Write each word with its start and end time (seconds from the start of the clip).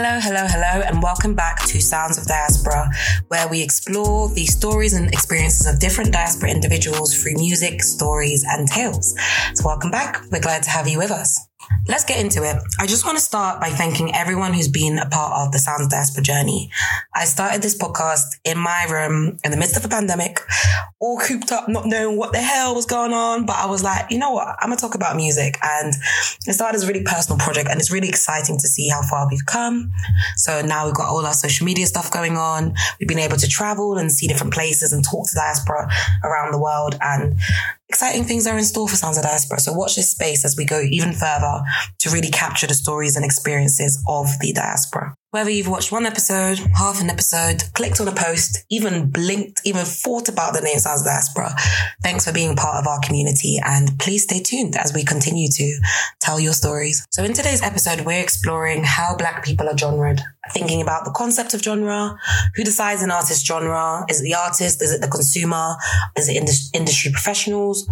Hello, 0.00 0.20
hello, 0.20 0.46
hello, 0.46 0.80
and 0.86 1.02
welcome 1.02 1.34
back 1.34 1.58
to 1.66 1.80
Sounds 1.80 2.18
of 2.18 2.24
Diaspora, 2.24 2.88
where 3.26 3.48
we 3.48 3.60
explore 3.60 4.28
the 4.28 4.46
stories 4.46 4.92
and 4.92 5.08
experiences 5.08 5.66
of 5.66 5.80
different 5.80 6.12
diaspora 6.12 6.52
individuals 6.52 7.20
through 7.20 7.34
music, 7.34 7.82
stories, 7.82 8.44
and 8.48 8.68
tales. 8.68 9.16
So, 9.54 9.64
welcome 9.66 9.90
back. 9.90 10.22
We're 10.30 10.38
glad 10.38 10.62
to 10.62 10.70
have 10.70 10.86
you 10.86 10.98
with 10.98 11.10
us. 11.10 11.44
Let's 11.88 12.04
get 12.04 12.20
into 12.22 12.44
it. 12.44 12.56
I 12.78 12.86
just 12.86 13.06
want 13.06 13.16
to 13.16 13.24
start 13.24 13.62
by 13.62 13.70
thanking 13.70 14.14
everyone 14.14 14.52
who's 14.52 14.68
been 14.68 14.98
a 14.98 15.08
part 15.08 15.32
of 15.40 15.52
the 15.52 15.58
Sounds 15.58 15.80
of 15.80 15.90
Diaspora 15.90 16.22
journey. 16.22 16.70
I 17.14 17.24
started 17.24 17.62
this 17.62 17.78
podcast 17.78 18.24
in 18.44 18.58
my 18.58 18.86
room 18.90 19.38
in 19.42 19.50
the 19.50 19.56
midst 19.56 19.74
of 19.78 19.86
a 19.86 19.88
pandemic, 19.88 20.38
all 21.00 21.18
cooped 21.18 21.50
up, 21.50 21.66
not 21.66 21.86
knowing 21.86 22.18
what 22.18 22.32
the 22.32 22.40
hell 22.40 22.74
was 22.74 22.84
going 22.84 23.14
on. 23.14 23.46
But 23.46 23.56
I 23.56 23.64
was 23.64 23.82
like, 23.82 24.10
you 24.10 24.18
know 24.18 24.32
what? 24.32 24.48
I'm 24.60 24.68
going 24.68 24.76
to 24.76 24.80
talk 24.82 24.96
about 24.96 25.16
music. 25.16 25.56
And 25.62 25.94
it 26.46 26.52
started 26.52 26.76
as 26.76 26.84
a 26.84 26.86
really 26.86 27.04
personal 27.04 27.38
project 27.38 27.70
and 27.70 27.80
it's 27.80 27.90
really 27.90 28.10
exciting 28.10 28.58
to 28.58 28.68
see 28.68 28.88
how 28.88 29.00
far 29.00 29.26
we've 29.30 29.46
come. 29.46 29.90
So 30.36 30.60
now 30.60 30.84
we've 30.84 30.94
got 30.94 31.08
all 31.08 31.24
our 31.24 31.32
social 31.32 31.64
media 31.64 31.86
stuff 31.86 32.12
going 32.12 32.36
on. 32.36 32.74
We've 33.00 33.08
been 33.08 33.18
able 33.18 33.38
to 33.38 33.48
travel 33.48 33.96
and 33.96 34.12
see 34.12 34.26
different 34.26 34.52
places 34.52 34.92
and 34.92 35.02
talk 35.02 35.26
to 35.30 35.34
diaspora 35.34 35.90
around 36.22 36.52
the 36.52 36.58
world. 36.58 36.98
And 37.00 37.38
exciting 37.88 38.24
things 38.24 38.46
are 38.46 38.58
in 38.58 38.64
store 38.64 38.88
for 38.88 38.96
Sounds 38.96 39.16
of 39.16 39.24
Diaspora. 39.24 39.60
So 39.60 39.72
watch 39.72 39.96
this 39.96 40.10
space 40.10 40.44
as 40.44 40.56
we 40.56 40.66
go 40.66 40.80
even 40.80 41.12
further 41.12 41.62
to 42.00 42.10
really 42.10 42.30
capture 42.30 42.66
the 42.66 42.74
stories 42.74 43.16
and 43.16 43.24
experiences 43.24 44.02
of 44.08 44.26
the 44.40 44.52
diaspora. 44.52 45.14
Whether 45.30 45.50
you've 45.50 45.68
watched 45.68 45.92
one 45.92 46.06
episode, 46.06 46.58
half 46.74 47.02
an 47.02 47.10
episode, 47.10 47.62
clicked 47.74 48.00
on 48.00 48.08
a 48.08 48.14
post, 48.14 48.64
even 48.70 49.10
blinked, 49.10 49.60
even 49.62 49.84
thought 49.84 50.26
about 50.30 50.54
the 50.54 50.62
name 50.62 50.78
Sounds 50.78 51.04
Diaspora, 51.04 51.54
thanks 52.02 52.24
for 52.24 52.32
being 52.32 52.56
part 52.56 52.76
of 52.76 52.86
our 52.86 52.98
community 53.00 53.60
and 53.62 53.98
please 53.98 54.22
stay 54.22 54.40
tuned 54.40 54.74
as 54.74 54.94
we 54.94 55.04
continue 55.04 55.48
to 55.52 55.80
tell 56.22 56.40
your 56.40 56.54
stories. 56.54 57.06
So 57.10 57.24
in 57.24 57.34
today's 57.34 57.62
episode, 57.62 58.06
we're 58.06 58.22
exploring 58.22 58.84
how 58.84 59.16
Black 59.16 59.44
people 59.44 59.68
are 59.68 59.74
genred, 59.74 60.20
thinking 60.52 60.80
about 60.80 61.04
the 61.04 61.10
concept 61.12 61.54
of 61.54 61.62
genre, 61.62 62.18
who 62.54 62.64
decides 62.64 63.02
an 63.02 63.10
artist's 63.10 63.46
genre, 63.46 64.04
is 64.08 64.20
it 64.20 64.24
the 64.24 64.34
artist, 64.34 64.82
is 64.82 64.92
it 64.92 65.00
the 65.00 65.08
consumer, 65.08 65.76
is 66.16 66.28
it 66.28 66.36
industry 66.74 67.12
professionals, 67.12 67.88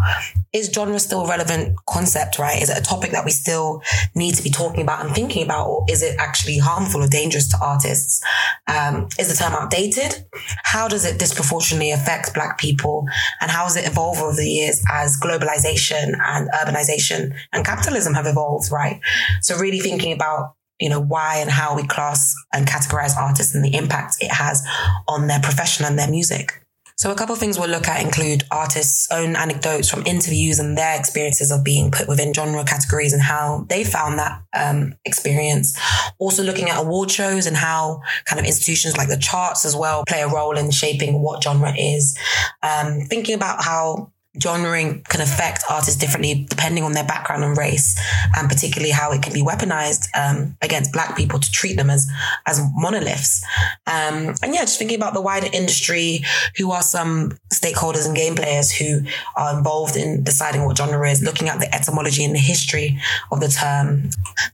is 0.53 0.69
genre 0.69 0.99
still 0.99 1.25
a 1.25 1.29
relevant 1.29 1.77
concept, 1.87 2.39
right? 2.39 2.61
Is 2.61 2.71
it 2.71 2.79
a 2.79 2.83
topic 2.83 3.13
that 3.13 3.25
we 3.25 3.31
still 3.31 3.83
need 4.15 4.35
to 4.35 4.43
be 4.43 4.51
talking 4.51 4.83
about 4.83 5.05
and 5.05 5.15
thinking 5.15 5.43
about, 5.45 5.69
or 5.69 5.85
is 5.89 6.03
it 6.03 6.17
actually 6.19 6.59
harmful 6.59 7.03
or 7.03 7.09
dangerous? 7.09 7.27
dangerous 7.27 7.49
to 7.49 7.59
artists? 7.61 8.23
Um, 8.67 9.09
is 9.19 9.29
the 9.29 9.35
term 9.35 9.53
outdated? 9.53 10.27
How 10.65 10.89
does 10.89 11.05
it 11.05 11.19
disproportionately 11.19 11.91
affect 11.91 12.35
Black 12.35 12.59
people? 12.59 13.07
And 13.41 13.51
how 13.51 13.65
has 13.65 13.77
it 13.77 13.87
evolved 13.87 14.21
over 14.21 14.37
the 14.37 14.49
years 14.49 14.83
as 14.91 15.19
globalization 15.19 16.17
and 16.25 16.49
urbanization 16.51 17.35
and 17.53 17.65
capitalism 17.65 18.15
have 18.15 18.27
evolved, 18.27 18.71
right? 18.71 19.01
So 19.41 19.57
really 19.57 19.81
thinking 19.81 20.13
about 20.13 20.55
you 20.81 20.89
know, 20.89 21.01
why 21.01 21.39
and 21.39 21.51
how 21.51 21.75
we 21.75 21.87
class 21.87 22.35
and 22.53 22.67
categorize 22.67 23.17
artists 23.17 23.55
and 23.55 23.65
the 23.65 23.75
impact 23.75 24.17
it 24.21 24.31
has 24.31 24.67
on 25.09 25.27
their 25.27 25.41
profession 25.41 25.85
and 25.85 25.99
their 25.99 26.11
music. 26.11 26.63
So 26.99 27.13
a 27.13 27.15
couple 27.15 27.35
of 27.35 27.39
things 27.39 27.59
we'll 27.59 27.69
look 27.69 27.89
at 27.89 28.03
include 28.03 28.45
artists' 28.51 29.07
own 29.13 29.37
anecdotes 29.37 29.91
from 29.91 30.07
interviews 30.07 30.59
and 30.59 30.79
their 30.79 30.99
experiences 30.99 31.51
of 31.51 31.63
being 31.63 31.91
put 31.91 32.09
within 32.09 32.33
genre 32.33 32.65
categories 32.65 33.13
and 33.13 33.21
how 33.21 33.67
they 33.69 33.85
found 33.85 34.19
that 34.19 34.43
um, 34.59 34.95
experience. 35.05 35.79
Also 36.19 36.43
looking 36.43 36.71
at 36.71 36.81
award 36.81 37.11
shows 37.11 37.47
and 37.47 37.55
how 37.55 38.01
kind 38.25 38.41
of 38.41 38.47
institutions 38.47 38.97
like 38.97 39.09
the 39.09 39.19
charts 39.19 39.67
as 39.67 39.77
well 39.77 40.05
play 40.09 40.23
a 40.23 40.29
role 40.29 40.57
in 40.57 40.71
shaping 40.71 41.21
what 41.21 41.45
genre 41.45 41.75
is. 41.77 42.19
Um, 42.63 43.01
thinking 43.11 43.35
about 43.35 43.63
how 43.63 44.13
genring 44.39 45.03
can 45.03 45.21
affect 45.21 45.65
artists 45.71 45.97
differently 45.97 46.47
depending 46.49 46.85
on 46.85 46.93
their 46.93 47.05
background 47.05 47.45
and 47.45 47.57
race, 47.57 47.99
and 48.37 48.49
particularly 48.49 48.93
how 48.93 49.13
it 49.13 49.23
can 49.23 49.33
be 49.33 49.43
weaponized 49.43 50.09
um, 50.15 50.57
against 50.63 50.93
Black 50.93 51.17
people 51.17 51.39
to 51.39 51.51
treat 51.51 51.77
them 51.77 51.91
as 51.91 52.07
as 52.47 52.61
monoliths. 52.75 53.45
Um, 53.87 54.35
and 54.43 54.55
yeah, 54.55 54.63
just 54.63 54.79
thinking 54.79 54.97
about 54.97 55.15
the 55.15 55.21
wider 55.21 55.49
industry, 55.53 56.25
who 56.57 56.73
are 56.73 56.83
some 56.83 57.33
stakeholders 57.53 58.07
and 58.07 58.17
game 58.17 58.35
players 58.35 58.71
who 58.71 59.01
are 59.37 59.57
involved 59.57 59.97
in 59.97 60.23
deciding 60.23 60.65
what 60.65 60.77
genre 60.77 61.11
is, 61.11 61.23
looking 61.23 61.49
at 61.49 61.61
the 61.61 61.75
etymology 61.75 62.25
and 62.25 62.35
the 62.35 62.41
history 62.41 62.99
of 63.31 63.41
the 63.41 63.49
term. 63.49 64.11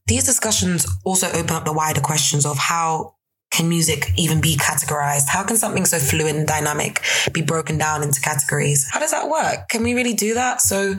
These 0.06 0.24
discussions 0.24 0.86
also 1.04 1.28
open 1.28 1.50
up 1.50 1.64
the 1.64 1.72
wider 1.72 2.00
questions 2.00 2.46
of 2.46 2.58
how 2.58 3.14
can 3.52 3.68
music 3.68 4.10
even 4.16 4.40
be 4.40 4.56
categorized? 4.56 5.28
How 5.28 5.44
can 5.44 5.56
something 5.56 5.84
so 5.84 5.98
fluid 5.98 6.34
and 6.34 6.48
dynamic 6.48 7.00
be 7.32 7.42
broken 7.42 7.78
down 7.78 8.02
into 8.02 8.20
categories? 8.20 8.88
How 8.90 8.98
does 8.98 9.12
that 9.12 9.28
work? 9.28 9.68
Can 9.68 9.82
we 9.82 9.94
really 9.94 10.14
do 10.14 10.34
that? 10.34 10.60
So 10.60 10.94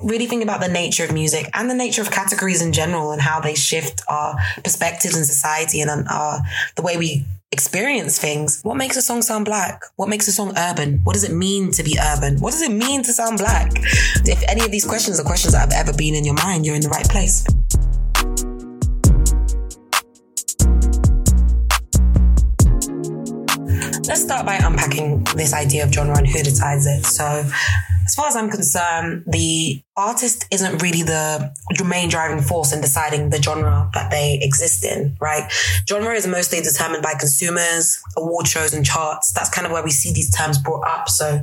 really 0.00 0.26
think 0.26 0.42
about 0.42 0.60
the 0.60 0.68
nature 0.68 1.04
of 1.04 1.12
music 1.12 1.48
and 1.54 1.70
the 1.70 1.74
nature 1.74 2.02
of 2.02 2.10
categories 2.10 2.62
in 2.62 2.72
general 2.72 3.12
and 3.12 3.20
how 3.20 3.40
they 3.40 3.54
shift 3.54 4.00
our 4.08 4.36
perspectives 4.64 5.16
in 5.16 5.24
society 5.24 5.80
and 5.80 6.08
our, 6.08 6.40
the 6.76 6.82
way 6.82 6.96
we 6.96 7.24
experience 7.52 8.18
things. 8.18 8.62
What 8.62 8.78
makes 8.78 8.96
a 8.96 9.02
song 9.02 9.20
sound 9.20 9.44
black? 9.44 9.82
What 9.96 10.08
makes 10.08 10.26
a 10.26 10.32
song 10.32 10.54
urban? 10.56 11.00
What 11.04 11.12
does 11.12 11.24
it 11.24 11.32
mean 11.32 11.70
to 11.72 11.82
be 11.82 11.98
urban? 12.02 12.40
What 12.40 12.52
does 12.52 12.62
it 12.62 12.72
mean 12.72 13.02
to 13.02 13.12
sound 13.12 13.38
black? 13.38 13.70
If 14.24 14.42
any 14.48 14.62
of 14.62 14.72
these 14.72 14.86
questions 14.86 15.20
are 15.20 15.24
questions 15.24 15.52
that 15.52 15.60
have 15.60 15.72
ever 15.72 15.96
been 15.96 16.14
in 16.14 16.24
your 16.24 16.34
mind, 16.34 16.64
you're 16.64 16.74
in 16.74 16.80
the 16.80 16.88
right 16.88 17.08
place. 17.08 17.44
Let's 24.12 24.24
start 24.24 24.44
by 24.44 24.56
unpacking 24.56 25.24
this 25.36 25.54
idea 25.54 25.84
of 25.84 25.90
genre 25.90 26.18
and 26.18 26.26
who 26.26 26.42
decides 26.42 26.86
it. 26.86 27.06
So, 27.06 27.46
as 28.12 28.14
far 28.14 28.26
as 28.26 28.36
I'm 28.36 28.50
concerned, 28.50 29.24
the 29.26 29.82
artist 29.96 30.46
isn't 30.50 30.82
really 30.82 31.02
the 31.02 31.50
main 31.82 32.10
driving 32.10 32.42
force 32.42 32.72
in 32.72 32.82
deciding 32.82 33.30
the 33.30 33.40
genre 33.40 33.90
that 33.94 34.10
they 34.10 34.38
exist 34.42 34.84
in, 34.84 35.16
right? 35.18 35.50
Genre 35.88 36.12
is 36.12 36.26
mostly 36.26 36.60
determined 36.60 37.02
by 37.02 37.14
consumers, 37.18 37.98
award 38.18 38.46
shows 38.46 38.74
and 38.74 38.84
charts. 38.84 39.32
That's 39.32 39.48
kind 39.48 39.66
of 39.66 39.72
where 39.72 39.82
we 39.82 39.90
see 39.90 40.12
these 40.12 40.30
terms 40.34 40.58
brought 40.58 40.86
up. 40.86 41.08
So 41.08 41.42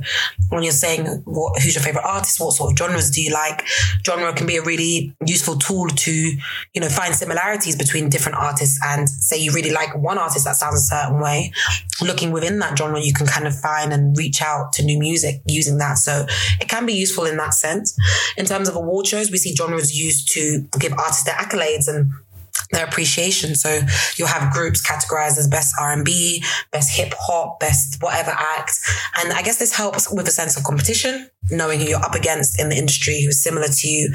when 0.50 0.62
you're 0.62 0.70
saying 0.70 1.06
what, 1.24 1.60
who's 1.60 1.74
your 1.74 1.82
favorite 1.82 2.04
artist, 2.04 2.38
what 2.38 2.52
sort 2.52 2.70
of 2.70 2.78
genres 2.78 3.10
do 3.10 3.20
you 3.20 3.32
like? 3.32 3.66
Genre 4.06 4.32
can 4.32 4.46
be 4.46 4.56
a 4.56 4.62
really 4.62 5.12
useful 5.26 5.56
tool 5.56 5.88
to, 5.88 6.12
you 6.12 6.80
know, 6.80 6.88
find 6.88 7.16
similarities 7.16 7.74
between 7.74 8.08
different 8.08 8.38
artists 8.38 8.78
and 8.84 9.08
say 9.08 9.38
you 9.38 9.50
really 9.52 9.72
like 9.72 9.96
one 9.96 10.18
artist 10.18 10.44
that 10.44 10.54
sounds 10.54 10.76
a 10.76 10.84
certain 10.84 11.20
way. 11.20 11.52
Looking 12.00 12.30
within 12.30 12.60
that 12.60 12.78
genre, 12.78 13.00
you 13.00 13.12
can 13.12 13.26
kind 13.26 13.48
of 13.48 13.58
find 13.58 13.92
and 13.92 14.16
reach 14.16 14.40
out 14.40 14.72
to 14.74 14.84
new 14.84 15.00
music 15.00 15.42
using 15.46 15.78
that. 15.78 15.98
So 15.98 16.26
it 16.60 16.68
can 16.68 16.86
be 16.86 16.92
useful 16.92 17.24
in 17.24 17.36
that 17.38 17.54
sense. 17.54 17.96
In 18.36 18.46
terms 18.46 18.68
of 18.68 18.76
award 18.76 19.06
shows, 19.06 19.30
we 19.30 19.38
see 19.38 19.54
genres 19.54 19.98
used 19.98 20.30
to 20.32 20.66
give 20.78 20.92
artists 20.92 21.24
their 21.24 21.34
accolades 21.34 21.88
and 21.88 22.10
their 22.72 22.86
appreciation. 22.86 23.54
So 23.54 23.80
you'll 24.16 24.28
have 24.28 24.52
groups 24.52 24.86
categorized 24.86 25.38
as 25.38 25.48
best 25.48 25.74
R&B, 25.80 26.44
best 26.72 26.90
hip 26.96 27.14
hop, 27.18 27.60
best 27.60 28.02
whatever 28.02 28.30
act. 28.30 28.78
And 29.18 29.32
I 29.32 29.42
guess 29.42 29.58
this 29.58 29.74
helps 29.74 30.12
with 30.12 30.28
a 30.28 30.32
sense 30.32 30.56
of 30.56 30.64
competition, 30.64 31.28
knowing 31.50 31.80
who 31.80 31.86
you're 31.86 32.04
up 32.04 32.14
against 32.14 32.60
in 32.60 32.68
the 32.68 32.76
industry 32.76 33.22
who's 33.22 33.42
similar 33.42 33.68
to 33.68 33.88
you. 33.88 34.12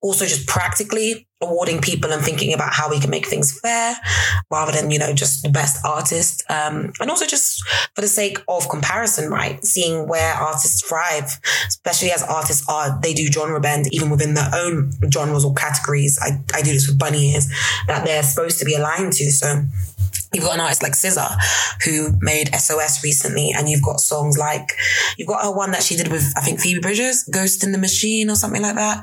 Also 0.00 0.26
just 0.26 0.46
practically 0.46 1.27
awarding 1.40 1.80
people 1.80 2.12
and 2.12 2.22
thinking 2.22 2.52
about 2.52 2.72
how 2.72 2.90
we 2.90 2.98
can 2.98 3.10
make 3.10 3.26
things 3.26 3.58
fair 3.60 3.94
rather 4.50 4.72
than, 4.72 4.90
you 4.90 4.98
know, 4.98 5.12
just 5.12 5.42
the 5.42 5.48
best 5.48 5.84
artist. 5.84 6.42
Um, 6.50 6.92
and 7.00 7.10
also 7.10 7.26
just 7.26 7.62
for 7.94 8.00
the 8.00 8.08
sake 8.08 8.38
of 8.48 8.68
comparison, 8.68 9.30
right? 9.30 9.64
Seeing 9.64 10.08
where 10.08 10.34
artists 10.34 10.86
thrive, 10.86 11.38
especially 11.68 12.10
as 12.10 12.22
artists 12.22 12.68
are, 12.68 12.98
they 13.00 13.14
do 13.14 13.26
genre 13.26 13.60
bend 13.60 13.86
even 13.92 14.10
within 14.10 14.34
their 14.34 14.50
own 14.52 14.92
genres 15.12 15.44
or 15.44 15.54
categories. 15.54 16.18
I, 16.20 16.42
I 16.54 16.62
do 16.62 16.72
this 16.72 16.88
with 16.88 16.98
bunny 16.98 17.32
ears 17.32 17.48
that 17.86 18.04
they're 18.04 18.22
supposed 18.22 18.58
to 18.58 18.64
be 18.64 18.74
aligned 18.74 19.12
to. 19.14 19.30
So 19.30 19.64
You've 20.34 20.44
got 20.44 20.54
an 20.54 20.60
artist 20.60 20.82
like 20.82 20.92
SZA 20.92 21.36
who 21.84 22.12
made 22.20 22.54
SOS 22.54 23.02
recently, 23.02 23.52
and 23.56 23.68
you've 23.68 23.82
got 23.82 23.98
songs 23.98 24.36
like 24.36 24.72
you've 25.16 25.28
got 25.28 25.44
a 25.44 25.50
one 25.50 25.70
that 25.70 25.82
she 25.82 25.96
did 25.96 26.08
with 26.08 26.34
I 26.36 26.40
think 26.40 26.60
Phoebe 26.60 26.80
Bridgers, 26.80 27.24
"Ghost 27.24 27.64
in 27.64 27.72
the 27.72 27.78
Machine" 27.78 28.28
or 28.28 28.34
something 28.34 28.60
like 28.60 28.74
that. 28.74 29.02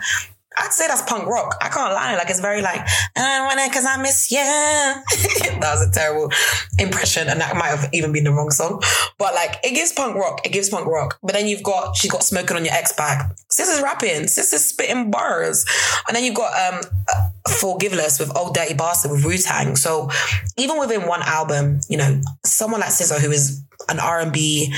I'd 0.58 0.72
say 0.72 0.88
that's 0.88 1.02
punk 1.04 1.28
rock. 1.28 1.56
I 1.62 1.70
can't 1.70 1.94
lie. 1.94 2.16
Like 2.16 2.30
it's 2.30 2.40
very 2.40 2.62
like, 2.62 2.82
I 3.16 3.46
want 3.46 3.60
it 3.60 3.74
cause 3.74 3.86
I 3.86 3.98
miss 4.02 4.32
you. 4.32 4.38
that 4.40 5.60
was 5.62 5.88
a 5.88 5.92
terrible 5.92 6.32
impression. 6.80 7.28
And 7.28 7.42
that 7.42 7.56
might 7.56 7.68
have 7.68 7.90
even 7.94 8.12
been 8.12 8.24
the 8.24 8.32
wrong 8.32 8.52
song. 8.52 8.82
But 9.18 9.34
like 9.34 9.60
it 9.64 9.74
gives 9.76 9.92
punk 9.92 10.16
rock. 10.16 10.46
It 10.46 10.52
gives 10.52 10.70
punk 10.70 10.88
rock. 10.88 11.20
But 11.22 11.34
then 11.34 11.48
you've 11.48 11.64
got, 11.64 11.96
she 11.98 12.08
got 12.08 12.24
smoking 12.24 12.58
on 12.58 12.66
your 12.66 12.74
ex 12.74 12.94
back. 12.94 13.36
Sis 13.50 13.70
is 13.70 13.82
rapping. 13.82 14.28
Sis 14.28 14.54
is 14.54 14.70
spitting 14.70 15.12
bars. 15.12 15.66
And 16.08 16.16
then 16.16 16.24
you've 16.24 16.36
got, 16.36 16.74
um, 16.74 16.82
Forgiveless 17.48 18.20
with 18.20 18.36
Ol' 18.36 18.52
Dirty 18.52 18.74
Bastard 18.74 19.12
with 19.12 19.24
Wu-Tang. 19.24 19.76
So 19.76 20.10
even 20.58 20.80
within 20.80 21.08
one 21.08 21.22
album, 21.22 21.80
you 21.88 21.98
know, 21.98 22.20
someone 22.44 22.82
like 22.82 22.90
SZA 22.90 23.20
who 23.20 23.32
is 23.32 23.62
an 23.88 24.00
R&B 24.00 24.74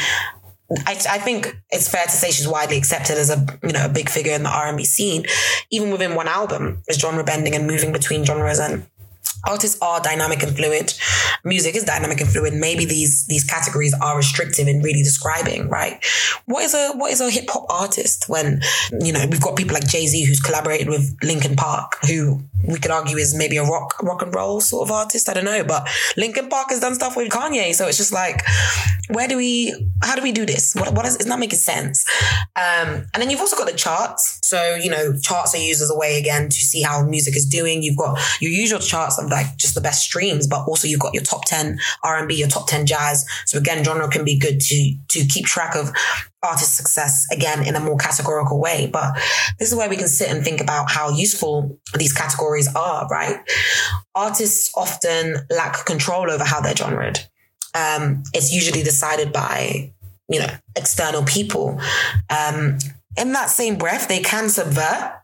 I, 0.86 0.92
I, 1.10 1.20
think 1.20 1.58
it's 1.70 1.88
fair 1.88 2.04
to 2.04 2.12
say 2.12 2.30
she's 2.30 2.48
widely 2.48 2.78
accepted 2.78 3.18
as 3.18 3.30
a 3.30 3.46
you 3.64 3.72
know 3.72 3.86
a 3.86 3.90
big 3.90 4.10
figure 4.10 4.34
in 4.34 4.44
the 4.44 4.50
R 4.50 4.68
and 4.68 4.78
B 4.78 4.84
scene. 4.84 5.24
Even 5.70 5.92
within 5.92 6.16
one 6.16 6.28
album, 6.28 6.82
is 6.88 6.98
genre 6.98 7.24
bending 7.24 7.56
and 7.56 7.68
moving 7.68 7.92
between 7.92 8.24
genres 8.24 8.60
and 8.60 8.86
artists 9.48 9.80
are 9.82 10.02
dynamic 10.02 10.44
and 10.44 10.56
fluid. 10.56 10.94
Music 11.44 11.76
is 11.76 11.84
dynamic 11.84 12.22
and 12.22 12.30
fluid. 12.30 12.54
Maybe 12.54 12.86
these 12.86 13.26
these 13.28 13.44
categories 13.44 13.94
are 14.02 14.18
restrictive 14.18 14.68
in 14.68 14.82
really 14.82 15.04
describing 15.04 15.70
right. 15.70 16.04
What 16.46 16.64
is 16.64 16.74
a 16.74 16.94
what 16.94 17.12
is 17.12 17.22
a 17.22 17.30
hip 17.30 17.50
hop 17.50 17.66
artist 17.70 18.28
when 18.28 18.62
you 19.02 19.14
know 19.14 19.26
we've 19.30 19.42
got 19.42 19.56
people 19.56 19.74
like 19.74 19.88
Jay 19.88 20.08
Z 20.08 20.24
who's 20.26 20.40
collaborated 20.40 20.90
with 20.90 21.16
Linkin 21.24 21.56
Park 21.56 21.98
who 22.06 22.42
we 22.68 22.80
could 22.80 22.92
argue 22.92 23.18
is 23.18 23.36
maybe 23.36 23.58
a 23.58 23.64
rock 23.64 24.02
rock 24.04 24.22
and 24.22 24.34
roll 24.34 24.60
sort 24.62 24.88
of 24.88 24.92
artist. 24.92 25.30
I 25.30 25.34
don't 25.34 25.46
know, 25.46 25.64
but 25.64 25.88
Linkin 26.16 26.50
Park 26.50 26.70
has 26.70 26.80
done 26.80 26.96
stuff 26.96 27.16
with 27.16 27.30
Kanye, 27.30 27.74
so 27.74 27.88
it's 27.88 27.98
just 27.98 28.14
like, 28.14 28.44
where 29.10 29.28
do 29.28 29.38
we? 29.38 29.90
How 30.02 30.16
do 30.16 30.22
we 30.22 30.32
do 30.32 30.46
this? 30.46 30.76
What 30.76 30.94
what 30.94 31.06
is? 31.06 31.16
It's 31.16 31.26
not 31.26 31.40
making 31.40 31.60
sense. 31.60 32.06
Um, 32.56 33.06
and 33.14 33.22
then 33.22 33.30
you've 33.30 33.40
also 33.40 33.56
got 33.56 33.68
the 33.68 33.78
charts. 33.78 34.40
So 34.44 34.76
you 34.76 34.90
know, 34.90 35.18
charts 35.18 35.54
are 35.56 35.60
used 35.60 35.82
as 35.82 35.90
a 35.90 35.98
way 35.98 36.20
again 36.20 36.50
to 36.50 36.56
see 36.56 36.82
how 36.82 37.04
music 37.04 37.36
is 37.36 37.46
doing. 37.46 37.84
You've 37.84 37.98
got 37.98 38.20
your 38.42 38.52
usual 38.52 38.80
charts 38.80 39.20
of 39.20 39.30
like 39.30 39.58
just 39.58 39.76
the 39.76 39.82
best 39.82 40.02
streams, 40.04 40.48
but 40.48 40.68
also 40.68 40.88
you've 40.88 41.00
got 41.00 41.14
your 41.14 41.24
top 41.28 41.46
ten 41.46 41.80
R 42.04 42.18
and 42.18 42.28
B, 42.28 42.36
your 42.36 42.48
top 42.48 42.68
ten 42.68 42.86
jazz. 42.86 43.26
So 43.46 43.58
again, 43.58 43.84
genre 43.84 44.08
can 44.10 44.26
be 44.26 44.38
good 44.38 44.60
to 44.60 44.96
to 45.10 45.26
keep 45.26 45.46
track 45.46 45.76
of 45.76 45.92
artist 46.44 46.78
success 46.78 47.26
again 47.32 47.68
in 47.68 47.76
a 47.76 47.80
more 47.80 47.98
categorical 47.98 48.60
way. 48.60 48.90
But 48.92 49.16
this 49.60 49.70
is 49.70 49.76
where 49.76 49.90
we 49.90 49.98
can 49.98 50.08
sit 50.08 50.30
and 50.30 50.44
think 50.44 50.62
about 50.62 50.90
how 50.90 51.10
useful 51.10 51.80
these 51.98 52.14
categories 52.14 52.74
are, 52.76 53.08
right? 53.08 53.38
Artists 54.16 54.72
often 54.76 55.36
lack 55.50 55.86
control 55.86 56.32
over 56.32 56.44
how 56.44 56.62
they're 56.62 56.74
genred. 56.74 57.20
Um, 57.74 58.24
it's 58.34 58.52
usually 58.52 58.84
decided 58.84 59.34
by, 59.34 59.94
you 60.30 60.40
know, 60.40 60.50
external 60.76 61.24
people. 61.24 61.80
Um, 62.30 62.78
in 63.18 63.34
that 63.34 63.50
same 63.50 63.78
breath, 63.78 64.08
they 64.08 64.22
can 64.22 64.50
subvert 64.50 65.20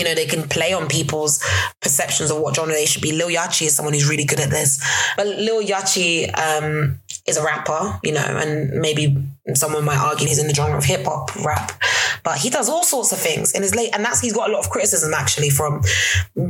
you 0.00 0.04
know, 0.04 0.14
they 0.14 0.24
can 0.26 0.48
play 0.48 0.72
on 0.72 0.88
people's 0.88 1.44
perceptions 1.82 2.30
of 2.30 2.40
what 2.40 2.56
genre 2.56 2.74
they 2.74 2.86
should 2.86 3.02
be. 3.02 3.12
Lil 3.12 3.28
Yachty 3.28 3.66
is 3.66 3.76
someone 3.76 3.92
who's 3.92 4.08
really 4.08 4.24
good 4.24 4.40
at 4.40 4.48
this. 4.48 4.82
But 5.14 5.26
Lil 5.26 5.62
Yachty 5.62 6.36
um, 6.38 6.98
is 7.26 7.36
a 7.36 7.44
rapper, 7.44 8.00
you 8.02 8.12
know, 8.12 8.24
and 8.24 8.80
maybe 8.80 9.22
someone 9.52 9.84
might 9.84 9.98
argue 9.98 10.26
he's 10.26 10.38
in 10.38 10.46
the 10.46 10.54
genre 10.54 10.78
of 10.78 10.84
hip 10.84 11.04
hop 11.04 11.36
rap. 11.44 11.72
But 12.24 12.38
he 12.38 12.48
does 12.48 12.70
all 12.70 12.82
sorts 12.82 13.12
of 13.12 13.18
things 13.18 13.52
in 13.52 13.60
his 13.60 13.74
late, 13.74 13.90
and 13.94 14.02
that's 14.02 14.20
he's 14.20 14.32
got 14.32 14.48
a 14.48 14.52
lot 14.52 14.64
of 14.64 14.70
criticism 14.70 15.12
actually 15.12 15.50
from 15.50 15.82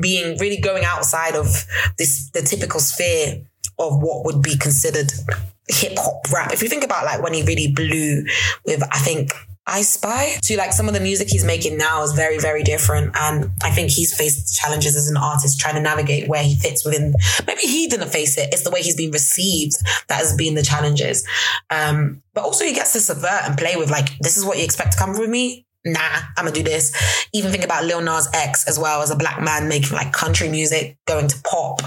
being 0.00 0.38
really 0.38 0.60
going 0.60 0.84
outside 0.84 1.34
of 1.34 1.66
this 1.98 2.30
the 2.30 2.42
typical 2.42 2.78
sphere 2.78 3.42
of 3.78 4.00
what 4.00 4.24
would 4.24 4.42
be 4.42 4.56
considered 4.56 5.10
hip 5.68 5.94
hop 5.96 6.30
rap. 6.32 6.52
If 6.52 6.62
you 6.62 6.68
think 6.68 6.84
about 6.84 7.04
like 7.04 7.20
when 7.20 7.34
he 7.34 7.42
really 7.42 7.72
blew 7.72 8.24
with, 8.64 8.82
I 8.82 8.98
think 8.98 9.32
I 9.70 9.82
Spy 9.82 10.36
to 10.42 10.56
like 10.56 10.72
some 10.72 10.88
of 10.88 10.94
the 10.94 11.00
music 11.00 11.28
he's 11.28 11.44
making 11.44 11.78
now 11.78 12.02
is 12.02 12.12
very, 12.12 12.38
very 12.38 12.62
different. 12.64 13.16
And 13.16 13.52
I 13.62 13.70
think 13.70 13.90
he's 13.90 14.14
faced 14.14 14.56
challenges 14.56 14.96
as 14.96 15.08
an 15.08 15.16
artist 15.16 15.60
trying 15.60 15.76
to 15.76 15.80
navigate 15.80 16.28
where 16.28 16.42
he 16.42 16.56
fits 16.56 16.84
within. 16.84 17.14
Maybe 17.46 17.62
he 17.62 17.86
didn't 17.86 18.10
face 18.10 18.36
it. 18.36 18.52
It's 18.52 18.62
the 18.62 18.70
way 18.70 18.82
he's 18.82 18.96
been 18.96 19.12
received 19.12 19.76
that 20.08 20.18
has 20.18 20.34
been 20.34 20.54
the 20.54 20.62
challenges. 20.62 21.26
Um, 21.70 22.22
but 22.34 22.42
also 22.44 22.64
he 22.64 22.72
gets 22.72 22.92
to 22.94 23.00
subvert 23.00 23.42
and 23.44 23.56
play 23.56 23.76
with 23.76 23.90
like, 23.90 24.18
this 24.18 24.36
is 24.36 24.44
what 24.44 24.58
you 24.58 24.64
expect 24.64 24.92
to 24.92 24.98
come 24.98 25.14
from 25.14 25.30
me 25.30 25.66
nah, 25.84 26.00
I'm 26.36 26.44
gonna 26.44 26.52
do 26.52 26.62
this. 26.62 26.92
Even 27.32 27.50
think 27.50 27.64
about 27.64 27.84
Lil 27.84 28.00
Nas 28.00 28.28
X 28.34 28.68
as 28.68 28.78
well 28.78 29.02
as 29.02 29.10
a 29.10 29.16
black 29.16 29.40
man 29.40 29.68
making 29.68 29.92
like 29.92 30.12
country 30.12 30.48
music, 30.48 30.96
going 31.06 31.28
to 31.28 31.36
pop. 31.42 31.80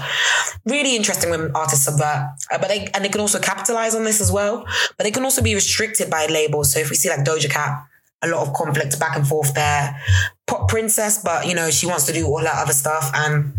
Really 0.64 0.96
interesting 0.96 1.30
when 1.30 1.50
artists 1.54 1.84
subvert, 1.84 2.34
uh, 2.50 2.58
but 2.58 2.68
they 2.68 2.88
and 2.94 3.04
they 3.04 3.08
can 3.08 3.20
also 3.20 3.38
capitalize 3.38 3.94
on 3.94 4.04
this 4.04 4.20
as 4.20 4.32
well. 4.32 4.64
But 4.96 5.04
they 5.04 5.10
can 5.10 5.24
also 5.24 5.42
be 5.42 5.54
restricted 5.54 6.10
by 6.10 6.26
labels. 6.26 6.72
So 6.72 6.80
if 6.80 6.90
we 6.90 6.96
see 6.96 7.08
like 7.08 7.24
Doja 7.24 7.50
Cat, 7.50 7.86
a 8.22 8.28
lot 8.28 8.46
of 8.46 8.54
conflict 8.54 8.98
back 8.98 9.16
and 9.16 9.26
forth 9.26 9.54
there. 9.54 10.00
Pop 10.46 10.68
princess, 10.68 11.22
but 11.22 11.46
you 11.46 11.54
know 11.54 11.70
she 11.70 11.86
wants 11.86 12.06
to 12.06 12.12
do 12.12 12.26
all 12.26 12.42
that 12.42 12.56
other 12.56 12.72
stuff 12.72 13.10
and 13.14 13.52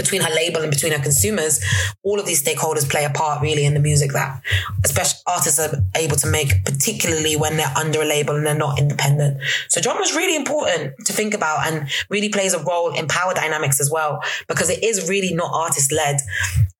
between 0.00 0.22
her 0.22 0.34
label 0.34 0.62
and 0.62 0.70
between 0.70 0.92
her 0.92 1.02
consumers, 1.02 1.60
all 2.02 2.18
of 2.18 2.26
these 2.26 2.42
stakeholders 2.42 2.88
play 2.88 3.04
a 3.04 3.10
part 3.10 3.42
really 3.42 3.64
in 3.64 3.74
the 3.74 3.80
music 3.80 4.12
that 4.12 4.42
especially 4.84 5.20
artists 5.26 5.58
are 5.58 5.76
able 5.96 6.16
to 6.16 6.26
make, 6.26 6.64
particularly 6.64 7.36
when 7.36 7.56
they're 7.56 7.72
under 7.76 8.00
a 8.00 8.04
label 8.04 8.34
and 8.36 8.46
they're 8.46 8.54
not 8.54 8.78
independent. 8.78 9.40
So 9.68 9.80
genre 9.80 10.02
is 10.02 10.16
really 10.16 10.36
important 10.36 10.94
to 11.06 11.12
think 11.12 11.34
about 11.34 11.66
and 11.66 11.90
really 12.08 12.30
plays 12.30 12.54
a 12.54 12.62
role 12.64 12.94
in 12.94 13.06
power 13.06 13.34
dynamics 13.34 13.80
as 13.80 13.90
well, 13.90 14.22
because 14.48 14.70
it 14.70 14.82
is 14.82 15.08
really 15.08 15.34
not 15.34 15.50
artist 15.52 15.92
led. 15.92 16.16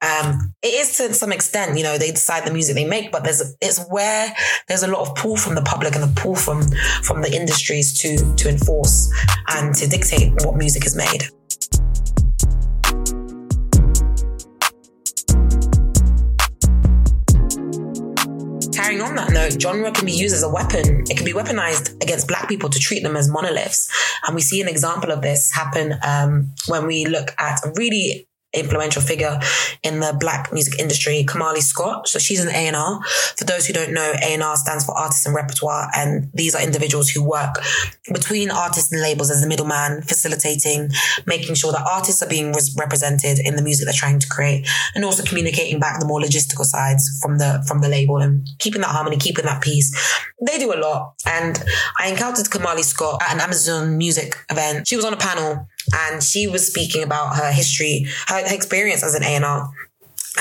Um, 0.01 0.55
it 0.63 0.75
is 0.75 0.97
to 0.97 1.13
some 1.13 1.33
extent, 1.33 1.77
you 1.77 1.85
know, 1.85 1.99
they 1.99 2.11
decide 2.11 2.47
the 2.47 2.53
music 2.53 2.75
they 2.75 2.87
make, 2.87 3.13
but 3.13 3.25
there's, 3.25 3.55
it's 3.61 3.85
where 3.89 4.33
there's 4.69 4.83
a 4.83 4.89
lot 4.89 5.07
of 5.07 5.15
pull 5.15 5.37
from 5.37 5.55
the 5.55 5.63
public 5.63 5.95
and 5.95 6.05
a 6.05 6.13
pull 6.21 6.37
from, 6.37 6.63
from 7.03 7.21
the 7.21 7.33
industries 7.33 7.99
to, 8.01 8.17
to 8.37 8.49
enforce 8.49 9.13
and 9.49 9.75
to 9.75 9.87
dictate 9.87 10.33
what 10.45 10.57
music 10.57 10.87
is 10.87 10.97
made. 10.97 11.25
Carrying 18.81 19.03
on 19.03 19.15
that 19.17 19.31
note, 19.31 19.61
genre 19.61 19.91
can 19.93 20.07
be 20.07 20.13
used 20.13 20.35
as 20.35 20.43
a 20.43 20.49
weapon. 20.49 21.05
It 21.09 21.17
can 21.17 21.27
be 21.27 21.33
weaponized 21.33 22.03
against 22.03 22.27
black 22.29 22.49
people 22.49 22.71
to 22.71 22.79
treat 22.79 23.03
them 23.03 23.17
as 23.17 23.29
monoliths. 23.29 23.91
And 24.27 24.35
we 24.35 24.41
see 24.41 24.61
an 24.61 24.69
example 24.69 25.11
of 25.11 25.23
this 25.23 25.51
happen 25.51 25.99
um, 26.03 26.55
when 26.67 26.87
we 26.87 27.07
look 27.07 27.35
at 27.39 27.65
a 27.65 27.73
really 27.77 28.27
influential 28.53 29.03
figure 29.03 29.39
in 29.83 30.01
the 30.01 30.17
black 30.19 30.53
music 30.53 30.79
industry, 30.81 31.25
Kamali 31.27 31.63
Scott. 31.63 32.09
So 32.09 32.19
she's 32.19 32.45
an 32.45 32.49
A&R. 32.55 33.01
For 33.37 33.45
those 33.45 33.67
who 33.67 33.73
don't 33.73 33.93
know, 33.93 34.13
A&R 34.23 34.57
stands 34.57 34.85
for 34.85 34.97
Artists 34.97 35.27
and 35.27 35.35
Repertoire. 35.35 35.89
And 35.95 36.31
these 36.35 36.55
are 36.55 36.63
individuals 36.63 37.09
who 37.09 37.23
work 37.23 37.57
between 38.13 38.51
artists 38.51 38.93
and 38.93 39.01
labels 39.01 39.31
as 39.31 39.41
the 39.41 39.47
middleman, 39.47 40.03
facilitating, 40.03 40.91
making 41.27 41.55
sure 41.55 41.73
that 41.73 41.87
artists 41.87 42.23
are 42.23 42.29
being 42.29 42.53
represented 42.77 43.39
in 43.39 43.57
the 43.57 43.63
music 43.63 43.87
they're 43.87 43.95
trying 43.95 44.19
to 44.19 44.29
create 44.29 44.67
and 44.95 45.05
also 45.05 45.23
communicating 45.25 45.79
back 45.79 46.01
the 46.01 46.07
more 46.07 46.21
logistical 46.21 46.65
sides 46.65 47.09
from 47.23 47.39
the, 47.39 47.65
from 47.67 47.81
the 47.81 47.89
label 47.89 48.19
and 48.19 48.49
keeping 48.59 48.81
that 48.81 48.91
harmony, 48.91 49.17
keeping 49.17 49.45
that 49.45 49.63
peace. 49.63 49.95
They 50.45 50.59
do 50.59 50.73
a 50.73 50.79
lot. 50.79 51.15
And 51.27 51.63
I 51.99 52.09
encountered 52.09 52.47
Kamali 52.47 52.83
Scott 52.83 53.23
at 53.23 53.35
an 53.35 53.41
Amazon 53.41 53.97
music 53.97 54.37
event. 54.51 54.89
She 54.89 54.97
was 54.97 55.05
on 55.05 55.13
a 55.13 55.17
panel 55.17 55.69
and 55.95 56.23
she 56.23 56.47
was 56.47 56.67
speaking 56.67 57.03
about 57.03 57.37
her 57.37 57.53
history, 57.53 58.07
her, 58.29 58.47
her 58.47 58.55
experience 58.55 59.03
as 59.03 59.15
an 59.15 59.23
A&R. 59.23 59.71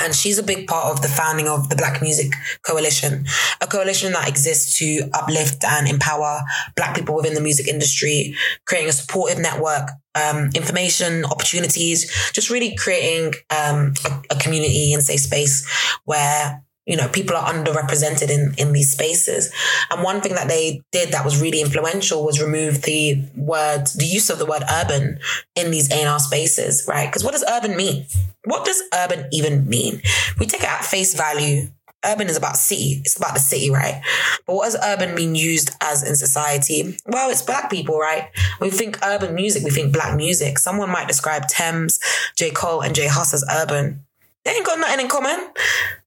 And 0.01 0.13
she's 0.13 0.37
a 0.37 0.43
big 0.43 0.67
part 0.67 0.91
of 0.91 1.01
the 1.01 1.07
founding 1.07 1.47
of 1.47 1.69
the 1.69 1.75
Black 1.75 2.01
Music 2.01 2.31
Coalition, 2.61 3.25
a 3.59 3.65
coalition 3.65 4.13
that 4.13 4.29
exists 4.29 4.77
to 4.77 5.09
uplift 5.13 5.63
and 5.63 5.87
empower 5.87 6.41
Black 6.75 6.95
people 6.95 7.15
within 7.15 7.33
the 7.33 7.41
music 7.41 7.67
industry, 7.67 8.35
creating 8.65 8.89
a 8.89 8.93
supportive 8.93 9.39
network, 9.39 9.89
um, 10.13 10.51
information, 10.53 11.25
opportunities, 11.25 12.31
just 12.33 12.51
really 12.51 12.75
creating 12.75 13.33
um, 13.49 13.93
a, 14.05 14.35
a 14.35 14.39
community 14.39 14.93
and 14.93 15.01
safe 15.01 15.21
space 15.21 15.67
where 16.05 16.63
you 16.89 16.97
know, 16.97 17.07
people 17.07 17.37
are 17.37 17.53
underrepresented 17.53 18.31
in, 18.31 18.55
in 18.57 18.73
these 18.73 18.91
spaces. 18.91 19.53
And 19.91 20.03
one 20.03 20.21
thing 20.21 20.33
that 20.33 20.47
they 20.47 20.81
did 20.91 21.11
that 21.11 21.23
was 21.23 21.39
really 21.39 21.61
influential 21.61 22.25
was 22.25 22.41
remove 22.41 22.81
the 22.81 23.21
word, 23.35 23.85
the 23.95 24.07
use 24.07 24.31
of 24.31 24.39
the 24.39 24.45
word 24.47 24.63
urban 24.67 25.19
in 25.55 25.69
these 25.69 25.91
A&R 25.91 26.19
spaces, 26.19 26.85
right? 26.87 27.07
Because 27.07 27.23
what 27.23 27.33
does 27.33 27.45
urban 27.47 27.77
mean? 27.77 28.07
What 28.45 28.65
does 28.65 28.81
urban 28.91 29.27
even 29.31 29.69
mean? 29.69 30.01
We 30.39 30.47
take 30.47 30.63
it 30.63 30.67
at 30.67 30.83
face 30.83 31.13
value. 31.13 31.67
Urban 32.03 32.27
is 32.27 32.37
about 32.37 32.57
city. 32.57 33.01
It's 33.05 33.17
about 33.17 33.35
the 33.35 33.39
city, 33.39 33.69
right? 33.69 34.01
But 34.47 34.55
what 34.55 34.65
does 34.65 34.77
urban 34.83 35.13
mean 35.13 35.35
used 35.35 35.69
as 35.81 36.01
in 36.01 36.15
society? 36.15 36.97
Well, 37.05 37.29
it's 37.29 37.43
black 37.43 37.69
people, 37.69 37.99
right? 37.99 38.29
We 38.59 38.71
think 38.71 38.97
urban 39.05 39.35
music, 39.35 39.63
we 39.63 39.69
think 39.69 39.93
black 39.93 40.17
music. 40.17 40.57
Someone 40.57 40.89
might 40.89 41.07
describe 41.07 41.47
Tems, 41.47 41.99
J. 42.35 42.49
Cole, 42.49 42.81
and 42.81 42.95
J. 42.95 43.07
Hus 43.07 43.35
as 43.35 43.45
urban. 43.47 44.05
They 44.43 44.51
ain't 44.51 44.65
got 44.65 44.79
nothing 44.79 45.01
in 45.01 45.07
common 45.09 45.49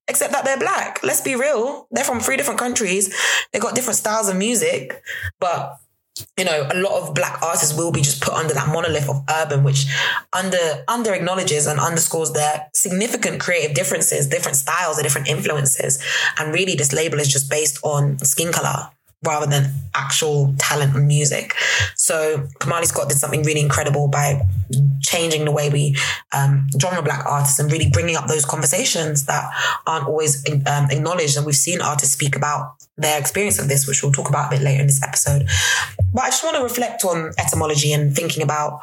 except 0.09 0.33
that 0.33 0.45
they're 0.45 0.59
black. 0.59 1.03
Let's 1.03 1.21
be 1.21 1.35
real. 1.35 1.87
They're 1.91 2.05
from 2.05 2.21
three 2.21 2.37
different 2.37 2.61
countries. 2.61 3.15
They've 3.53 3.63
got 3.63 3.75
different 3.75 3.97
styles 3.97 4.29
of 4.29 4.37
music, 4.37 5.03
but 5.41 5.79
you 6.37 6.45
know, 6.45 6.69
a 6.71 6.77
lot 6.77 7.01
of 7.01 7.15
black 7.15 7.41
artists 7.43 7.77
will 7.77 7.91
be 7.91 8.03
just 8.03 8.21
put 8.21 8.35
under 8.35 8.53
that 8.53 8.69
monolith 8.69 9.09
of 9.09 9.23
urban, 9.31 9.65
which 9.65 9.87
under 10.33 10.85
under 10.87 11.15
acknowledges 11.15 11.67
and 11.67 11.81
underscores 11.81 12.33
their 12.33 12.69
significant 12.75 13.41
creative 13.41 13.75
differences, 13.75 14.27
different 14.27 14.57
styles, 14.57 14.99
and 14.99 15.05
different 15.05 15.29
influences. 15.29 16.03
And 16.39 16.53
really, 16.53 16.75
this 16.75 16.93
label 16.93 17.19
is 17.19 17.29
just 17.29 17.49
based 17.49 17.79
on 17.83 18.19
skin 18.19 18.53
color 18.53 18.91
rather 19.25 19.47
than 19.47 19.73
actual 19.95 20.55
talent 20.59 20.95
and 20.97 21.07
music. 21.07 21.55
So 21.95 22.49
Kamali 22.59 22.87
Scott 22.87 23.09
did 23.09 23.19
something 23.19 23.43
really 23.43 23.61
incredible 23.61 24.09
by 24.09 24.43
changing 25.01 25.45
the 25.45 25.53
way 25.53 25.69
we 25.69 25.97
um, 26.33 26.67
genre 26.81 27.03
black 27.03 27.25
artists 27.27 27.59
and 27.59 27.71
really 27.71 27.91
bringing 27.91 28.17
up 28.17 28.27
those 28.27 28.45
conversations 28.45 29.27
that 29.27 29.45
aren't 29.87 30.07
always 30.07 30.45
um, 30.67 30.87
acknowledged. 30.91 31.37
And 31.37 31.47
we've 31.47 31.55
seen 31.55 31.81
artists 31.81 32.15
speak 32.15 32.37
about 32.37 32.75
their 32.97 33.19
experience 33.19 33.59
of 33.59 33.69
this, 33.69 33.87
which 33.89 34.03
we'll 34.03 34.13
talk 34.13 34.29
about 34.29 34.53
a 34.53 34.57
bit 34.57 34.63
later 34.63 34.81
in 34.81 34.87
this 34.87 35.03
episode. 35.03 35.49
But 36.13 36.25
I 36.25 36.29
just 36.29 36.45
want 36.45 36.57
to 36.57 36.63
reflect 36.63 37.05
on 37.05 37.33
etymology 37.39 37.93
and 37.93 38.15
thinking 38.15 38.43
about 38.43 38.83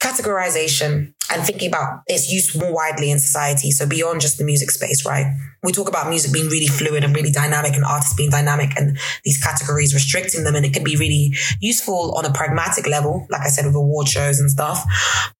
categorization 0.00 1.14
and 1.30 1.44
thinking 1.44 1.68
about 1.68 2.02
its 2.06 2.28
use 2.30 2.56
more 2.56 2.74
widely 2.74 3.10
in 3.10 3.20
society. 3.20 3.70
So 3.70 3.86
beyond 3.86 4.20
just 4.20 4.38
the 4.38 4.44
music 4.44 4.70
space, 4.72 5.06
right? 5.06 5.26
We 5.62 5.72
talk 5.72 5.88
about 5.88 6.08
music 6.08 6.32
being 6.32 6.48
really 6.48 6.66
fluid 6.66 7.04
and 7.04 7.14
really 7.14 7.30
dynamic 7.30 7.74
and 7.74 7.84
artists 7.84 8.14
being 8.14 8.30
dynamic 8.30 8.76
and 8.76 8.98
these 9.24 9.40
categories 9.40 9.94
restricting 9.94 10.42
them. 10.42 10.56
And 10.56 10.66
it 10.66 10.72
can 10.72 10.82
be 10.82 10.96
really 10.96 11.34
useful 11.60 12.14
on 12.16 12.24
a 12.24 12.32
pragmatic 12.32 12.86
level, 12.88 13.26
like 13.30 13.42
I 13.42 13.48
said, 13.48 13.66
with 13.66 13.76
award 13.76 14.08
shows 14.08 14.40
and 14.40 14.50
stuff. 14.50 14.84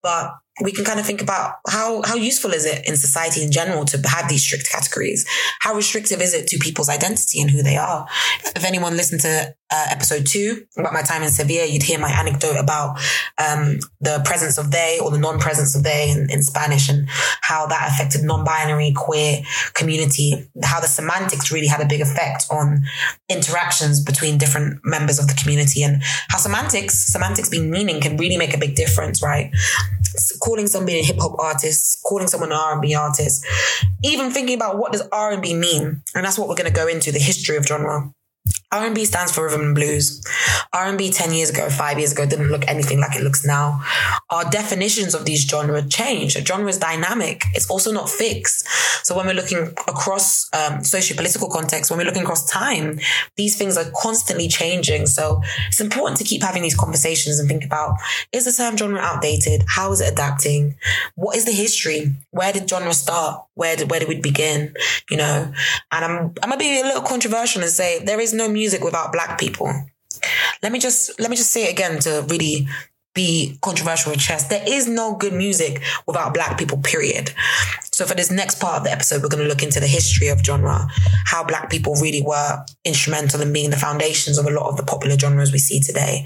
But 0.02 0.32
we 0.60 0.72
can 0.72 0.84
kind 0.84 1.00
of 1.00 1.06
think 1.06 1.22
about 1.22 1.56
how 1.68 2.02
how 2.02 2.16
useful 2.16 2.52
is 2.52 2.66
it 2.66 2.86
in 2.86 2.96
society 2.96 3.42
in 3.42 3.50
general 3.50 3.84
to 3.86 3.98
have 4.08 4.28
these 4.28 4.42
strict 4.42 4.70
categories? 4.70 5.26
How 5.60 5.74
restrictive 5.74 6.20
is 6.20 6.34
it 6.34 6.46
to 6.48 6.58
people's 6.58 6.88
identity 6.88 7.40
and 7.40 7.50
who 7.50 7.62
they 7.62 7.76
are? 7.76 8.06
If 8.56 8.64
anyone 8.64 8.96
listened 8.96 9.22
to 9.22 9.54
uh, 9.72 9.86
episode 9.90 10.26
two 10.26 10.66
about 10.76 10.92
my 10.92 11.02
time 11.02 11.22
in 11.22 11.30
Sevilla, 11.30 11.66
you'd 11.66 11.82
hear 11.82 11.98
my 11.98 12.10
anecdote 12.10 12.56
about 12.56 12.98
um, 13.38 13.78
the 14.00 14.20
presence 14.24 14.58
of 14.58 14.70
they 14.70 14.98
or 15.00 15.10
the 15.10 15.18
non-presence 15.18 15.76
of 15.76 15.84
they 15.84 16.10
in, 16.10 16.28
in 16.30 16.42
Spanish 16.42 16.88
and 16.88 17.08
how 17.42 17.66
that 17.66 17.88
affected 17.92 18.24
non-binary 18.24 18.92
queer 18.96 19.42
community, 19.74 20.50
how 20.64 20.80
the 20.80 20.88
semantics 20.88 21.52
really 21.52 21.68
had 21.68 21.80
a 21.80 21.86
big 21.86 22.00
effect 22.00 22.46
on 22.50 22.82
interactions 23.28 24.02
between 24.02 24.38
different 24.38 24.80
members 24.84 25.18
of 25.18 25.28
the 25.28 25.34
community 25.34 25.82
and 25.84 26.02
how 26.30 26.38
semantics, 26.38 27.06
semantics 27.06 27.48
being 27.48 27.70
meaning 27.70 28.00
can 28.00 28.16
really 28.16 28.36
make 28.36 28.54
a 28.54 28.58
big 28.58 28.74
difference, 28.74 29.22
right? 29.22 29.52
Calling 30.50 30.66
somebody 30.66 30.98
a 30.98 31.02
hip 31.02 31.16
hop 31.20 31.38
artist, 31.38 32.00
calling 32.04 32.26
someone 32.26 32.50
an 32.50 32.58
R&B 32.58 32.92
artist, 32.92 33.46
even 34.02 34.32
thinking 34.32 34.56
about 34.56 34.78
what 34.78 34.90
does 34.90 35.06
R&B 35.12 35.54
mean? 35.54 36.02
And 36.12 36.24
that's 36.24 36.36
what 36.36 36.48
we're 36.48 36.56
going 36.56 36.72
to 36.72 36.76
go 36.76 36.88
into, 36.88 37.12
the 37.12 37.20
history 37.20 37.56
of 37.56 37.64
genre. 37.64 38.12
R&B 38.72 39.04
stands 39.04 39.32
for 39.32 39.44
rhythm 39.44 39.62
and 39.62 39.74
blues. 39.74 40.24
R&B 40.72 41.10
10 41.10 41.32
years 41.32 41.50
ago, 41.50 41.68
5 41.68 41.98
years 41.98 42.12
ago 42.12 42.24
didn't 42.24 42.48
look 42.48 42.66
anything 42.68 43.00
like 43.00 43.16
it 43.16 43.22
looks 43.22 43.44
now. 43.44 43.82
Our 44.30 44.48
definitions 44.48 45.12
of 45.14 45.24
these 45.24 45.44
genres 45.44 45.92
change. 45.92 46.36
A 46.36 46.44
genre 46.44 46.68
is 46.68 46.78
dynamic. 46.78 47.42
It's 47.52 47.68
also 47.68 47.90
not 47.90 48.08
fixed. 48.08 48.68
So 49.04 49.16
when 49.16 49.26
we're 49.26 49.34
looking 49.34 49.58
across 49.88 50.48
um, 50.52 50.84
socio-political 50.84 51.50
context, 51.50 51.90
when 51.90 51.98
we're 51.98 52.06
looking 52.06 52.22
across 52.22 52.48
time, 52.48 53.00
these 53.34 53.56
things 53.56 53.76
are 53.76 53.90
constantly 53.96 54.46
changing. 54.46 55.06
So 55.06 55.42
it's 55.66 55.80
important 55.80 56.18
to 56.18 56.24
keep 56.24 56.42
having 56.42 56.62
these 56.62 56.76
conversations 56.76 57.40
and 57.40 57.48
think 57.48 57.64
about, 57.64 57.96
is 58.30 58.44
the 58.44 58.52
term 58.52 58.76
genre 58.76 59.00
outdated? 59.00 59.64
How 59.66 59.90
is 59.90 60.00
it 60.00 60.12
adapting? 60.12 60.76
What 61.16 61.36
is 61.36 61.44
the 61.44 61.52
history? 61.52 62.14
Where 62.30 62.52
did 62.52 62.70
genre 62.70 62.94
start? 62.94 63.46
Where 63.54 63.74
did, 63.74 63.90
where 63.90 64.00
did 64.00 64.08
we 64.08 64.20
begin? 64.20 64.74
You 65.10 65.16
know, 65.16 65.52
and 65.90 66.04
I'm, 66.04 66.34
I'm 66.42 66.50
going 66.50 66.52
to 66.52 66.58
be 66.58 66.80
a 66.80 66.84
little 66.84 67.02
controversial 67.02 67.62
and 67.62 67.70
say 67.70 68.02
there 68.04 68.20
is 68.20 68.32
no 68.32 68.48
music 68.48 68.59
without 68.82 69.12
black 69.12 69.38
people. 69.38 69.72
Let 70.62 70.72
me 70.72 70.78
just 70.78 71.18
let 71.18 71.30
me 71.30 71.36
just 71.36 71.50
say 71.50 71.64
it 71.64 71.72
again 71.72 71.98
to 72.00 72.24
really 72.28 72.68
be 73.14 73.58
controversial 73.60 74.12
with 74.12 74.20
chess. 74.20 74.44
There 74.48 74.62
is 74.66 74.86
no 74.86 75.16
good 75.16 75.32
music 75.32 75.82
without 76.06 76.32
black 76.32 76.58
people, 76.58 76.78
period. 76.78 77.32
So 77.92 78.06
for 78.06 78.14
this 78.14 78.30
next 78.30 78.60
part 78.60 78.76
of 78.76 78.84
the 78.84 78.92
episode, 78.92 79.22
we're 79.22 79.28
going 79.28 79.42
to 79.42 79.48
look 79.48 79.62
into 79.62 79.80
the 79.80 79.86
history 79.86 80.28
of 80.28 80.44
genre, 80.44 80.86
how 81.26 81.44
black 81.44 81.70
people 81.70 81.94
really 81.96 82.22
were 82.22 82.64
instrumental 82.84 83.40
in 83.40 83.52
being 83.52 83.70
the 83.70 83.76
foundations 83.76 84.38
of 84.38 84.46
a 84.46 84.50
lot 84.50 84.68
of 84.68 84.76
the 84.76 84.84
popular 84.84 85.18
genres 85.18 85.52
we 85.52 85.58
see 85.58 85.80
today. 85.80 86.24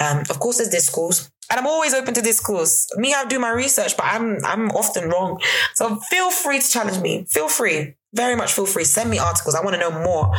Um, 0.00 0.18
of 0.28 0.38
course, 0.38 0.58
there's 0.58 0.68
discourse. 0.68 1.30
And 1.50 1.58
I'm 1.58 1.66
always 1.66 1.94
open 1.94 2.12
to 2.14 2.20
discourse. 2.20 2.86
Me, 2.96 3.14
I 3.14 3.24
do 3.24 3.38
my 3.38 3.50
research, 3.50 3.96
but 3.96 4.04
I'm 4.06 4.44
I'm 4.44 4.68
often 4.72 5.08
wrong. 5.08 5.40
So 5.74 5.96
feel 5.96 6.30
free 6.30 6.60
to 6.60 6.68
challenge 6.68 7.00
me. 7.00 7.24
Feel 7.24 7.48
free. 7.48 7.94
Very 8.12 8.36
much 8.36 8.52
feel 8.52 8.66
free. 8.66 8.84
Send 8.84 9.08
me 9.08 9.18
articles. 9.18 9.54
I 9.54 9.62
want 9.62 9.74
to 9.74 9.80
know 9.80 9.90
more. 9.90 10.30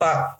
But 0.00 0.30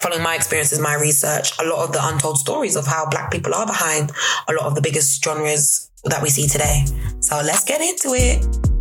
following 0.00 0.22
my 0.22 0.34
experiences, 0.34 0.78
my 0.78 0.94
research, 0.94 1.52
a 1.58 1.64
lot 1.64 1.84
of 1.84 1.92
the 1.92 2.00
untold 2.02 2.38
stories 2.38 2.76
of 2.76 2.86
how 2.86 3.08
black 3.08 3.30
people 3.30 3.54
are 3.54 3.66
behind 3.66 4.12
a 4.48 4.52
lot 4.52 4.66
of 4.66 4.74
the 4.74 4.82
biggest 4.82 5.22
genres 5.22 5.90
that 6.04 6.22
we 6.22 6.28
see 6.28 6.46
today. 6.46 6.84
So 7.20 7.36
let's 7.44 7.64
get 7.64 7.80
into 7.80 8.14
it. 8.14 8.75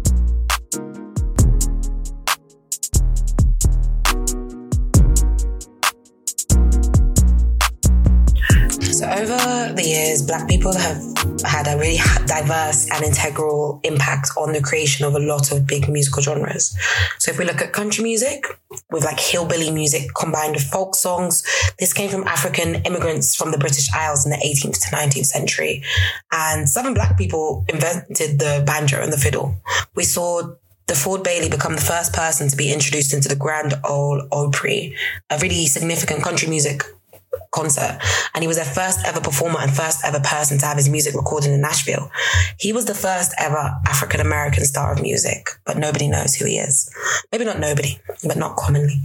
Over 9.16 9.74
the 9.74 9.84
years, 9.84 10.22
black 10.22 10.48
people 10.48 10.76
have 10.76 11.02
had 11.46 11.68
a 11.68 11.78
really 11.78 12.00
diverse 12.26 12.90
and 12.92 13.04
integral 13.04 13.80
impact 13.84 14.30
on 14.38 14.52
the 14.52 14.62
creation 14.62 15.06
of 15.06 15.16
a 15.16 15.20
lot 15.20 15.52
of 15.52 15.66
big 15.66 15.88
musical 15.88 16.22
genres. 16.22 16.78
So 17.20 17.32
if 17.32 17.40
we 17.40 17.46
look 17.46 17.62
at 17.62 17.72
country 17.72 18.04
music, 18.04 18.46
with 18.92 19.06
like 19.06 19.20
hillbilly 19.20 19.72
music 19.72 20.10
combined 20.20 20.56
with 20.56 20.64
folk 20.64 20.96
songs, 20.96 21.44
this 21.80 21.94
came 21.94 22.10
from 22.10 22.28
African 22.28 22.76
immigrants 22.84 23.36
from 23.36 23.52
the 23.52 23.58
British 23.58 23.88
Isles 23.94 24.26
in 24.26 24.32
the 24.32 24.38
18th 24.38 24.90
to 24.90 24.96
19th 24.96 25.26
century. 25.26 25.84
And 26.32 26.68
Southern 26.70 26.94
black 26.94 27.18
people 27.18 27.66
invented 27.70 28.40
the 28.40 28.64
banjo 28.66 29.02
and 29.02 29.14
the 29.14 29.18
fiddle. 29.18 29.56
We 29.96 30.04
saw 30.04 30.56
DeFord 30.88 31.24
Bailey 31.24 31.50
become 31.50 31.76
the 31.76 31.82
first 31.82 32.14
person 32.14 32.50
to 32.50 32.58
be 32.58 32.72
introduced 32.72 33.14
into 33.14 33.30
the 33.30 33.36
Grand 33.36 33.76
Ole 33.86 34.28
Opry, 34.32 34.96
a 35.30 35.38
really 35.40 35.66
significant 35.68 36.22
country 36.22 36.50
music 36.50 36.84
concert. 37.52 38.00
And 38.34 38.44
he 38.44 38.48
was 38.48 38.58
their 38.58 38.66
first 38.66 39.00
ever 39.06 39.22
performer 39.22 39.60
and 39.60 39.76
first 39.76 40.06
ever 40.06 40.20
person 40.20 40.58
to 40.60 40.66
have 40.66 40.78
his 40.78 40.90
music 40.90 41.16
recorded 41.16 41.52
in 41.52 41.62
Nashville. 41.62 42.12
He 42.60 42.74
was 42.74 42.86
the 42.86 42.94
first 42.94 43.34
ever 43.40 43.72
African 43.86 44.22
American 44.22 44.66
star 44.66 44.94
of 44.94 45.02
music, 45.02 45.50
but 45.66 45.78
nobody 45.78 46.08
knows 46.08 46.36
who 46.36 46.46
he 46.46 46.58
is. 46.58 46.90
Maybe 47.32 47.46
not 47.46 47.60
nobody, 47.60 48.00
but 48.24 48.38
not 48.38 48.56
commonly. 48.56 49.02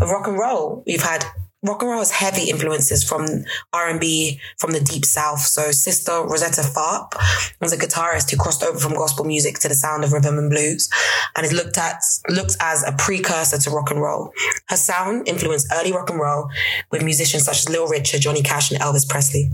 Of 0.00 0.10
rock 0.10 0.26
and 0.26 0.38
roll, 0.38 0.82
we've 0.86 1.02
had 1.02 1.24
rock 1.62 1.80
and 1.82 1.90
roll 1.90 2.00
has 2.00 2.10
heavy 2.10 2.50
influences 2.50 3.04
from 3.04 3.44
R&B, 3.72 4.40
from 4.58 4.72
the 4.72 4.80
deep 4.80 5.04
south. 5.04 5.40
So 5.40 5.70
sister 5.70 6.12
Rosetta 6.12 6.62
Tharpe 6.62 7.14
was 7.60 7.72
a 7.72 7.78
guitarist 7.78 8.30
who 8.30 8.36
crossed 8.36 8.62
over 8.62 8.78
from 8.78 8.94
gospel 8.94 9.24
music 9.24 9.58
to 9.60 9.68
the 9.68 9.74
sound 9.74 10.02
of 10.02 10.12
rhythm 10.12 10.38
and 10.38 10.50
blues 10.50 10.90
and 11.36 11.46
is 11.46 11.52
looked 11.52 11.78
at, 11.78 12.02
looked 12.28 12.56
as 12.60 12.82
a 12.86 12.92
precursor 12.92 13.58
to 13.58 13.70
rock 13.70 13.90
and 13.90 14.00
roll. 14.00 14.32
Her 14.68 14.76
sound 14.76 15.28
influenced 15.28 15.68
early 15.72 15.92
rock 15.92 16.10
and 16.10 16.18
roll 16.18 16.50
with 16.90 17.04
musicians 17.04 17.44
such 17.44 17.58
as 17.58 17.68
Little 17.68 17.86
Richard, 17.86 18.20
Johnny 18.20 18.42
Cash 18.42 18.72
and 18.72 18.80
Elvis 18.80 19.08
Presley. 19.08 19.50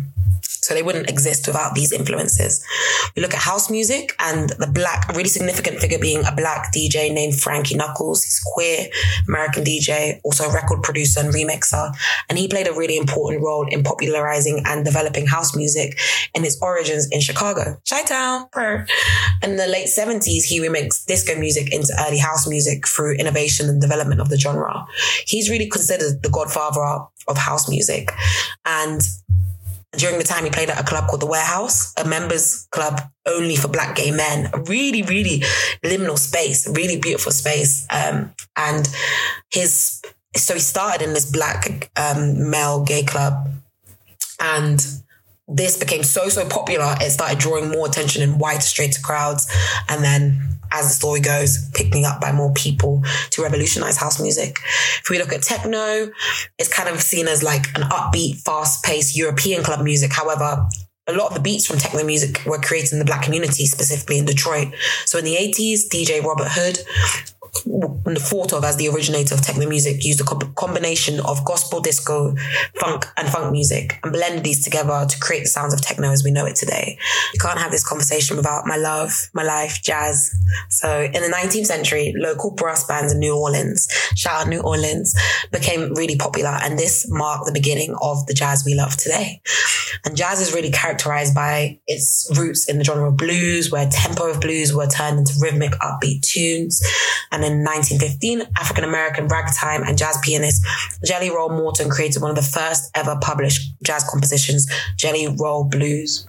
So 0.68 0.74
they 0.74 0.82
wouldn't 0.82 1.06
mm-hmm. 1.06 1.14
exist 1.14 1.46
without 1.46 1.74
these 1.74 1.92
influences. 1.92 2.62
We 3.16 3.22
look 3.22 3.32
at 3.32 3.40
house 3.40 3.70
music 3.70 4.14
and 4.18 4.50
the 4.50 4.66
black, 4.66 5.08
a 5.08 5.14
really 5.14 5.30
significant 5.30 5.78
figure 5.78 5.98
being 5.98 6.26
a 6.26 6.34
black 6.36 6.74
DJ 6.74 7.10
named 7.10 7.40
Frankie 7.40 7.74
Knuckles. 7.74 8.22
He's 8.22 8.38
a 8.38 8.52
queer 8.52 8.88
American 9.26 9.64
DJ, 9.64 10.20
also 10.24 10.44
a 10.44 10.52
record 10.52 10.82
producer 10.82 11.20
and 11.20 11.32
remixer. 11.32 11.90
And 12.28 12.36
he 12.36 12.48
played 12.48 12.68
a 12.68 12.74
really 12.74 12.98
important 12.98 13.42
role 13.42 13.66
in 13.66 13.82
popularizing 13.82 14.62
and 14.66 14.84
developing 14.84 15.26
house 15.26 15.56
music 15.56 15.98
in 16.34 16.44
its 16.44 16.60
origins 16.60 17.08
in 17.10 17.22
Chicago. 17.22 17.80
Chi-town. 17.88 18.48
In 19.42 19.56
the 19.56 19.68
late 19.68 19.88
70s, 19.88 20.44
he 20.44 20.60
remixed 20.60 21.06
disco 21.06 21.34
music 21.34 21.72
into 21.72 21.94
early 22.06 22.18
house 22.18 22.46
music 22.46 22.86
through 22.86 23.14
innovation 23.14 23.70
and 23.70 23.80
development 23.80 24.20
of 24.20 24.28
the 24.28 24.36
genre. 24.36 24.84
He's 25.26 25.48
really 25.48 25.70
considered 25.70 26.22
the 26.22 26.28
godfather 26.28 27.06
of 27.26 27.38
house 27.38 27.70
music. 27.70 28.12
And 28.66 29.00
during 29.96 30.18
the 30.18 30.24
time 30.24 30.44
he 30.44 30.50
played 30.50 30.70
at 30.70 30.80
a 30.80 30.84
club 30.84 31.08
called 31.08 31.22
the 31.22 31.26
Warehouse, 31.26 31.94
a 31.96 32.04
members 32.04 32.68
club 32.70 33.00
only 33.26 33.56
for 33.56 33.68
black 33.68 33.96
gay 33.96 34.10
men. 34.10 34.50
A 34.52 34.60
really, 34.60 35.02
really 35.02 35.40
liminal 35.84 36.18
space, 36.18 36.68
really 36.68 36.98
beautiful 36.98 37.32
space. 37.32 37.86
Um, 37.90 38.34
and 38.56 38.88
his, 39.50 40.02
so 40.36 40.54
he 40.54 40.60
started 40.60 41.02
in 41.02 41.14
this 41.14 41.30
black 41.30 41.90
um, 41.96 42.50
male 42.50 42.84
gay 42.84 43.02
club 43.02 43.48
and 44.40 44.84
this 45.48 45.78
became 45.78 46.02
so, 46.02 46.28
so 46.28 46.46
popular. 46.46 46.94
It 47.00 47.10
started 47.10 47.38
drawing 47.38 47.70
more 47.70 47.86
attention 47.86 48.22
in 48.22 48.38
white, 48.38 48.62
straight 48.62 48.98
crowds. 49.02 49.50
And 49.88 50.04
then 50.04 50.57
as 50.72 50.88
the 50.88 50.94
story 50.94 51.20
goes, 51.20 51.68
picking 51.74 52.04
up 52.04 52.20
by 52.20 52.32
more 52.32 52.52
people 52.52 53.02
to 53.30 53.42
revolutionize 53.42 53.96
house 53.96 54.20
music. 54.20 54.58
If 55.00 55.10
we 55.10 55.18
look 55.18 55.32
at 55.32 55.42
techno, 55.42 56.10
it's 56.58 56.72
kind 56.72 56.88
of 56.88 57.00
seen 57.00 57.28
as 57.28 57.42
like 57.42 57.66
an 57.76 57.82
upbeat, 57.82 58.40
fast 58.40 58.84
paced 58.84 59.16
European 59.16 59.62
club 59.62 59.82
music. 59.82 60.12
However, 60.12 60.68
a 61.06 61.12
lot 61.12 61.28
of 61.28 61.34
the 61.34 61.40
beats 61.40 61.66
from 61.66 61.78
techno 61.78 62.04
music 62.04 62.42
were 62.46 62.58
created 62.58 62.92
in 62.92 62.98
the 62.98 63.04
black 63.04 63.22
community, 63.22 63.64
specifically 63.66 64.18
in 64.18 64.26
Detroit. 64.26 64.68
So 65.06 65.18
in 65.18 65.24
the 65.24 65.36
80s, 65.36 65.88
DJ 65.88 66.22
Robert 66.22 66.48
Hood 66.50 66.78
thought 68.18 68.52
of 68.52 68.64
as 68.64 68.76
the 68.76 68.88
originator 68.88 69.34
of 69.34 69.42
techno 69.42 69.68
music 69.68 70.04
used 70.04 70.20
a 70.20 70.24
combination 70.24 71.20
of 71.20 71.44
gospel, 71.44 71.80
disco, 71.80 72.34
funk, 72.80 73.06
and 73.16 73.28
funk 73.28 73.52
music 73.52 73.98
and 74.02 74.12
blended 74.12 74.44
these 74.44 74.62
together 74.64 75.06
to 75.08 75.18
create 75.20 75.40
the 75.40 75.48
sounds 75.48 75.74
of 75.74 75.80
techno 75.80 76.10
as 76.10 76.24
we 76.24 76.30
know 76.30 76.46
it 76.46 76.56
today. 76.56 76.98
You 77.34 77.40
can't 77.40 77.58
have 77.58 77.70
this 77.70 77.86
conversation 77.86 78.36
without 78.36 78.66
my 78.66 78.76
love, 78.76 79.28
my 79.32 79.42
life, 79.42 79.82
jazz. 79.82 80.34
So 80.70 81.02
in 81.02 81.12
the 81.12 81.32
19th 81.34 81.66
century, 81.66 82.14
local 82.16 82.52
brass 82.52 82.86
bands 82.86 83.12
in 83.12 83.18
New 83.18 83.36
Orleans, 83.36 83.88
shout 84.14 84.42
out 84.42 84.48
New 84.48 84.60
Orleans, 84.60 85.14
became 85.52 85.94
really 85.94 86.16
popular 86.16 86.58
and 86.62 86.78
this 86.78 87.06
marked 87.08 87.46
the 87.46 87.52
beginning 87.52 87.94
of 88.00 88.26
the 88.26 88.34
jazz 88.34 88.64
we 88.64 88.74
love 88.74 88.96
today. 88.96 89.40
And 90.04 90.16
jazz 90.16 90.40
is 90.40 90.54
really 90.54 90.70
characterized 90.70 91.34
by 91.34 91.80
its 91.86 92.30
roots 92.36 92.68
in 92.68 92.78
the 92.78 92.84
genre 92.84 93.08
of 93.08 93.16
blues, 93.16 93.70
where 93.70 93.88
tempo 93.88 94.30
of 94.30 94.40
blues 94.40 94.72
were 94.72 94.86
turned 94.86 95.18
into 95.18 95.34
rhythmic 95.40 95.72
upbeat 95.72 96.22
tunes. 96.22 96.82
And 97.30 97.37
in 97.44 97.64
1915, 97.64 98.42
African 98.58 98.84
American 98.84 99.28
ragtime 99.28 99.82
and 99.82 99.96
jazz 99.96 100.18
pianist 100.22 100.64
Jelly 101.04 101.30
Roll 101.30 101.50
Morton 101.50 101.90
created 101.90 102.22
one 102.22 102.30
of 102.30 102.36
the 102.36 102.42
first 102.42 102.90
ever 102.94 103.18
published 103.20 103.74
jazz 103.82 104.04
compositions, 104.08 104.70
Jelly 104.96 105.28
Roll 105.28 105.64
Blues. 105.64 106.28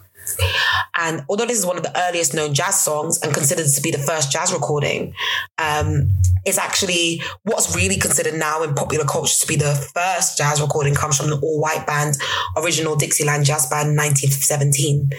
And 0.98 1.24
although 1.30 1.46
this 1.46 1.60
is 1.60 1.66
one 1.66 1.78
of 1.78 1.84
the 1.84 1.98
earliest 2.08 2.34
known 2.34 2.54
jazz 2.54 2.84
songs 2.84 3.20
and 3.22 3.34
considered 3.34 3.68
to 3.68 3.82
be 3.82 3.92
the 3.92 3.98
first 3.98 4.32
jazz 4.32 4.54
recording, 4.54 5.14
um, 5.58 6.10
it's 6.46 6.58
actually 6.58 7.22
what's 7.44 7.76
really 7.76 7.98
considered 7.98 8.34
now 8.36 8.64
in 8.64 8.74
popular 8.74 9.06
culture 9.06 9.36
to 9.40 9.48
be 9.48 9.56
the 9.56 9.76
first 9.94 10.38
jazz 10.38 10.62
recording 10.62 10.96
comes 10.96 11.18
from 11.18 11.30
the 11.30 11.40
all 11.40 11.60
white 11.60 11.86
band, 11.86 12.18
original 12.58 12.96
Dixieland 12.96 13.46
Jazz 13.46 13.68
Band 13.68 13.98
1917. 13.98 15.10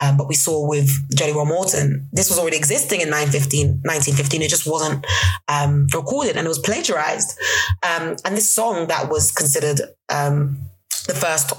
Um, 0.00 0.16
but 0.16 0.28
we 0.28 0.34
saw 0.34 0.66
with 0.66 0.90
Jelly 1.14 1.32
Roll 1.32 1.46
Morton, 1.46 2.08
this 2.12 2.28
was 2.28 2.38
already 2.38 2.56
existing 2.56 3.00
in 3.00 3.08
1915, 3.08 3.82
1915. 3.84 4.42
It 4.42 4.50
just 4.50 4.66
wasn't 4.66 5.06
um, 5.48 5.86
recorded 5.94 6.36
and 6.36 6.46
it 6.46 6.48
was 6.48 6.58
plagiarized. 6.58 7.38
Um, 7.82 8.16
and 8.24 8.36
this 8.36 8.52
song 8.52 8.88
that 8.88 9.10
was 9.10 9.30
considered 9.30 9.80
um, 10.08 10.58
the 11.06 11.14
first 11.14 11.52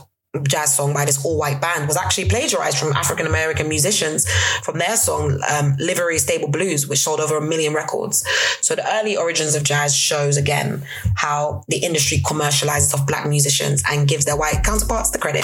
jazz 0.43 0.75
song 0.75 0.93
by 0.93 1.03
this 1.03 1.23
all 1.25 1.37
white 1.37 1.59
band 1.59 1.87
was 1.87 1.97
actually 1.97 2.29
plagiarized 2.29 2.77
from 2.77 2.93
African 2.93 3.27
American 3.27 3.67
musicians 3.67 4.29
from 4.63 4.77
their 4.77 4.95
song 4.95 5.41
um, 5.51 5.75
Livery 5.77 6.17
Stable 6.17 6.47
Blues, 6.47 6.87
which 6.87 6.99
sold 6.99 7.19
over 7.19 7.37
a 7.37 7.41
million 7.41 7.73
records. 7.73 8.25
So 8.61 8.75
the 8.75 8.99
early 8.99 9.17
origins 9.17 9.55
of 9.55 9.63
jazz 9.63 9.95
shows 9.95 10.37
again 10.37 10.83
how 11.15 11.63
the 11.67 11.77
industry 11.77 12.19
commercializes 12.19 12.93
off 12.93 13.05
black 13.05 13.27
musicians 13.27 13.83
and 13.89 14.07
gives 14.07 14.25
their 14.25 14.37
white 14.37 14.63
counterparts 14.63 15.11
the 15.11 15.19
credit. 15.19 15.43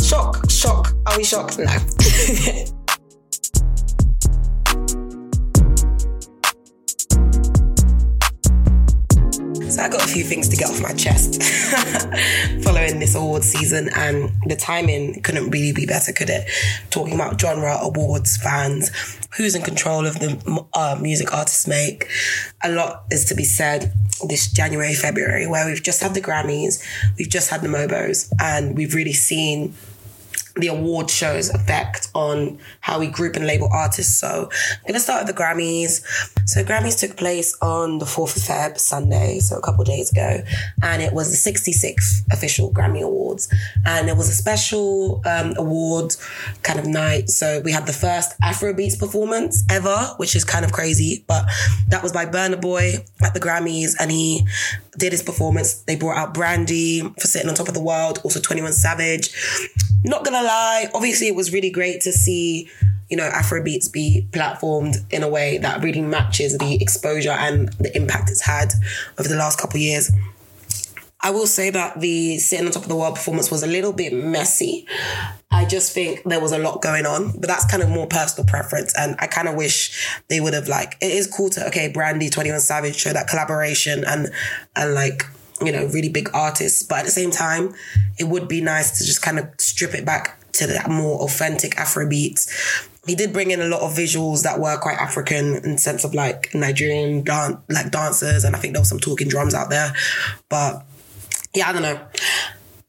Shock, 0.00 0.48
shock. 0.50 0.94
Are 1.06 1.16
we 1.16 1.24
shocked? 1.24 1.58
No. 1.58 2.72
So 9.72 9.80
I 9.80 9.88
got 9.88 10.04
a 10.04 10.06
few 10.06 10.22
things 10.22 10.50
to 10.50 10.56
get 10.56 10.68
off 10.68 10.82
my 10.82 10.92
chest 10.92 11.42
following 12.62 12.98
this 12.98 13.14
award 13.14 13.42
season, 13.42 13.88
and 13.96 14.30
the 14.44 14.54
timing 14.54 15.22
couldn't 15.22 15.48
really 15.48 15.72
be 15.72 15.86
better, 15.86 16.12
could 16.12 16.28
it? 16.28 16.46
Talking 16.90 17.14
about 17.14 17.40
genre 17.40 17.78
awards, 17.80 18.36
fans, 18.36 18.90
who's 19.34 19.54
in 19.54 19.62
control 19.62 20.04
of 20.04 20.18
the 20.20 20.66
uh, 20.74 20.98
music 21.00 21.32
artists 21.32 21.66
make. 21.66 22.06
A 22.62 22.70
lot 22.70 23.04
is 23.10 23.24
to 23.24 23.34
be 23.34 23.44
said 23.44 23.94
this 24.28 24.52
January, 24.52 24.92
February, 24.92 25.46
where 25.46 25.64
we've 25.64 25.82
just 25.82 26.02
had 26.02 26.12
the 26.12 26.20
Grammys, 26.20 26.84
we've 27.16 27.30
just 27.30 27.48
had 27.48 27.62
the 27.62 27.68
Mobos, 27.68 28.30
and 28.42 28.76
we've 28.76 28.94
really 28.94 29.14
seen 29.14 29.72
the 30.56 30.68
award 30.68 31.10
show's 31.10 31.50
effect 31.50 32.08
on 32.14 32.58
how 32.80 32.98
we 32.98 33.06
group 33.06 33.36
and 33.36 33.46
label 33.46 33.68
artists. 33.72 34.18
So 34.18 34.48
I'm 34.50 34.82
going 34.82 34.94
to 34.94 35.00
start 35.00 35.24
with 35.24 35.34
the 35.34 35.42
Grammys. 35.42 36.02
So 36.46 36.62
Grammys 36.62 36.98
took 36.98 37.16
place 37.16 37.56
on 37.62 37.98
the 37.98 38.04
4th 38.04 38.36
of 38.36 38.42
Feb, 38.42 38.78
Sunday, 38.78 39.38
so 39.38 39.56
a 39.56 39.62
couple 39.62 39.84
days 39.84 40.12
ago. 40.12 40.42
And 40.82 41.02
it 41.02 41.12
was 41.12 41.30
the 41.30 41.52
66th 41.52 42.32
official 42.32 42.72
Grammy 42.72 43.02
Awards. 43.02 43.52
And 43.86 44.08
it 44.08 44.16
was 44.16 44.28
a 44.28 44.34
special 44.34 45.22
um, 45.26 45.54
award 45.56 46.14
kind 46.62 46.78
of 46.78 46.86
night. 46.86 47.30
So 47.30 47.60
we 47.64 47.72
had 47.72 47.86
the 47.86 47.92
first 47.92 48.38
Afrobeats 48.40 48.98
performance 48.98 49.64
ever, 49.70 50.14
which 50.18 50.36
is 50.36 50.44
kind 50.44 50.64
of 50.64 50.72
crazy. 50.72 51.24
But 51.26 51.46
that 51.88 52.02
was 52.02 52.12
by 52.12 52.26
Burna 52.26 52.60
Boy 52.60 53.04
at 53.22 53.34
the 53.34 53.40
Grammys. 53.40 53.94
And 53.98 54.10
he 54.10 54.46
did 54.98 55.12
his 55.12 55.22
performance. 55.22 55.74
They 55.82 55.96
brought 55.96 56.18
out 56.18 56.34
Brandy 56.34 57.00
for 57.00 57.26
Sitting 57.26 57.48
on 57.48 57.54
Top 57.54 57.68
of 57.68 57.74
the 57.74 57.82
World, 57.82 58.20
also 58.24 58.40
21 58.40 58.72
Savage. 58.72 59.30
Not 60.04 60.24
gonna 60.24 60.41
lie, 60.42 60.88
obviously 60.94 61.28
it 61.28 61.34
was 61.34 61.52
really 61.52 61.70
great 61.70 62.00
to 62.02 62.12
see, 62.12 62.68
you 63.10 63.16
know, 63.16 63.28
Afrobeats 63.30 63.92
be 63.92 64.26
platformed 64.30 64.96
in 65.10 65.22
a 65.22 65.28
way 65.28 65.58
that 65.58 65.82
really 65.82 66.02
matches 66.02 66.58
the 66.58 66.80
exposure 66.80 67.30
and 67.30 67.72
the 67.74 67.94
impact 67.96 68.30
it's 68.30 68.42
had 68.44 68.72
over 69.18 69.28
the 69.28 69.36
last 69.36 69.58
couple 69.58 69.78
years. 69.78 70.10
I 71.24 71.30
will 71.30 71.46
say 71.46 71.70
that 71.70 72.00
the 72.00 72.38
sitting 72.38 72.66
on 72.66 72.72
top 72.72 72.82
of 72.82 72.88
the 72.88 72.96
world 72.96 73.14
performance 73.14 73.48
was 73.48 73.62
a 73.62 73.66
little 73.68 73.92
bit 73.92 74.12
messy. 74.12 74.86
I 75.52 75.64
just 75.64 75.92
think 75.92 76.24
there 76.24 76.40
was 76.40 76.50
a 76.50 76.58
lot 76.58 76.82
going 76.82 77.06
on, 77.06 77.30
but 77.38 77.46
that's 77.46 77.64
kind 77.70 77.82
of 77.82 77.88
more 77.88 78.08
personal 78.08 78.44
preference. 78.44 78.92
And 78.98 79.14
I 79.20 79.28
kind 79.28 79.46
of 79.46 79.54
wish 79.54 80.08
they 80.28 80.40
would 80.40 80.52
have 80.52 80.66
like, 80.66 80.96
it 81.00 81.12
is 81.12 81.28
cool 81.28 81.48
to, 81.50 81.66
okay, 81.68 81.88
Brandy, 81.88 82.28
21 82.28 82.58
Savage 82.60 82.96
show 82.96 83.12
that 83.12 83.28
collaboration 83.28 84.04
and, 84.04 84.32
and 84.74 84.94
like, 84.94 85.24
you 85.66 85.72
know, 85.72 85.86
really 85.86 86.08
big 86.08 86.30
artists. 86.34 86.82
But 86.82 87.00
at 87.00 87.04
the 87.04 87.10
same 87.10 87.30
time, 87.30 87.74
it 88.18 88.24
would 88.24 88.48
be 88.48 88.60
nice 88.60 88.98
to 88.98 89.04
just 89.04 89.22
kind 89.22 89.38
of 89.38 89.48
strip 89.58 89.94
it 89.94 90.04
back 90.04 90.38
to 90.52 90.66
that 90.66 90.90
more 90.90 91.20
authentic 91.22 91.78
Afro 91.78 92.08
beats. 92.08 92.88
He 93.06 93.14
did 93.14 93.32
bring 93.32 93.50
in 93.50 93.60
a 93.60 93.66
lot 93.66 93.80
of 93.80 93.92
visuals 93.92 94.42
that 94.44 94.60
were 94.60 94.76
quite 94.78 94.98
African 94.98 95.56
in 95.56 95.76
sense 95.78 96.04
of 96.04 96.14
like 96.14 96.54
Nigerian 96.54 97.24
dance, 97.24 97.56
like 97.68 97.90
dancers. 97.90 98.44
And 98.44 98.54
I 98.54 98.58
think 98.58 98.74
there 98.74 98.80
was 98.80 98.88
some 98.88 99.00
talking 99.00 99.28
drums 99.28 99.54
out 99.54 99.70
there, 99.70 99.92
but 100.48 100.84
yeah, 101.54 101.68
I 101.68 101.72
don't 101.72 101.82
know. 101.82 102.00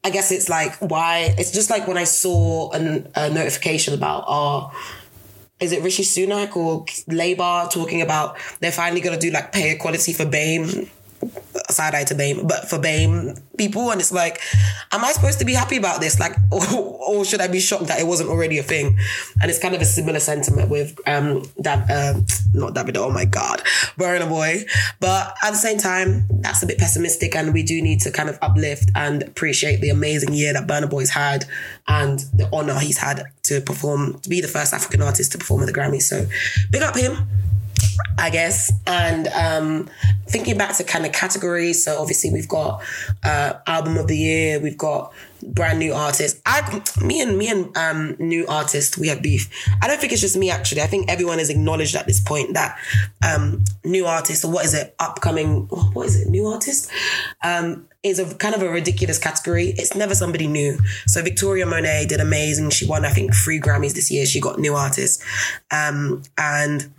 I 0.04 0.10
guess 0.10 0.30
it's 0.30 0.48
like 0.48 0.76
why 0.76 1.34
it's 1.38 1.50
just 1.50 1.70
like 1.70 1.88
when 1.88 1.96
I 1.96 2.04
saw 2.04 2.70
an, 2.72 3.08
a 3.14 3.30
notification 3.30 3.94
about 3.94 4.24
our. 4.26 4.70
Uh, 4.70 4.78
is 5.60 5.70
it 5.70 5.82
Rishi 5.82 6.02
Sunak 6.02 6.56
or 6.56 6.84
Labour 7.06 7.68
talking 7.70 8.02
about 8.02 8.36
they're 8.60 8.72
finally 8.72 9.00
gonna 9.00 9.18
do 9.18 9.30
like 9.30 9.52
pay 9.52 9.70
equality 9.70 10.12
for 10.12 10.26
BAME 10.26 10.90
side 11.70 11.94
eye 11.94 12.04
to 12.04 12.14
BAME, 12.14 12.46
but 12.46 12.68
for 12.68 12.78
BAME 12.78 13.40
people. 13.56 13.90
And 13.90 14.00
it's 14.00 14.12
like, 14.12 14.40
am 14.92 15.04
I 15.04 15.12
supposed 15.12 15.38
to 15.38 15.44
be 15.44 15.54
happy 15.54 15.76
about 15.76 16.00
this? 16.00 16.18
Like, 16.18 16.32
or, 16.52 16.62
or, 16.74 17.24
should 17.24 17.40
I 17.40 17.48
be 17.48 17.60
shocked 17.60 17.86
that 17.88 18.00
it 18.00 18.06
wasn't 18.06 18.30
already 18.30 18.58
a 18.58 18.62
thing? 18.62 18.98
And 19.40 19.50
it's 19.50 19.58
kind 19.58 19.74
of 19.74 19.80
a 19.80 19.84
similar 19.84 20.20
sentiment 20.20 20.70
with 20.70 20.98
um 21.06 21.42
that 21.58 21.90
uh, 21.90 22.20
not 22.52 22.74
David, 22.74 22.96
oh 22.96 23.10
my 23.10 23.24
God, 23.24 23.62
Burna 23.98 24.28
Boy. 24.28 24.64
But 25.00 25.34
at 25.42 25.50
the 25.50 25.56
same 25.56 25.78
time, 25.78 26.26
that's 26.40 26.62
a 26.62 26.66
bit 26.66 26.78
pessimistic 26.78 27.34
and 27.34 27.52
we 27.52 27.62
do 27.62 27.80
need 27.82 28.00
to 28.00 28.10
kind 28.10 28.28
of 28.28 28.38
uplift 28.42 28.90
and 28.94 29.22
appreciate 29.22 29.80
the 29.80 29.90
amazing 29.90 30.32
year 30.32 30.52
that 30.52 30.66
Burna 30.66 30.88
Boy's 30.88 31.10
had 31.10 31.44
and 31.86 32.20
the 32.32 32.48
honor 32.52 32.78
he's 32.78 32.98
had 32.98 33.24
to 33.44 33.60
perform, 33.60 34.18
to 34.20 34.28
be 34.28 34.40
the 34.40 34.48
first 34.48 34.72
African 34.72 35.02
artist 35.02 35.32
to 35.32 35.38
perform 35.38 35.62
at 35.62 35.66
the 35.66 35.72
Grammys. 35.72 36.02
So 36.02 36.26
big 36.70 36.82
up 36.82 36.96
him. 36.96 37.28
I 38.18 38.30
guess. 38.30 38.72
And 38.86 39.28
um, 39.28 39.90
thinking 40.26 40.56
back 40.56 40.76
to 40.76 40.84
kind 40.84 41.06
of 41.06 41.12
categories, 41.12 41.84
so 41.84 42.00
obviously 42.00 42.30
we've 42.32 42.48
got 42.48 42.82
uh, 43.24 43.54
album 43.66 43.96
of 43.98 44.06
the 44.06 44.16
year, 44.16 44.60
we've 44.60 44.78
got 44.78 45.12
brand 45.42 45.78
new 45.78 45.92
artist. 45.92 46.40
I, 46.46 46.82
me 47.02 47.20
and 47.20 47.36
me 47.36 47.48
and 47.48 47.76
um, 47.76 48.16
new 48.18 48.46
artist, 48.46 48.98
we 48.98 49.08
have 49.08 49.22
beef. 49.22 49.50
I 49.82 49.88
don't 49.88 50.00
think 50.00 50.12
it's 50.12 50.22
just 50.22 50.36
me 50.36 50.50
actually. 50.50 50.82
I 50.82 50.86
think 50.86 51.10
everyone 51.10 51.38
has 51.38 51.50
acknowledged 51.50 51.94
at 51.96 52.06
this 52.06 52.20
point 52.20 52.54
that 52.54 52.78
um, 53.26 53.64
new 53.84 54.06
artist 54.06 54.44
or 54.44 54.50
what 54.50 54.64
is 54.64 54.74
it, 54.74 54.94
upcoming, 54.98 55.66
what 55.68 56.06
is 56.06 56.20
it, 56.20 56.28
new 56.28 56.46
artist, 56.46 56.90
um, 57.42 57.86
is 58.02 58.18
a 58.18 58.34
kind 58.36 58.54
of 58.54 58.62
a 58.62 58.68
ridiculous 58.68 59.18
category. 59.18 59.68
It's 59.76 59.94
never 59.94 60.14
somebody 60.14 60.46
new. 60.46 60.78
So 61.06 61.22
Victoria 61.22 61.66
Monet 61.66 62.06
did 62.06 62.20
amazing. 62.20 62.70
She 62.70 62.86
won, 62.86 63.04
I 63.04 63.10
think, 63.10 63.34
three 63.34 63.60
Grammys 63.60 63.94
this 63.94 64.10
year. 64.10 64.26
She 64.26 64.40
got 64.40 64.58
new 64.58 64.74
artist, 64.74 65.22
um, 65.70 66.22
and 66.36 66.92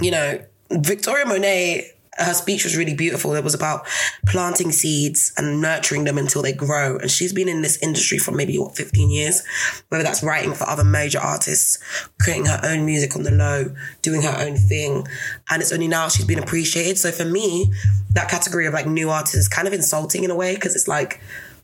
you 0.00 0.10
know, 0.10 0.40
Victoria 0.70 1.26
Monet, 1.26 1.92
her 2.18 2.34
speech 2.34 2.64
was 2.64 2.76
really 2.76 2.94
beautiful. 2.94 3.34
It 3.34 3.44
was 3.44 3.54
about 3.54 3.86
planting 4.26 4.72
seeds 4.72 5.32
and 5.36 5.60
nurturing 5.60 6.04
them 6.04 6.16
until 6.18 6.42
they 6.42 6.52
grow. 6.52 6.96
And 6.96 7.10
she's 7.10 7.32
been 7.32 7.48
in 7.48 7.62
this 7.62 7.82
industry 7.82 8.18
for 8.18 8.32
maybe, 8.32 8.58
what, 8.58 8.76
15 8.76 9.10
years? 9.10 9.42
Whether 9.88 10.02
that's 10.02 10.22
writing 10.22 10.54
for 10.54 10.68
other 10.68 10.84
major 10.84 11.18
artists, 11.18 11.78
creating 12.20 12.46
her 12.46 12.60
own 12.64 12.86
music 12.86 13.16
on 13.16 13.22
the 13.22 13.30
low, 13.30 13.74
doing 14.02 14.22
her 14.22 14.36
own 14.38 14.56
thing. 14.56 15.06
And 15.50 15.60
it's 15.60 15.72
only 15.72 15.88
now 15.88 16.08
she's 16.08 16.24
been 16.24 16.38
appreciated. 16.38 16.98
So 16.98 17.10
for 17.10 17.24
me, 17.24 17.70
that 18.12 18.30
category 18.30 18.66
of 18.66 18.72
like 18.72 18.86
new 18.86 19.10
artists 19.10 19.36
is 19.36 19.48
kind 19.48 19.68
of 19.68 19.74
insulting 19.74 20.24
in 20.24 20.30
a 20.30 20.36
way 20.36 20.54
because 20.54 20.74
it's 20.74 20.88
like, 20.88 21.20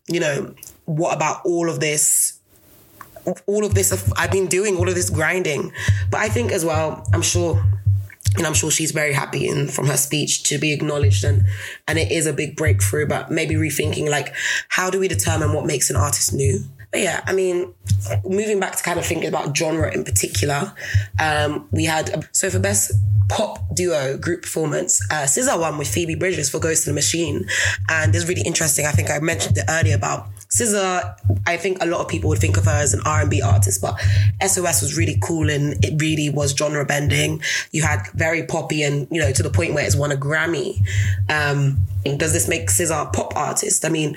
you 0.07 0.21
know, 0.21 0.55
what 0.85 1.15
about 1.15 1.45
all 1.45 1.71
of 1.71 1.81
this 1.81 2.39
all 3.47 3.65
of 3.65 3.73
this 3.75 4.13
I've 4.17 4.33
been 4.33 4.49
doing 4.49 4.77
all 4.77 4.89
of 4.89 4.97
this 4.97 5.09
grinding. 5.09 5.73
But 6.11 6.21
I 6.21 6.29
think 6.29 6.51
as 6.51 6.65
well, 6.65 7.07
I'm 7.13 7.23
sure 7.23 7.63
and 8.37 8.47
I'm 8.47 8.55
sure 8.55 8.71
she's 8.71 8.93
very 8.93 9.13
happy 9.13 9.47
in 9.47 9.69
from 9.69 9.87
her 9.87 9.97
speech 9.97 10.43
to 10.45 10.59
be 10.59 10.73
acknowledged 10.73 11.25
and 11.25 11.45
and 11.87 11.99
it 11.99 12.11
is 12.11 12.27
a 12.27 12.33
big 12.33 12.57
breakthrough 12.57 13.07
but 13.07 13.31
maybe 13.31 13.55
rethinking 13.55 14.09
like 14.09 14.35
how 14.69 14.91
do 14.91 14.99
we 14.99 15.09
determine 15.09 15.53
what 15.53 15.67
makes 15.67 15.91
an 15.91 15.97
artist 15.97 16.33
new? 16.33 16.61
But 16.91 17.01
yeah 17.01 17.23
I 17.27 17.33
mean 17.33 17.73
moving 18.25 18.61
back 18.61 18.77
to 18.77 18.83
kind 18.83 18.99
of 18.99 19.07
thinking 19.07 19.29
about 19.29 19.57
genre 19.57 19.93
in 19.93 20.05
particular 20.05 20.73
um, 21.21 21.69
we 21.71 21.85
had 21.85 22.29
so 22.33 22.51
for 22.51 22.59
best 22.59 22.93
pop 23.29 23.75
duo 23.75 24.19
group 24.19 24.43
performance 24.43 25.01
uh, 25.11 25.23
SZA 25.25 25.59
won 25.59 25.79
with 25.79 25.89
Phoebe 25.89 26.15
Bridgers 26.15 26.51
for 26.51 26.59
Ghost 26.59 26.87
in 26.87 26.93
the 26.93 26.95
Machine. 26.95 27.47
And 27.89 28.15
it's 28.15 28.27
really 28.27 28.43
interesting. 28.43 28.87
I 28.87 28.93
think 28.93 29.11
I 29.11 29.19
mentioned 29.21 29.57
it 29.57 29.65
earlier 29.69 29.97
about 29.97 30.29
SZA, 30.53 31.17
I 31.47 31.57
think 31.57 31.83
a 31.83 31.87
lot 31.87 32.01
of 32.01 32.09
people 32.09 32.29
would 32.29 32.39
think 32.39 32.59
of 32.59 32.67
her 32.67 32.71
as 32.71 32.93
an 32.93 33.01
R&B 33.07 33.41
artist, 33.41 33.81
but 33.81 33.99
SOS 34.47 34.83
was 34.83 34.99
really 34.99 35.19
cool 35.23 35.49
and 35.49 35.83
it 35.83 36.01
really 36.01 36.29
was 36.29 36.55
genre 36.55 36.85
bending. 36.85 37.41
You 37.71 37.83
had 37.83 38.07
very 38.13 38.45
poppy 38.45 38.83
and, 38.83 39.09
you 39.11 39.21
know, 39.21 39.33
to 39.33 39.43
the 39.43 39.49
point 39.49 39.73
where 39.73 39.85
it's 39.85 39.97
won 39.97 40.13
a 40.13 40.17
Grammy. 40.17 40.79
Um, 41.31 41.79
does 42.05 42.35
this 42.35 42.49
make 42.49 42.69
SZA 42.69 43.09
a 43.09 43.11
pop 43.11 43.35
artist? 43.35 43.87
I 43.87 43.89
mean, 43.89 44.15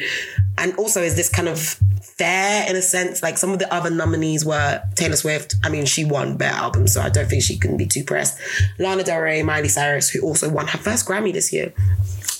and 0.57 0.75
also 0.75 1.01
is 1.01 1.15
this 1.15 1.29
kind 1.29 1.47
of 1.47 1.59
fair 2.01 2.69
in 2.69 2.75
a 2.75 2.81
sense? 2.81 3.23
Like 3.23 3.37
some 3.37 3.51
of 3.51 3.59
the 3.59 3.73
other 3.73 3.89
nominees 3.89 4.43
were 4.43 4.81
Taylor 4.95 5.15
Swift. 5.15 5.55
I 5.63 5.69
mean, 5.69 5.85
she 5.85 6.03
won 6.03 6.35
Better 6.35 6.57
Album, 6.57 6.87
so 6.87 6.99
I 6.99 7.09
don't 7.09 7.29
think 7.29 7.43
she 7.43 7.57
can 7.57 7.77
be 7.77 7.85
too 7.85 8.03
pressed. 8.03 8.37
Lana 8.77 9.03
Del 9.03 9.21
Rey, 9.21 9.41
Miley 9.41 9.69
Cyrus, 9.69 10.09
who 10.09 10.21
also 10.21 10.49
won 10.49 10.67
her 10.67 10.79
first 10.79 11.07
Grammy 11.07 11.31
this 11.31 11.53
year. 11.53 11.73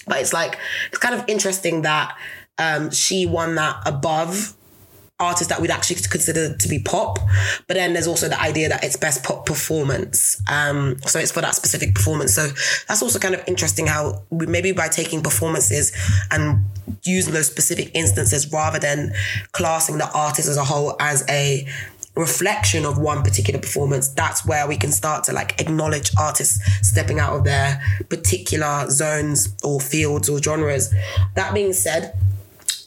But 0.05 0.19
it's 0.19 0.33
like, 0.33 0.57
it's 0.89 0.97
kind 0.97 1.15
of 1.15 1.23
interesting 1.29 1.83
that 1.83 2.15
um, 2.57 2.91
she 2.91 3.25
won 3.25 3.55
that 3.55 3.81
above 3.85 4.55
artists 5.19 5.47
that 5.47 5.61
we'd 5.61 5.71
actually 5.71 5.95
consider 6.09 6.55
to 6.57 6.67
be 6.67 6.79
pop. 6.79 7.19
But 7.67 7.75
then 7.75 7.93
there's 7.93 8.07
also 8.07 8.27
the 8.27 8.39
idea 8.39 8.67
that 8.69 8.83
it's 8.83 8.97
best 8.97 9.23
pop 9.23 9.45
performance. 9.45 10.41
Um, 10.51 10.97
so 11.05 11.19
it's 11.19 11.31
for 11.31 11.41
that 11.41 11.55
specific 11.55 11.95
performance. 11.95 12.33
So 12.33 12.47
that's 12.87 13.01
also 13.01 13.19
kind 13.19 13.33
of 13.33 13.41
interesting 13.47 13.87
how 13.87 14.23
we, 14.29 14.45
maybe 14.45 14.73
by 14.73 14.89
taking 14.89 15.21
performances 15.21 15.93
and 16.31 16.65
using 17.03 17.33
those 17.33 17.47
specific 17.47 17.91
instances 17.93 18.51
rather 18.51 18.79
than 18.79 19.13
classing 19.53 19.97
the 19.97 20.11
artist 20.11 20.49
as 20.49 20.57
a 20.57 20.63
whole 20.63 20.95
as 20.99 21.23
a 21.29 21.65
reflection 22.15 22.85
of 22.85 22.97
one 22.97 23.23
particular 23.23 23.59
performance, 23.59 24.07
that's 24.09 24.45
where 24.45 24.67
we 24.67 24.77
can 24.77 24.91
start 24.91 25.23
to 25.25 25.33
like 25.33 25.59
acknowledge 25.59 26.11
artists 26.17 26.59
stepping 26.87 27.19
out 27.19 27.35
of 27.35 27.43
their 27.43 27.81
particular 28.09 28.89
zones 28.89 29.53
or 29.63 29.81
fields 29.81 30.29
or 30.29 30.41
genres. 30.41 30.93
That 31.35 31.53
being 31.53 31.73
said, 31.73 32.17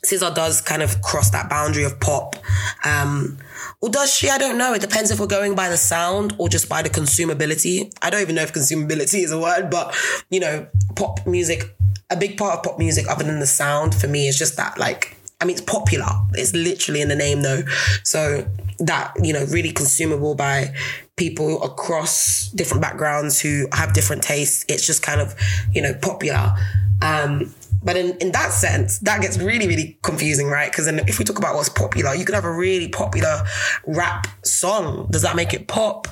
SZA 0.04 0.34
does 0.34 0.60
kind 0.60 0.82
of 0.82 1.00
cross 1.02 1.30
that 1.30 1.48
boundary 1.48 1.84
of 1.84 1.98
pop. 2.00 2.36
Um, 2.84 3.38
or 3.80 3.88
does 3.88 4.12
she? 4.12 4.28
I 4.28 4.38
don't 4.38 4.58
know. 4.58 4.74
It 4.74 4.80
depends 4.80 5.10
if 5.10 5.20
we're 5.20 5.26
going 5.26 5.54
by 5.54 5.68
the 5.68 5.76
sound 5.76 6.34
or 6.38 6.48
just 6.48 6.68
by 6.68 6.82
the 6.82 6.90
consumability. 6.90 7.92
I 8.02 8.10
don't 8.10 8.22
even 8.22 8.34
know 8.34 8.42
if 8.42 8.52
consumability 8.52 9.20
is 9.24 9.32
a 9.32 9.38
word, 9.38 9.70
but 9.70 9.96
you 10.30 10.40
know, 10.40 10.66
pop 10.96 11.26
music, 11.26 11.76
a 12.10 12.16
big 12.16 12.36
part 12.36 12.58
of 12.58 12.62
pop 12.64 12.78
music, 12.78 13.08
other 13.08 13.24
than 13.24 13.40
the 13.40 13.46
sound, 13.46 13.94
for 13.94 14.08
me, 14.08 14.28
is 14.28 14.38
just 14.38 14.56
that 14.56 14.78
like, 14.78 15.16
I 15.40 15.44
mean, 15.44 15.56
it's 15.56 15.64
popular. 15.64 16.08
It's 16.32 16.52
literally 16.54 17.00
in 17.00 17.08
the 17.08 17.16
name 17.16 17.42
though. 17.42 17.62
So 18.02 18.48
that, 18.80 19.12
you 19.22 19.32
know, 19.32 19.44
really 19.46 19.72
consumable 19.72 20.34
by 20.34 20.74
people 21.16 21.62
across 21.62 22.48
different 22.50 22.80
backgrounds 22.80 23.40
who 23.40 23.66
have 23.72 23.92
different 23.92 24.22
tastes. 24.22 24.64
It's 24.68 24.86
just 24.86 25.02
kind 25.02 25.20
of, 25.20 25.34
you 25.72 25.82
know, 25.82 25.94
popular. 25.94 26.54
Um, 27.02 27.54
but 27.82 27.96
in, 27.96 28.16
in 28.18 28.32
that 28.32 28.52
sense, 28.52 28.98
that 29.00 29.20
gets 29.22 29.38
really, 29.38 29.68
really 29.68 29.98
confusing, 30.02 30.48
right? 30.48 30.70
Because 30.70 30.86
then 30.86 31.00
if 31.08 31.18
we 31.18 31.24
talk 31.24 31.38
about 31.38 31.54
what's 31.54 31.68
popular, 31.68 32.14
you 32.14 32.24
could 32.24 32.34
have 32.34 32.44
a 32.44 32.52
really 32.52 32.88
popular 32.88 33.44
rap 33.86 34.26
song. 34.42 35.06
Does 35.10 35.22
that 35.22 35.36
make 35.36 35.54
it 35.54 35.68
pop? 35.68 36.08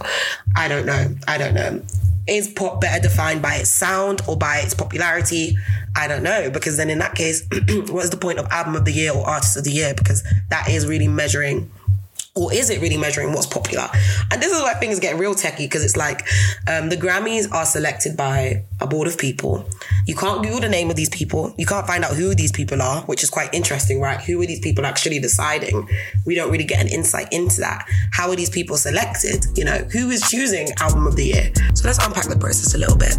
I 0.56 0.68
don't 0.68 0.86
know. 0.86 1.14
I 1.26 1.38
don't 1.38 1.54
know. 1.54 1.82
Is 2.28 2.48
pop 2.48 2.80
better 2.80 3.00
defined 3.00 3.40
by 3.40 3.54
its 3.56 3.70
sound 3.70 4.20
or 4.28 4.36
by 4.36 4.58
its 4.58 4.74
popularity? 4.74 5.56
I 5.96 6.08
don't 6.08 6.22
know. 6.22 6.50
Because 6.50 6.76
then 6.76 6.90
in 6.90 6.98
that 6.98 7.14
case, 7.14 7.46
what 7.88 8.04
is 8.04 8.10
the 8.10 8.18
point 8.20 8.38
of 8.38 8.46
album 8.50 8.76
of 8.76 8.84
the 8.84 8.92
year 8.92 9.12
or 9.12 9.26
artist 9.26 9.56
of 9.56 9.64
the 9.64 9.70
year? 9.70 9.94
Because 9.94 10.24
that 10.50 10.68
is 10.68 10.86
really 10.86 11.08
measuring 11.08 11.70
or 12.36 12.52
is 12.52 12.70
it 12.70 12.80
really 12.80 12.96
measuring 12.96 13.32
what's 13.32 13.46
popular? 13.46 13.88
And 14.30 14.42
this 14.42 14.52
is 14.52 14.62
where 14.62 14.74
things 14.76 15.00
get 15.00 15.18
real 15.18 15.34
techie 15.34 15.58
because 15.58 15.84
it's 15.84 15.96
like 15.96 16.26
um, 16.68 16.88
the 16.88 16.96
Grammys 16.96 17.50
are 17.52 17.64
selected 17.64 18.16
by 18.16 18.64
a 18.80 18.86
board 18.86 19.08
of 19.08 19.18
people. 19.18 19.68
You 20.06 20.14
can't 20.14 20.42
Google 20.42 20.60
the 20.60 20.68
name 20.68 20.90
of 20.90 20.96
these 20.96 21.08
people. 21.08 21.54
You 21.56 21.66
can't 21.66 21.86
find 21.86 22.04
out 22.04 22.14
who 22.14 22.34
these 22.34 22.52
people 22.52 22.82
are, 22.82 23.02
which 23.02 23.22
is 23.22 23.30
quite 23.30 23.52
interesting, 23.54 24.00
right? 24.00 24.20
Who 24.20 24.40
are 24.42 24.46
these 24.46 24.60
people 24.60 24.84
actually 24.84 25.18
deciding? 25.18 25.88
We 26.26 26.34
don't 26.34 26.50
really 26.50 26.64
get 26.64 26.80
an 26.80 26.88
insight 26.88 27.32
into 27.32 27.60
that. 27.60 27.86
How 28.12 28.28
are 28.28 28.36
these 28.36 28.50
people 28.50 28.76
selected? 28.76 29.46
You 29.56 29.64
know, 29.64 29.78
who 29.92 30.10
is 30.10 30.22
choosing 30.30 30.68
album 30.78 31.06
of 31.06 31.16
the 31.16 31.24
year? 31.24 31.52
So 31.74 31.88
let's 31.88 32.04
unpack 32.04 32.28
the 32.28 32.36
process 32.36 32.74
a 32.74 32.78
little 32.78 32.96
bit. 32.96 33.16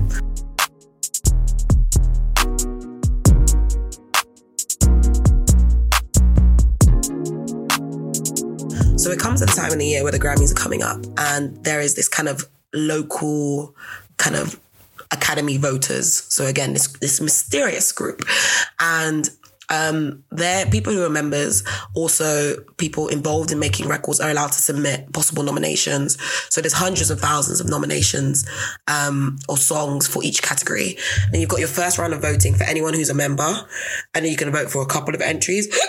So 9.08 9.14
it 9.14 9.20
comes 9.20 9.42
at 9.42 9.50
a 9.50 9.56
time 9.56 9.72
in 9.72 9.78
the 9.78 9.86
year 9.86 10.04
where 10.04 10.12
the 10.12 10.20
Grammys 10.20 10.52
are 10.52 10.56
coming 10.62 10.84
up, 10.84 11.00
and 11.18 11.64
there 11.64 11.80
is 11.80 11.96
this 11.96 12.10
kind 12.10 12.28
of 12.28 12.46
local 12.74 13.74
kind 14.18 14.36
of 14.36 14.60
Academy 15.12 15.56
voters. 15.56 16.26
So 16.28 16.46
again, 16.46 16.74
this 16.74 16.88
this 17.00 17.22
mysterious 17.22 17.94
group, 17.94 18.24
and 18.82 19.30
um, 19.70 20.26
they're 20.30 20.66
people 20.66 20.92
who 20.92 21.06
are 21.06 21.10
members, 21.10 21.64
also 21.96 22.60
people 22.76 23.08
involved 23.08 23.54
in 23.54 23.60
making 23.60 23.88
records 23.88 24.20
are 24.20 24.30
allowed 24.30 24.52
to 24.52 24.62
submit 24.62 25.14
possible 25.14 25.44
nominations. 25.44 26.22
So 26.50 26.60
there's 26.60 26.74
hundreds 26.74 27.10
of 27.10 27.22
thousands 27.22 27.62
of 27.62 27.70
nominations 27.70 28.46
um, 28.90 29.40
or 29.48 29.56
songs 29.56 30.06
for 30.06 30.22
each 30.22 30.42
category. 30.42 30.98
And 31.28 31.38
you've 31.38 31.50
got 31.50 31.60
your 31.60 31.70
first 31.70 31.98
round 31.98 32.12
of 32.12 32.22
voting 32.22 32.56
for 32.56 32.66
anyone 32.66 32.94
who's 32.94 33.10
a 33.10 33.14
member, 33.16 33.56
and 34.14 34.26
you 34.26 34.36
can 34.36 34.52
vote 34.52 34.70
for 34.70 34.82
a 34.82 34.86
couple 34.86 35.16
of 35.16 35.22
entries. 35.22 35.74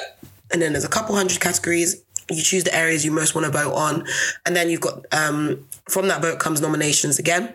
And 0.50 0.62
then 0.62 0.72
there's 0.72 0.86
a 0.86 0.88
couple 0.88 1.14
hundred 1.14 1.40
categories 1.40 2.02
you 2.30 2.42
choose 2.42 2.64
the 2.64 2.74
areas 2.74 3.04
you 3.04 3.10
most 3.10 3.34
want 3.34 3.46
to 3.46 3.50
vote 3.50 3.74
on, 3.74 4.06
and 4.44 4.54
then 4.54 4.70
you've 4.70 4.80
got 4.80 5.04
um, 5.12 5.66
from 5.88 6.08
that 6.08 6.22
vote 6.22 6.38
comes 6.38 6.60
nominations 6.60 7.18
again. 7.18 7.54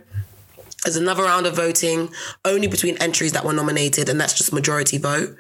There's 0.83 0.97
another 0.97 1.23
round 1.23 1.45
of 1.45 1.55
voting 1.55 2.09
only 2.43 2.67
between 2.67 2.97
entries 2.97 3.31
that 3.33 3.45
were 3.45 3.53
nominated, 3.53 4.09
and 4.09 4.19
that's 4.19 4.33
just 4.33 4.51
majority 4.51 4.97
vote. 4.97 5.37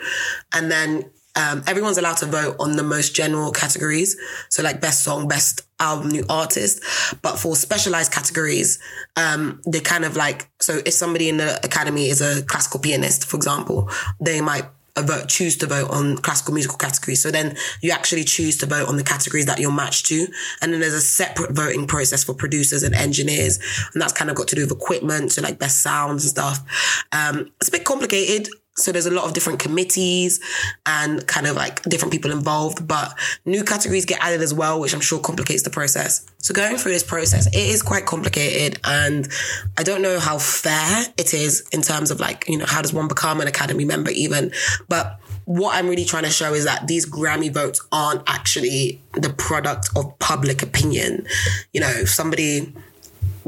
And 0.53 0.71
then 0.71 1.09
um, 1.35 1.63
everyone's 1.65 1.97
allowed 1.97 2.17
to 2.17 2.27
vote 2.27 2.55
on 2.59 2.75
the 2.75 2.83
most 2.83 3.15
general 3.15 3.51
categories. 3.51 4.15
So 4.49 4.61
like 4.63 4.79
best 4.79 5.03
song, 5.03 5.27
best 5.27 5.61
album, 5.79 6.09
new 6.09 6.23
artist. 6.29 6.83
But 7.21 7.37
for 7.37 7.55
specialized 7.55 8.11
categories, 8.11 8.79
um, 9.15 9.61
they 9.65 9.79
kind 9.79 10.05
of 10.05 10.15
like, 10.15 10.49
so 10.59 10.79
if 10.85 10.93
somebody 10.93 11.29
in 11.29 11.37
the 11.37 11.59
academy 11.65 12.07
is 12.07 12.21
a 12.21 12.43
classical 12.43 12.79
pianist, 12.79 13.25
for 13.25 13.35
example, 13.35 13.89
they 14.21 14.41
might 14.41 14.65
vote, 15.01 15.27
choose 15.27 15.57
to 15.57 15.67
vote 15.67 15.89
on 15.89 16.17
classical 16.17 16.53
musical 16.53 16.77
categories. 16.77 17.21
So 17.21 17.31
then 17.31 17.57
you 17.81 17.91
actually 17.91 18.23
choose 18.23 18.57
to 18.57 18.65
vote 18.65 18.87
on 18.87 18.97
the 18.97 19.03
categories 19.03 19.47
that 19.47 19.59
you're 19.59 19.71
matched 19.71 20.05
to. 20.07 20.27
And 20.61 20.71
then 20.71 20.79
there's 20.79 20.93
a 20.93 21.01
separate 21.01 21.51
voting 21.51 21.87
process 21.87 22.23
for 22.23 22.33
producers 22.33 22.83
and 22.83 22.93
engineers. 22.93 23.59
And 23.93 24.01
that's 24.01 24.13
kind 24.13 24.29
of 24.29 24.37
got 24.37 24.47
to 24.49 24.55
do 24.55 24.61
with 24.61 24.71
equipment, 24.71 25.31
so 25.31 25.41
like 25.41 25.57
best 25.57 25.81
sounds 25.81 26.23
and 26.23 26.29
stuff. 26.29 27.05
Um, 27.11 27.51
it's 27.59 27.69
a 27.69 27.71
bit 27.71 27.85
complicated. 27.85 28.49
So 28.75 28.91
there's 28.91 29.05
a 29.05 29.11
lot 29.11 29.25
of 29.25 29.33
different 29.33 29.59
committees 29.59 30.39
and 30.85 31.25
kind 31.27 31.45
of 31.45 31.55
like 31.55 31.83
different 31.83 32.11
people 32.11 32.31
involved, 32.31 32.87
but 32.87 33.13
new 33.45 33.63
categories 33.63 34.05
get 34.05 34.19
added 34.21 34.41
as 34.41 34.53
well, 34.53 34.79
which 34.79 34.93
I'm 34.93 35.01
sure 35.01 35.19
complicates 35.19 35.63
the 35.63 35.69
process. 35.69 36.25
So 36.39 36.53
going 36.53 36.77
through 36.77 36.93
this 36.93 37.03
process, 37.03 37.47
it 37.47 37.55
is 37.55 37.83
quite 37.83 38.05
complicated 38.05 38.79
and 38.83 39.29
I 39.77 39.83
don't 39.83 40.01
know 40.01 40.19
how 40.19 40.39
fair 40.39 41.05
it 41.17 41.33
is 41.33 41.67
in 41.71 41.81
terms 41.81 42.09
of 42.09 42.19
like, 42.19 42.45
you 42.47 42.57
know, 42.57 42.65
how 42.65 42.81
does 42.81 42.93
one 42.93 43.07
become 43.07 43.41
an 43.41 43.47
academy 43.47 43.85
member 43.85 44.11
even? 44.11 44.51
But 44.89 45.19
what 45.45 45.75
I'm 45.75 45.87
really 45.87 46.05
trying 46.05 46.23
to 46.23 46.29
show 46.29 46.53
is 46.53 46.65
that 46.65 46.87
these 46.87 47.05
Grammy 47.05 47.53
votes 47.53 47.85
aren't 47.91 48.23
actually 48.27 49.01
the 49.13 49.29
product 49.29 49.89
of 49.95 50.17
public 50.19 50.63
opinion. 50.63 51.27
You 51.73 51.81
know, 51.81 51.89
if 51.89 52.09
somebody 52.09 52.73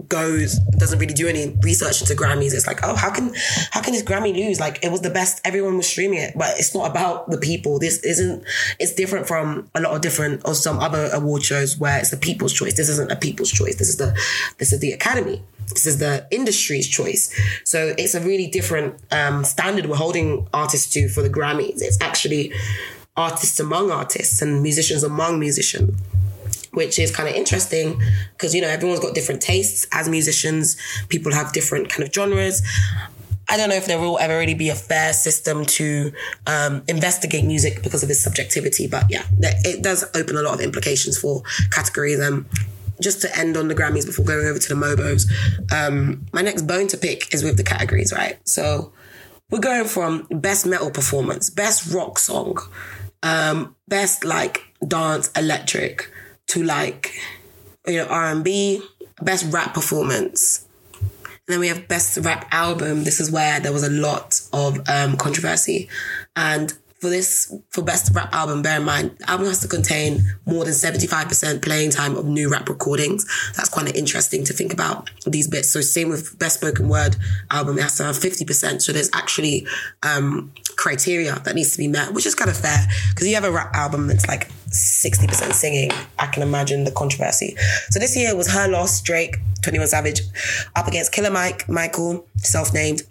goes 0.07 0.59
doesn't 0.77 0.99
really 0.99 1.13
do 1.13 1.27
any 1.27 1.57
research 1.61 2.01
into 2.01 2.13
Grammys. 2.13 2.53
It's 2.53 2.67
like, 2.67 2.79
oh, 2.83 2.95
how 2.95 3.11
can 3.11 3.33
how 3.71 3.81
can 3.81 3.93
this 3.93 4.03
Grammy 4.03 4.35
lose? 4.35 4.59
Like 4.59 4.83
it 4.83 4.91
was 4.91 5.01
the 5.01 5.09
best. 5.09 5.41
Everyone 5.45 5.77
was 5.77 5.87
streaming 5.87 6.19
it, 6.19 6.33
but 6.35 6.57
it's 6.57 6.75
not 6.75 6.89
about 6.89 7.29
the 7.29 7.37
people. 7.37 7.79
This 7.79 8.03
isn't. 8.03 8.43
It's 8.79 8.93
different 8.93 9.27
from 9.27 9.69
a 9.75 9.81
lot 9.81 9.95
of 9.95 10.01
different 10.01 10.41
or 10.45 10.53
some 10.53 10.79
other 10.79 11.09
award 11.13 11.43
shows 11.43 11.77
where 11.77 11.99
it's 11.99 12.11
the 12.11 12.17
people's 12.17 12.53
choice. 12.53 12.75
This 12.75 12.89
isn't 12.89 13.11
a 13.11 13.15
people's 13.15 13.51
choice. 13.51 13.75
This 13.75 13.89
is 13.89 13.97
the 13.97 14.17
this 14.57 14.73
is 14.73 14.79
the 14.79 14.91
Academy. 14.91 15.41
This 15.69 15.87
is 15.87 15.97
the 15.97 16.27
industry's 16.29 16.87
choice. 16.87 17.33
So 17.63 17.95
it's 17.97 18.13
a 18.13 18.21
really 18.21 18.47
different 18.47 18.99
um, 19.11 19.43
standard 19.43 19.87
we're 19.87 19.95
holding 19.95 20.47
artists 20.53 20.93
to 20.93 21.09
for 21.09 21.23
the 21.23 21.29
Grammys. 21.29 21.81
It's 21.81 21.99
actually 22.01 22.53
artists 23.17 23.59
among 23.59 23.91
artists 23.91 24.41
and 24.41 24.61
musicians 24.61 25.03
among 25.03 25.39
musicians 25.39 25.99
which 26.75 26.99
is 26.99 27.15
kind 27.15 27.27
of 27.27 27.35
interesting 27.35 27.99
because 28.33 28.53
you 28.53 28.61
know 28.61 28.67
everyone's 28.67 28.99
got 28.99 29.15
different 29.15 29.41
tastes 29.41 29.87
as 29.91 30.07
musicians 30.07 30.77
people 31.09 31.33
have 31.33 31.51
different 31.53 31.89
kind 31.89 32.07
of 32.07 32.13
genres 32.13 32.61
I 33.47 33.57
don't 33.57 33.69
know 33.69 33.75
if 33.75 33.85
there 33.85 33.99
will 33.99 34.17
ever 34.19 34.37
really 34.37 34.55
be 34.55 34.69
a 34.69 34.75
fair 34.75 35.13
system 35.13 35.65
to 35.65 36.11
um, 36.47 36.83
investigate 36.87 37.45
music 37.45 37.83
because 37.83 38.01
of 38.01 38.09
its 38.09 38.23
subjectivity, 38.23 38.87
but 38.87 39.05
yeah, 39.09 39.23
it 39.39 39.83
does 39.83 40.03
open 40.15 40.35
a 40.35 40.41
lot 40.41 40.55
of 40.55 40.61
implications 40.61 41.17
for 41.17 41.43
categories. 41.71 42.19
And 42.19 42.45
just 42.99 43.21
to 43.21 43.37
end 43.37 43.55
on 43.55 43.67
the 43.67 43.75
Grammys 43.75 44.05
before 44.05 44.25
going 44.25 44.47
over 44.47 44.57
to 44.57 44.69
the 44.69 44.75
Mobos, 44.75 45.27
um, 45.71 46.25
my 46.33 46.41
next 46.41 46.63
bone 46.63 46.87
to 46.87 46.97
pick 46.97 47.33
is 47.33 47.43
with 47.43 47.57
the 47.57 47.63
categories, 47.63 48.11
right? 48.11 48.39
So 48.47 48.91
we're 49.51 49.59
going 49.59 49.85
from 49.85 50.27
best 50.31 50.65
metal 50.65 50.89
performance, 50.89 51.49
best 51.49 51.93
rock 51.93 52.17
song, 52.17 52.57
um, 53.21 53.75
best 53.87 54.23
like 54.23 54.63
dance 54.87 55.29
electric, 55.35 56.09
to 56.47 56.63
like 56.63 57.13
you 57.87 57.97
know 57.97 58.07
R&B, 58.07 58.81
best 59.21 59.51
rap 59.53 59.73
performance. 59.73 60.67
And 60.93 61.53
then 61.53 61.59
we 61.59 61.67
have 61.67 61.87
best 61.87 62.17
rap 62.17 62.47
album. 62.51 63.03
This 63.03 63.19
is 63.19 63.29
where 63.31 63.59
there 63.59 63.71
was 63.71 63.83
a 63.83 63.89
lot 63.89 64.41
of 64.51 64.79
um, 64.89 65.15
controversy. 65.15 65.89
And 66.35 66.73
for 66.99 67.09
this, 67.09 67.53
for 67.69 67.81
best 67.81 68.13
rap 68.15 68.33
album, 68.33 68.61
bear 68.61 68.77
in 68.77 68.85
mind, 68.85 69.17
the 69.19 69.29
album 69.29 69.47
has 69.47 69.59
to 69.59 69.67
contain 69.67 70.21
more 70.45 70.63
than 70.63 70.73
75% 70.73 71.61
playing 71.61 71.91
time 71.91 72.15
of 72.15 72.25
new 72.25 72.49
rap 72.49 72.67
recordings. 72.69 73.25
That's 73.55 73.69
quite 73.69 73.95
interesting 73.95 74.43
to 74.45 74.53
think 74.53 74.73
about 74.73 75.09
these 75.25 75.47
bits. 75.47 75.69
So 75.69 75.81
same 75.81 76.09
with 76.09 76.37
best 76.39 76.59
spoken 76.59 76.89
word 76.89 77.15
album, 77.51 77.77
it 77.77 77.81
has 77.81 77.97
to 77.97 78.05
have 78.05 78.15
50%. 78.15 78.81
So 78.81 78.91
there's 78.91 79.09
actually, 79.13 79.67
um, 80.03 80.51
criteria 80.75 81.39
that 81.39 81.55
needs 81.55 81.71
to 81.71 81.77
be 81.77 81.87
met, 81.87 82.13
which 82.13 82.25
is 82.25 82.35
kind 82.35 82.49
of 82.49 82.57
fair 82.57 82.85
because 83.09 83.27
you 83.27 83.35
have 83.35 83.43
a 83.43 83.51
rap 83.51 83.73
album 83.73 84.07
that's 84.07 84.27
like 84.27 84.49
60% 84.69 85.53
singing. 85.53 85.91
I 86.19 86.27
can 86.27 86.43
imagine 86.43 86.83
the 86.83 86.91
controversy. 86.91 87.55
So 87.89 87.99
this 87.99 88.15
year 88.15 88.35
was 88.35 88.51
Her 88.51 88.67
Loss, 88.67 89.01
Drake, 89.01 89.37
21 89.61 89.87
Savage, 89.87 90.21
up 90.75 90.87
against 90.87 91.11
Killer 91.11 91.31
Mike, 91.31 91.67
Michael, 91.69 92.25
self 92.37 92.73
named, 92.73 93.03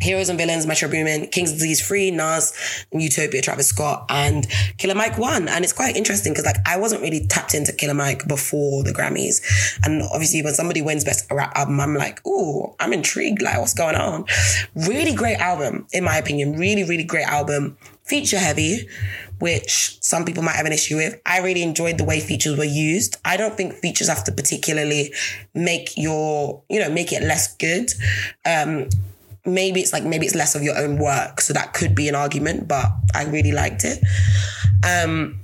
Heroes 0.00 0.28
and 0.28 0.38
Villains, 0.38 0.66
Metro 0.66 0.88
Boomin, 0.88 1.26
King's 1.28 1.52
Disease 1.52 1.84
Free, 1.84 2.10
Nas, 2.10 2.52
Utopia, 2.92 3.42
Travis 3.42 3.68
Scott, 3.68 4.06
and 4.08 4.46
Killer 4.78 4.94
Mike 4.94 5.18
won. 5.18 5.48
And 5.48 5.64
it's 5.64 5.72
quite 5.72 5.96
interesting 5.96 6.32
because 6.32 6.46
like 6.46 6.56
I 6.66 6.78
wasn't 6.78 7.02
really 7.02 7.26
tapped 7.26 7.54
into 7.54 7.72
Killer 7.72 7.94
Mike 7.94 8.28
before 8.28 8.84
the 8.84 8.92
Grammys. 8.92 9.40
And 9.84 10.02
obviously 10.02 10.42
when 10.42 10.54
somebody 10.54 10.82
wins 10.82 11.04
Best 11.04 11.30
Rap 11.30 11.52
Album, 11.56 11.80
I'm 11.80 11.94
like, 11.94 12.24
ooh, 12.26 12.74
I'm 12.78 12.92
intrigued. 12.92 13.42
Like 13.42 13.58
what's 13.58 13.74
going 13.74 13.96
on? 13.96 14.24
Really 14.74 15.14
great 15.14 15.38
album, 15.38 15.86
in 15.92 16.04
my 16.04 16.16
opinion. 16.16 16.52
Really, 16.52 16.84
really 16.84 17.04
great 17.04 17.26
album. 17.26 17.76
Feature 18.04 18.38
heavy, 18.38 18.88
which 19.38 19.98
some 20.00 20.24
people 20.24 20.42
might 20.42 20.56
have 20.56 20.64
an 20.64 20.72
issue 20.72 20.96
with. 20.96 21.20
I 21.26 21.40
really 21.40 21.62
enjoyed 21.62 21.98
the 21.98 22.04
way 22.04 22.20
features 22.20 22.56
were 22.56 22.64
used. 22.64 23.16
I 23.24 23.36
don't 23.36 23.54
think 23.54 23.74
features 23.74 24.08
have 24.08 24.24
to 24.24 24.32
particularly 24.32 25.12
make 25.54 25.96
your, 25.96 26.62
you 26.70 26.80
know, 26.80 26.88
make 26.88 27.12
it 27.12 27.22
less 27.22 27.54
good. 27.56 27.90
Um, 28.46 28.88
maybe 29.48 29.80
it's 29.80 29.92
like 29.92 30.04
maybe 30.04 30.26
it's 30.26 30.34
less 30.34 30.54
of 30.54 30.62
your 30.62 30.76
own 30.78 30.98
work 30.98 31.40
so 31.40 31.52
that 31.52 31.72
could 31.72 31.94
be 31.94 32.08
an 32.08 32.14
argument 32.14 32.68
but 32.68 32.86
i 33.14 33.24
really 33.24 33.52
liked 33.52 33.84
it. 33.84 34.02
Um 34.84 35.40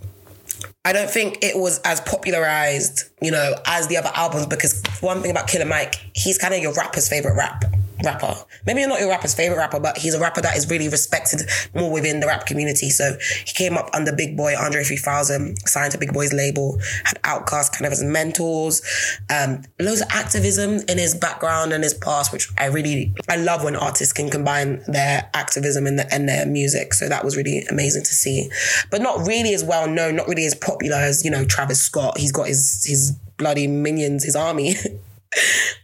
i 0.84 0.92
don't 0.92 1.10
think 1.10 1.38
it 1.42 1.56
was 1.56 1.78
as 1.80 2.00
popularized 2.02 3.04
you 3.20 3.30
know 3.30 3.54
as 3.66 3.88
the 3.88 3.96
other 3.96 4.10
albums 4.14 4.46
because 4.46 4.82
one 5.00 5.22
thing 5.22 5.30
about 5.30 5.48
killer 5.48 5.64
mike 5.64 5.94
he's 6.14 6.38
kind 6.38 6.52
of 6.54 6.60
your 6.60 6.72
rapper's 6.74 7.08
favorite 7.08 7.34
rap 7.34 7.64
rapper. 8.04 8.34
Maybe 8.66 8.80
you're 8.80 8.88
not 8.88 9.00
your 9.00 9.08
rapper's 9.08 9.34
favorite 9.34 9.58
rapper, 9.58 9.80
but 9.80 9.98
he's 9.98 10.14
a 10.14 10.20
rapper 10.20 10.40
that 10.40 10.56
is 10.56 10.68
really 10.70 10.88
respected 10.88 11.42
more 11.74 11.90
within 11.90 12.20
the 12.20 12.26
rap 12.26 12.46
community. 12.46 12.90
So 12.90 13.16
he 13.44 13.52
came 13.52 13.76
up 13.76 13.90
under 13.92 14.14
Big 14.14 14.36
Boi, 14.36 14.54
Andre 14.56 14.84
3000, 14.84 15.56
signed 15.66 15.92
to 15.92 15.98
Big 15.98 16.12
Boi's 16.12 16.32
label, 16.32 16.78
had 17.04 17.20
Outkast 17.22 17.72
kind 17.72 17.86
of 17.86 17.92
as 17.92 18.02
mentors, 18.02 18.82
um, 19.30 19.62
loads 19.80 20.00
of 20.00 20.08
activism 20.10 20.80
in 20.88 20.98
his 20.98 21.14
background 21.14 21.72
and 21.72 21.82
his 21.82 21.94
past, 21.94 22.32
which 22.32 22.48
I 22.58 22.66
really, 22.66 23.14
I 23.28 23.36
love 23.36 23.64
when 23.64 23.76
artists 23.76 24.12
can 24.12 24.30
combine 24.30 24.82
their 24.86 25.28
activism 25.34 25.86
and, 25.86 25.98
the, 25.98 26.12
and 26.12 26.28
their 26.28 26.46
music. 26.46 26.94
So 26.94 27.08
that 27.08 27.24
was 27.24 27.36
really 27.36 27.64
amazing 27.70 28.02
to 28.04 28.14
see. 28.14 28.50
But 28.90 29.02
not 29.02 29.26
really 29.26 29.54
as 29.54 29.64
well 29.64 29.88
known, 29.88 30.16
not 30.16 30.28
really 30.28 30.46
as 30.46 30.54
popular 30.54 30.96
as, 30.96 31.24
you 31.24 31.30
know, 31.30 31.44
Travis 31.44 31.82
Scott. 31.82 32.18
He's 32.18 32.32
got 32.32 32.48
his, 32.48 32.84
his 32.84 33.12
bloody 33.36 33.66
minions, 33.66 34.24
his 34.24 34.36
army. 34.36 34.74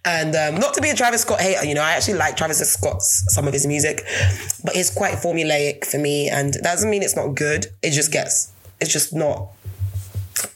And 0.05 0.35
um, 0.35 0.61
not 0.61 0.75
to 0.75 0.81
be 0.81 0.89
a 0.89 0.95
Travis 0.95 1.23
Scott 1.23 1.41
hater, 1.41 1.65
you 1.65 1.75
know, 1.75 1.83
I 1.83 1.93
actually 1.93 2.15
like 2.15 2.37
Travis 2.37 2.59
Scott's 2.59 3.25
some 3.35 3.47
of 3.47 3.53
his 3.53 3.67
music, 3.67 4.05
but 4.65 4.75
it's 4.75 4.91
quite 4.91 5.15
formulaic 5.15 5.85
for 5.85 5.99
me, 5.99 6.29
and 6.29 6.55
that 6.55 6.63
doesn't 6.63 6.91
mean 6.91 7.03
it's 7.03 7.17
not 7.17 7.35
good. 7.35 7.67
It 7.83 7.91
just 7.91 8.11
gets, 8.11 8.53
it's 8.81 8.93
just 8.93 9.15
not. 9.15 9.49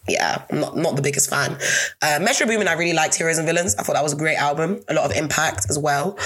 Yeah, 0.08 0.44
I'm 0.50 0.60
not, 0.60 0.76
not 0.76 0.96
the 0.96 1.02
biggest 1.02 1.28
fan. 1.28 1.58
Uh, 2.00 2.18
Metro 2.22 2.46
Boomin, 2.46 2.68
I 2.68 2.72
really 2.72 2.94
liked 2.94 3.16
Heroes 3.16 3.36
and 3.36 3.46
Villains. 3.46 3.74
I 3.76 3.82
thought 3.82 3.94
that 3.94 4.02
was 4.02 4.14
a 4.14 4.16
great 4.16 4.36
album, 4.36 4.82
a 4.88 4.94
lot 4.94 5.10
of 5.10 5.16
impact 5.16 5.66
as 5.68 5.78
well. 5.78 6.18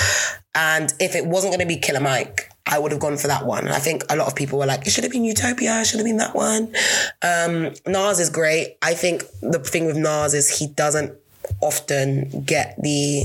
And 0.54 0.92
if 1.00 1.16
it 1.16 1.26
wasn't 1.26 1.52
going 1.52 1.60
to 1.60 1.74
be 1.74 1.80
Killer 1.80 2.00
Mike, 2.00 2.50
I 2.66 2.78
would 2.78 2.92
have 2.92 3.00
gone 3.00 3.16
for 3.16 3.26
that 3.28 3.46
one. 3.46 3.64
And 3.64 3.70
I 3.70 3.78
think 3.78 4.04
a 4.10 4.16
lot 4.16 4.28
of 4.28 4.36
people 4.36 4.58
were 4.58 4.66
like, 4.66 4.86
it 4.86 4.90
should 4.90 5.04
have 5.04 5.12
been 5.12 5.24
Utopia, 5.24 5.80
it 5.80 5.86
should 5.86 5.98
have 5.98 6.06
been 6.06 6.18
that 6.18 6.34
one. 6.34 6.74
Um, 7.22 7.72
Nas 7.86 8.20
is 8.20 8.30
great. 8.30 8.76
I 8.82 8.94
think 8.94 9.24
the 9.40 9.58
thing 9.58 9.86
with 9.86 9.96
Nas 9.96 10.34
is 10.34 10.58
he 10.58 10.68
doesn't 10.68 11.14
often 11.60 12.42
get 12.44 12.76
the 12.82 13.24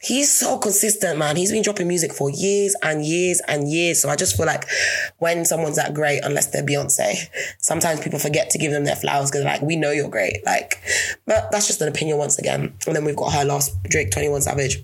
he's 0.00 0.30
so 0.30 0.58
consistent 0.58 1.18
man. 1.18 1.36
He's 1.36 1.52
been 1.52 1.62
dropping 1.62 1.88
music 1.88 2.12
for 2.12 2.30
years 2.30 2.74
and 2.82 3.04
years 3.04 3.40
and 3.48 3.70
years. 3.70 4.00
So 4.00 4.08
i 4.08 4.16
just 4.16 4.36
feel 4.36 4.46
like 4.46 4.64
when 5.18 5.44
someone's 5.44 5.76
that 5.76 5.94
great 5.94 6.20
unless 6.22 6.48
they're 6.48 6.64
beyonce 6.64 7.16
sometimes 7.58 8.00
people 8.00 8.18
forget 8.18 8.50
to 8.50 8.58
give 8.58 8.72
them 8.72 8.84
their 8.84 8.96
flowers 8.96 9.30
because 9.30 9.44
like 9.44 9.62
we 9.62 9.76
know 9.76 9.90
you're 9.90 10.08
great 10.08 10.44
like. 10.44 10.80
But 11.26 11.50
that's 11.50 11.66
just 11.66 11.80
an 11.80 11.88
opinion 11.88 12.18
once 12.18 12.38
again. 12.38 12.74
And 12.86 12.96
then 12.96 13.04
we've 13.04 13.16
got 13.16 13.32
Her 13.32 13.44
Loss 13.44 13.70
drake 13.84 14.10
21 14.10 14.42
savage. 14.42 14.82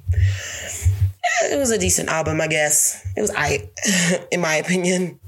It 1.44 1.58
was 1.58 1.70
a 1.70 1.78
decent 1.78 2.08
album 2.08 2.40
i 2.40 2.48
guess. 2.48 3.06
It 3.16 3.20
was 3.20 3.32
i 3.36 3.68
in 4.32 4.40
my 4.40 4.54
opinion 4.56 5.20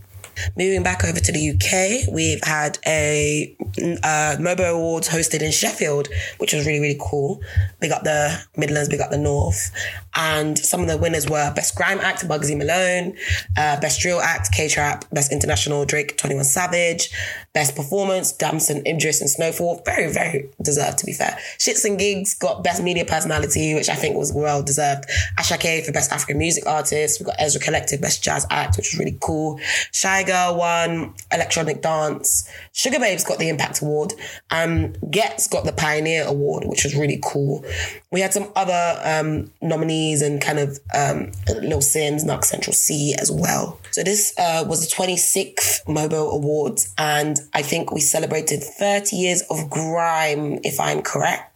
Moving 0.57 0.83
back 0.83 1.05
over 1.05 1.21
to 1.21 1.33
the 1.33 1.51
UK, 1.51 2.13
we've 2.13 2.43
had 2.43 2.79
a 2.87 3.55
uh, 3.79 4.37
MOBO 4.39 4.75
Awards 4.75 5.09
hosted 5.09 5.43
in 5.43 5.53
Sheffield, 5.53 6.09
which 6.39 6.53
was 6.53 6.67
really, 6.67 6.81
really 6.81 6.99
cool. 7.01 7.41
Big 7.81 7.93
up 7.93 8.05
the 8.05 8.43
Midlands, 8.57 8.89
big 8.89 9.01
up 9.01 9.11
the 9.11 9.19
North. 9.19 9.71
And 10.15 10.59
some 10.59 10.81
of 10.81 10.89
the 10.89 10.99
winners 10.99 11.29
were 11.29 11.53
Best 11.55 11.77
Grime 11.77 12.01
Act, 12.01 12.27
Bugsy 12.27 12.57
Malone, 12.57 13.17
uh, 13.57 13.79
Best 13.81 14.01
Drill 14.01 14.21
Act, 14.21 14.53
K-Trap, 14.53 15.05
Best 15.13 15.33
International, 15.33 15.85
Drake, 15.85 16.17
21 16.17 16.45
Savage, 16.45 17.11
Best 17.53 17.77
Performance, 17.77 18.33
Damson, 18.33 18.83
Idris, 18.87 19.21
and 19.21 19.31
Snowfall. 19.31 19.83
Very, 19.85 20.13
very 20.13 20.49
deserved, 20.63 20.99
to 20.99 21.07
be 21.07 21.13
fair. 21.13 21.39
Shits 21.59 21.85
and 21.85 21.99
Gigs 21.99 22.35
got 22.35 22.65
Best 22.65 22.83
Media 22.83 23.05
Personality, 23.05 23.75
which 23.75 23.89
I 23.89 23.95
think 23.95 24.17
was 24.17 24.33
well 24.33 24.63
deserved. 24.63 25.05
Asake 25.39 25.85
for 25.85 25.93
Best 25.93 26.13
African 26.13 26.39
Music 26.39 26.67
Artist. 26.67 27.21
We 27.21 27.27
got 27.27 27.37
Ezra 27.39 27.61
Collective, 27.61 28.01
Best 28.01 28.23
Jazz 28.23 28.47
Act, 28.51 28.77
which 28.77 28.93
was 28.93 28.99
really 28.99 29.17
cool. 29.21 29.61
Shy 29.93 30.25
Girl 30.31 30.55
won 30.55 31.15
Electronic 31.33 31.83
Dance. 31.83 32.49
Sugababes 32.73 33.27
got 33.27 33.41
the 33.41 33.49
Impact 33.49 33.83
Award. 33.83 34.13
Um, 34.53 34.93
Ghetts 35.11 35.49
got 35.49 35.65
the 35.65 35.73
Pioneer 35.73 36.25
Award, 36.25 36.67
which 36.67 36.85
was 36.85 36.95
really 36.95 37.19
cool. 37.21 37.65
We 38.13 38.21
had 38.21 38.33
some 38.33 38.53
other 38.55 39.01
um, 39.03 39.51
nominees 39.61 40.23
and 40.23 40.41
kind 40.41 40.61
of 40.61 40.79
um, 40.95 41.33
Lil 41.49 41.81
Simz, 41.81 42.25
Nux 42.25 42.43
Central 42.43 42.75
Cee 42.75 43.17
as 43.19 43.29
well. 43.29 43.81
So 43.91 44.05
this 44.05 44.33
uh, 44.39 44.65
was 44.69 44.89
the 44.89 44.95
26th 44.95 45.85
MOBO 45.87 46.33
Awards, 46.33 46.95
and 46.97 47.37
I 47.53 47.63
think 47.63 47.91
we 47.91 48.01
celebrated 48.01 48.63
30 48.63 49.17
years 49.17 49.43
of 49.51 49.69
grime, 49.69 50.61
if 50.63 50.79
I'm 50.79 51.03
correct. 51.03 51.50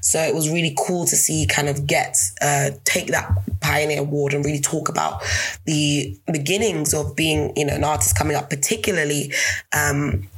So 0.00 0.20
it 0.20 0.34
was 0.34 0.48
really 0.50 0.74
cool 0.78 1.06
to 1.06 1.16
see 1.16 1.46
kind 1.46 1.68
of 1.68 1.86
get 1.86 2.18
uh, 2.40 2.70
take 2.84 3.08
that 3.08 3.30
pioneer 3.60 4.00
award 4.00 4.34
and 4.34 4.44
really 4.44 4.60
talk 4.60 4.88
about 4.88 5.22
the 5.64 6.18
beginnings 6.32 6.94
of 6.94 7.16
being 7.16 7.52
you 7.56 7.66
know 7.66 7.74
an 7.74 7.84
artist 7.84 8.16
coming 8.16 8.36
up, 8.36 8.50
particularly. 8.50 9.32
Um, 9.72 10.28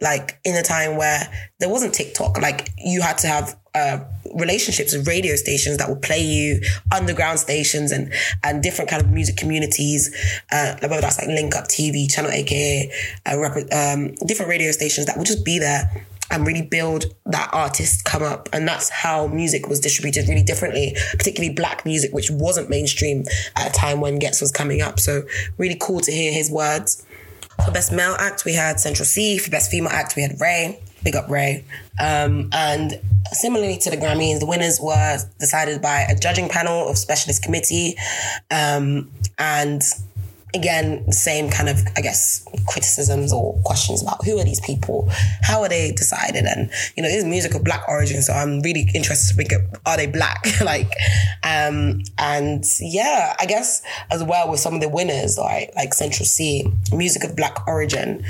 like 0.00 0.38
in 0.44 0.54
a 0.54 0.62
time 0.62 0.96
where 0.96 1.20
there 1.58 1.68
wasn't 1.68 1.94
TikTok, 1.94 2.40
like 2.40 2.70
you 2.78 3.02
had 3.02 3.18
to 3.18 3.26
have 3.26 3.58
uh, 3.74 3.98
relationships 4.36 4.94
with 4.94 5.06
radio 5.08 5.34
stations 5.34 5.78
that 5.78 5.88
would 5.88 6.00
play 6.00 6.20
you 6.20 6.60
underground 6.94 7.40
stations 7.40 7.90
and 7.90 8.12
and 8.44 8.62
different 8.62 8.88
kind 8.88 9.02
of 9.02 9.10
music 9.10 9.36
communities, 9.36 10.14
uh, 10.52 10.76
whether 10.80 11.00
that's 11.00 11.18
like 11.18 11.28
Link 11.28 11.56
Up 11.56 11.64
TV, 11.64 12.08
Channel 12.08 12.30
AKA, 12.30 12.92
uh, 13.26 13.36
um, 13.72 14.14
different 14.26 14.48
radio 14.48 14.70
stations 14.70 15.06
that 15.06 15.16
would 15.16 15.26
just 15.26 15.44
be 15.44 15.58
there 15.58 16.06
and 16.30 16.46
really 16.46 16.62
build 16.62 17.06
that 17.26 17.50
artist 17.52 18.04
come 18.04 18.22
up. 18.22 18.48
And 18.52 18.66
that's 18.66 18.88
how 18.88 19.26
music 19.26 19.68
was 19.68 19.80
distributed 19.80 20.28
really 20.28 20.42
differently, 20.42 20.96
particularly 21.12 21.54
black 21.54 21.84
music, 21.84 22.12
which 22.12 22.30
wasn't 22.30 22.70
mainstream 22.70 23.24
at 23.56 23.68
a 23.68 23.72
time 23.72 24.00
when 24.00 24.18
Ghetts 24.18 24.40
was 24.40 24.50
coming 24.50 24.80
up. 24.82 24.98
So 24.98 25.22
really 25.58 25.76
cool 25.80 26.00
to 26.00 26.10
hear 26.10 26.32
his 26.32 26.50
words. 26.50 27.04
For 27.64 27.70
best 27.70 27.92
male 27.92 28.16
act, 28.18 28.44
we 28.44 28.54
had 28.54 28.80
Central 28.80 29.06
Cee. 29.06 29.38
For 29.38 29.50
best 29.50 29.70
female 29.70 29.92
act, 29.92 30.16
we 30.16 30.22
had 30.22 30.40
RAYE. 30.40 30.80
Big 31.04 31.14
up 31.14 31.28
RAYE. 31.28 31.64
Um, 32.00 32.48
and 32.52 33.00
similarly 33.32 33.78
to 33.78 33.90
the 33.90 33.96
Grammys, 33.96 34.40
the 34.40 34.46
winners 34.46 34.80
were 34.80 35.18
decided 35.38 35.80
by 35.80 36.00
a 36.00 36.16
judging 36.16 36.48
panel 36.48 36.88
of 36.88 36.98
specialist 36.98 37.42
committee. 37.42 37.96
Um, 38.50 39.10
and 39.38 39.82
again, 40.54 41.10
same 41.10 41.50
kind 41.50 41.68
of, 41.68 41.82
I 41.96 42.00
guess, 42.00 42.46
criticisms 42.66 43.32
or 43.32 43.60
questions 43.64 44.02
about 44.02 44.24
who 44.24 44.38
are 44.38 44.44
these 44.44 44.60
people? 44.60 45.08
How 45.42 45.62
are 45.62 45.68
they 45.68 45.90
decided? 45.90 46.44
And, 46.44 46.70
you 46.96 47.02
know, 47.02 47.08
this 47.08 47.24
music 47.24 47.54
of 47.54 47.64
black 47.64 47.86
origin. 47.88 48.22
So 48.22 48.32
I'm 48.32 48.60
really 48.60 48.88
interested 48.94 49.30
to 49.30 49.36
think 49.36 49.52
of, 49.52 49.80
are 49.84 49.96
they 49.96 50.06
black? 50.06 50.46
like, 50.64 50.92
um, 51.42 52.02
and 52.18 52.64
yeah, 52.80 53.34
I 53.38 53.46
guess 53.46 53.82
as 54.10 54.22
well 54.22 54.50
with 54.50 54.60
some 54.60 54.74
of 54.74 54.80
the 54.80 54.88
winners, 54.88 55.36
like, 55.36 55.72
like 55.74 55.92
Central 55.92 56.26
Cee, 56.26 56.72
music 56.92 57.24
of 57.24 57.36
black 57.36 57.66
origin 57.66 58.24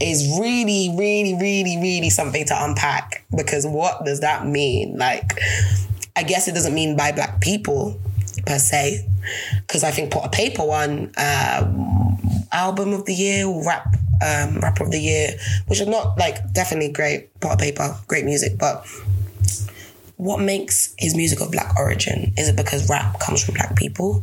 is 0.00 0.38
really, 0.40 0.94
really, 0.96 1.34
really, 1.34 1.76
really 1.76 2.10
something 2.10 2.44
to 2.46 2.64
unpack 2.64 3.24
because 3.36 3.66
what 3.66 4.04
does 4.04 4.20
that 4.20 4.46
mean? 4.46 4.96
Like, 4.96 5.38
I 6.16 6.22
guess 6.24 6.48
it 6.48 6.52
doesn't 6.52 6.74
mean 6.74 6.96
by 6.96 7.12
black 7.12 7.40
people 7.40 8.00
per 8.46 8.58
se, 8.58 9.06
because 9.66 9.84
I 9.84 9.90
think 9.90 10.10
Potter 10.10 10.30
Payper 10.30 10.66
won 10.66 11.12
um, 11.16 12.46
album 12.52 12.92
of 12.92 13.04
the 13.04 13.14
year, 13.14 13.46
rap 13.64 13.94
um, 14.22 14.58
rapper 14.60 14.84
of 14.84 14.90
the 14.90 15.00
year, 15.00 15.30
which 15.66 15.80
are 15.80 15.86
not 15.86 16.18
like 16.18 16.52
definitely 16.52 16.92
great. 16.92 17.38
Potter 17.40 17.64
Payper, 17.64 18.06
great 18.06 18.24
music, 18.24 18.58
but 18.58 18.86
what 20.16 20.40
makes 20.40 20.94
his 20.98 21.16
music 21.16 21.40
of 21.40 21.50
black 21.50 21.78
origin? 21.78 22.32
Is 22.36 22.48
it 22.48 22.56
because 22.56 22.90
rap 22.90 23.18
comes 23.20 23.42
from 23.42 23.54
black 23.54 23.74
people? 23.74 24.22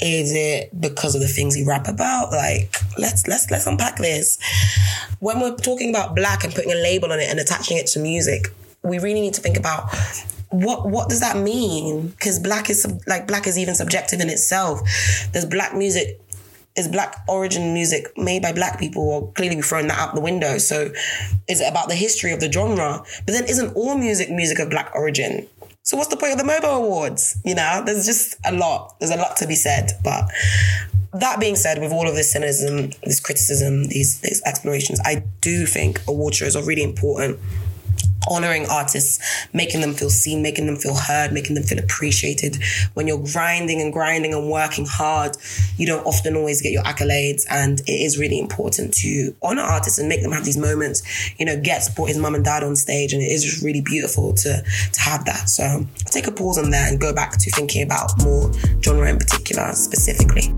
Is 0.00 0.32
it 0.34 0.80
because 0.80 1.14
of 1.14 1.20
the 1.20 1.28
things 1.28 1.54
he 1.54 1.64
rap 1.64 1.86
about? 1.86 2.32
Like, 2.32 2.74
let's 2.98 3.26
let's 3.28 3.50
let's 3.50 3.66
unpack 3.66 3.98
this. 3.98 4.38
When 5.20 5.40
we're 5.40 5.56
talking 5.56 5.90
about 5.90 6.16
black 6.16 6.42
and 6.42 6.54
putting 6.54 6.72
a 6.72 6.76
label 6.76 7.12
on 7.12 7.20
it 7.20 7.30
and 7.30 7.38
attaching 7.38 7.76
it 7.76 7.86
to 7.88 8.00
music, 8.00 8.48
we 8.82 8.98
really 8.98 9.20
need 9.20 9.34
to 9.34 9.40
think 9.40 9.56
about 9.56 9.94
what 10.50 10.88
what 10.88 11.08
does 11.08 11.20
that 11.20 11.36
mean? 11.36 12.08
Because 12.08 12.38
black 12.38 12.70
is 12.70 12.86
like 13.06 13.26
black 13.26 13.46
is 13.46 13.58
even 13.58 13.74
subjective 13.74 14.20
in 14.20 14.28
itself. 14.28 14.80
There's 15.32 15.44
black 15.46 15.74
music, 15.74 16.20
is 16.76 16.88
black 16.88 17.16
origin 17.28 17.72
music 17.72 18.06
made 18.16 18.42
by 18.42 18.52
black 18.52 18.78
people, 18.78 19.08
or 19.08 19.32
clearly 19.32 19.56
we've 19.56 19.68
that 19.68 19.90
out 19.90 20.14
the 20.14 20.20
window. 20.20 20.58
So, 20.58 20.92
is 21.48 21.60
it 21.60 21.70
about 21.70 21.88
the 21.88 21.94
history 21.94 22.32
of 22.32 22.40
the 22.40 22.50
genre? 22.50 23.04
But 23.26 23.32
then, 23.32 23.44
isn't 23.44 23.74
all 23.74 23.96
music 23.96 24.30
music 24.30 24.58
of 24.58 24.70
black 24.70 24.90
origin? 24.94 25.46
So 25.82 25.96
what's 25.96 26.10
the 26.10 26.16
point 26.16 26.32
of 26.32 26.38
the 26.38 26.44
MOBO 26.44 26.76
Awards? 26.76 27.38
You 27.44 27.54
know, 27.54 27.82
there's 27.84 28.04
just 28.04 28.36
a 28.44 28.52
lot. 28.52 28.98
There's 29.00 29.10
a 29.10 29.16
lot 29.16 29.36
to 29.38 29.46
be 29.46 29.54
said. 29.54 29.92
But 30.04 30.24
that 31.14 31.40
being 31.40 31.56
said, 31.56 31.80
with 31.80 31.90
all 31.90 32.06
of 32.06 32.14
this 32.14 32.32
cynicism, 32.32 32.92
this 33.02 33.18
criticism, 33.18 33.84
these 33.84 34.20
these 34.20 34.42
explorations, 34.44 35.00
I 35.04 35.24
do 35.40 35.66
think 35.66 36.00
award 36.08 36.34
shows 36.34 36.56
are 36.56 36.64
really 36.64 36.82
important 36.82 37.38
honoring 38.28 38.66
artists, 38.68 39.46
making 39.52 39.80
them 39.80 39.94
feel 39.94 40.10
seen, 40.10 40.42
making 40.42 40.66
them 40.66 40.76
feel 40.76 40.94
heard, 40.94 41.32
making 41.32 41.54
them 41.54 41.64
feel 41.64 41.78
appreciated. 41.78 42.58
When 42.94 43.06
you're 43.06 43.22
grinding 43.32 43.80
and 43.80 43.92
grinding 43.92 44.34
and 44.34 44.50
working 44.50 44.86
hard, 44.86 45.36
you 45.76 45.86
don't 45.86 46.04
often 46.06 46.36
always 46.36 46.60
get 46.62 46.72
your 46.72 46.82
accolades. 46.82 47.44
And 47.50 47.80
it 47.80 47.92
is 47.92 48.18
really 48.18 48.38
important 48.38 48.94
to 48.94 49.34
honor 49.42 49.62
artists 49.62 49.98
and 49.98 50.08
make 50.08 50.22
them 50.22 50.32
have 50.32 50.44
these 50.44 50.58
moments. 50.58 51.02
You 51.38 51.46
know, 51.46 51.60
Ghetts 51.60 51.88
brought 51.88 52.08
his 52.08 52.18
mum 52.18 52.34
and 52.34 52.44
dad 52.44 52.62
on 52.62 52.76
stage, 52.76 53.12
and 53.12 53.22
it 53.22 53.30
is 53.30 53.44
just 53.44 53.62
really 53.62 53.80
beautiful 53.80 54.32
to, 54.34 54.62
to 54.92 55.00
have 55.00 55.24
that. 55.24 55.48
So 55.48 55.64
I'll 55.64 55.86
take 56.06 56.26
a 56.26 56.32
pause 56.32 56.58
on 56.58 56.70
that 56.70 56.90
and 56.90 57.00
go 57.00 57.12
back 57.12 57.32
to 57.32 57.50
thinking 57.50 57.82
about 57.82 58.12
more 58.22 58.52
genre 58.82 59.08
in 59.08 59.18
particular, 59.18 59.72
specifically. 59.72 60.52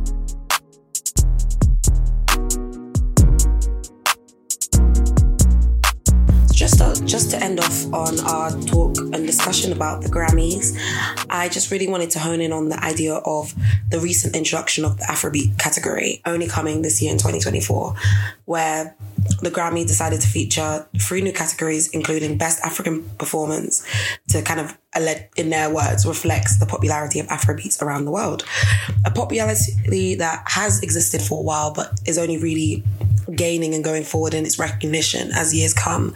Just 6.72 7.00
to, 7.00 7.06
just 7.06 7.30
to 7.30 7.42
end 7.42 7.60
off 7.60 7.92
on 7.92 8.18
our 8.20 8.50
talk 8.62 8.96
and 8.98 9.26
discussion 9.26 9.72
about 9.72 10.02
the 10.02 10.08
Grammys, 10.08 10.78
I 11.28 11.48
just 11.48 11.70
really 11.70 11.88
wanted 11.88 12.10
to 12.10 12.18
hone 12.18 12.40
in 12.40 12.52
on 12.52 12.68
the 12.68 12.82
idea 12.82 13.14
of 13.14 13.54
the 13.90 13.98
recent 13.98 14.36
introduction 14.36 14.84
of 14.84 14.98
the 14.98 15.04
Afrobeat 15.04 15.58
category, 15.58 16.22
only 16.24 16.46
coming 16.46 16.82
this 16.82 17.02
year 17.02 17.12
in 17.12 17.18
2024, 17.18 17.94
where 18.46 18.96
the 19.40 19.50
Grammy 19.50 19.86
decided 19.86 20.20
to 20.20 20.26
feature 20.26 20.86
three 20.98 21.20
new 21.20 21.32
categories, 21.32 21.88
including 21.90 22.38
Best 22.38 22.64
African 22.64 23.08
Performance, 23.18 23.86
to 24.28 24.42
kind 24.42 24.60
of, 24.60 24.76
in 25.36 25.50
their 25.50 25.72
words, 25.72 26.06
reflects 26.06 26.58
the 26.58 26.66
popularity 26.66 27.20
of 27.20 27.26
Afrobeats 27.28 27.82
around 27.82 28.04
the 28.04 28.10
world. 28.10 28.44
A 29.04 29.10
popularity 29.10 30.14
that 30.16 30.42
has 30.46 30.82
existed 30.82 31.20
for 31.22 31.40
a 31.40 31.42
while, 31.42 31.72
but 31.72 32.00
is 32.06 32.18
only 32.18 32.38
really 32.38 32.82
gaining 33.34 33.74
and 33.74 33.84
going 33.84 34.04
forward 34.04 34.34
in 34.34 34.44
its 34.44 34.58
recognition 34.58 35.30
as 35.32 35.54
years 35.54 35.74
come. 35.74 36.14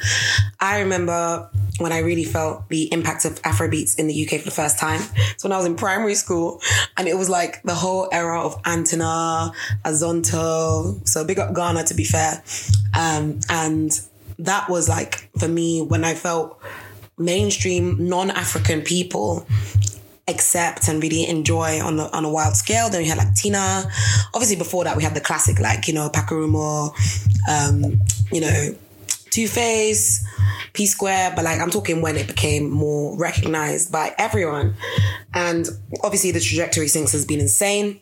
I 0.60 0.80
remember 0.80 1.48
when 1.78 1.92
I 1.92 1.98
really 1.98 2.24
felt 2.24 2.68
the 2.68 2.92
impact 2.92 3.24
of 3.24 3.40
Afrobeats 3.42 3.98
in 3.98 4.06
the 4.06 4.26
UK 4.26 4.40
for 4.40 4.46
the 4.46 4.50
first 4.50 4.78
time. 4.78 5.00
So 5.36 5.48
when 5.48 5.52
I 5.52 5.56
was 5.56 5.66
in 5.66 5.76
primary 5.76 6.14
school 6.14 6.60
and 6.96 7.06
it 7.08 7.16
was 7.16 7.28
like 7.28 7.62
the 7.62 7.74
whole 7.74 8.08
era 8.12 8.40
of 8.40 8.60
Antenna, 8.64 9.52
Azonto. 9.84 11.06
So 11.06 11.24
big 11.24 11.38
up 11.38 11.54
Ghana 11.54 11.84
to 11.84 11.94
be 11.94 12.04
fair. 12.04 12.42
Um, 12.98 13.40
and 13.50 13.98
that 14.38 14.68
was 14.68 14.88
like 14.88 15.28
for 15.38 15.48
me 15.48 15.82
when 15.82 16.04
I 16.04 16.14
felt 16.14 16.60
mainstream 17.18 18.08
non-African 18.08 18.82
people 18.82 19.46
accept 20.28 20.88
and 20.88 21.02
really 21.02 21.28
enjoy 21.28 21.80
on 21.80 21.98
a, 21.98 22.08
on 22.08 22.24
a 22.24 22.30
wild 22.30 22.56
scale. 22.56 22.90
Then 22.90 23.02
we 23.02 23.08
had 23.08 23.18
like 23.18 23.34
Tina. 23.34 23.90
Obviously, 24.34 24.56
before 24.56 24.84
that, 24.84 24.96
we 24.96 25.02
had 25.02 25.14
the 25.14 25.20
classic 25.20 25.58
like 25.60 25.86
you 25.88 25.94
know 25.94 26.08
Pakurumo, 26.08 26.92
um, 27.48 28.00
you 28.32 28.40
know 28.40 28.74
Two 29.30 29.48
Face, 29.48 30.26
P 30.72 30.86
Square. 30.86 31.32
But 31.36 31.44
like 31.44 31.60
I'm 31.60 31.70
talking 31.70 32.02
when 32.02 32.16
it 32.16 32.26
became 32.26 32.70
more 32.70 33.16
recognized 33.16 33.92
by 33.92 34.14
everyone, 34.18 34.74
and 35.34 35.66
obviously 36.02 36.32
the 36.32 36.40
trajectory 36.40 36.88
since 36.88 37.12
has 37.12 37.24
been 37.24 37.40
insane. 37.40 38.00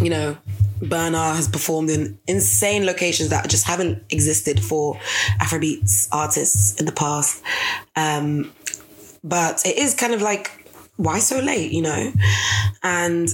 You 0.00 0.10
know, 0.10 0.36
Burna 0.80 1.34
has 1.34 1.48
performed 1.48 1.88
in 1.88 2.18
insane 2.26 2.84
locations 2.84 3.30
that 3.30 3.48
just 3.48 3.66
haven't 3.66 4.02
existed 4.10 4.62
for 4.62 4.96
Afrobeats 5.40 6.08
artists 6.12 6.78
in 6.78 6.84
the 6.84 6.92
past. 6.92 7.42
Um, 7.94 8.52
but 9.24 9.64
it 9.64 9.78
is 9.78 9.94
kind 9.94 10.12
of 10.12 10.20
like 10.20 10.65
why 10.96 11.18
so 11.18 11.38
late, 11.40 11.72
you 11.72 11.82
know? 11.82 12.12
And 12.82 13.28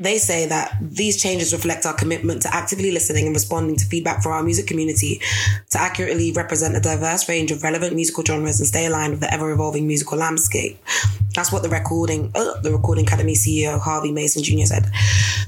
they 0.00 0.16
say 0.16 0.46
that 0.46 0.76
these 0.80 1.20
changes 1.20 1.52
reflect 1.52 1.84
our 1.84 1.94
commitment 1.94 2.42
to 2.42 2.54
actively 2.54 2.90
listening 2.90 3.26
and 3.26 3.34
responding 3.36 3.76
to 3.76 3.84
feedback 3.84 4.22
from 4.22 4.32
our 4.32 4.42
music 4.42 4.66
community 4.66 5.20
to 5.68 5.78
accurately 5.78 6.32
represent 6.32 6.74
a 6.74 6.80
diverse 6.80 7.28
range 7.28 7.50
of 7.50 7.62
relevant 7.62 7.94
musical 7.94 8.24
genres 8.24 8.58
and 8.58 8.66
stay 8.66 8.86
aligned 8.86 9.12
with 9.12 9.20
the 9.20 9.32
ever 9.32 9.52
evolving 9.52 9.86
musical 9.86 10.16
landscape. 10.16 10.78
That's 11.34 11.52
what 11.52 11.62
the 11.62 11.68
recording, 11.68 12.32
uh, 12.34 12.60
the 12.62 12.72
Recording 12.72 13.06
Academy 13.06 13.34
CEO 13.34 13.78
Harvey 13.78 14.10
Mason 14.10 14.42
Jr. 14.42 14.64
said. 14.64 14.86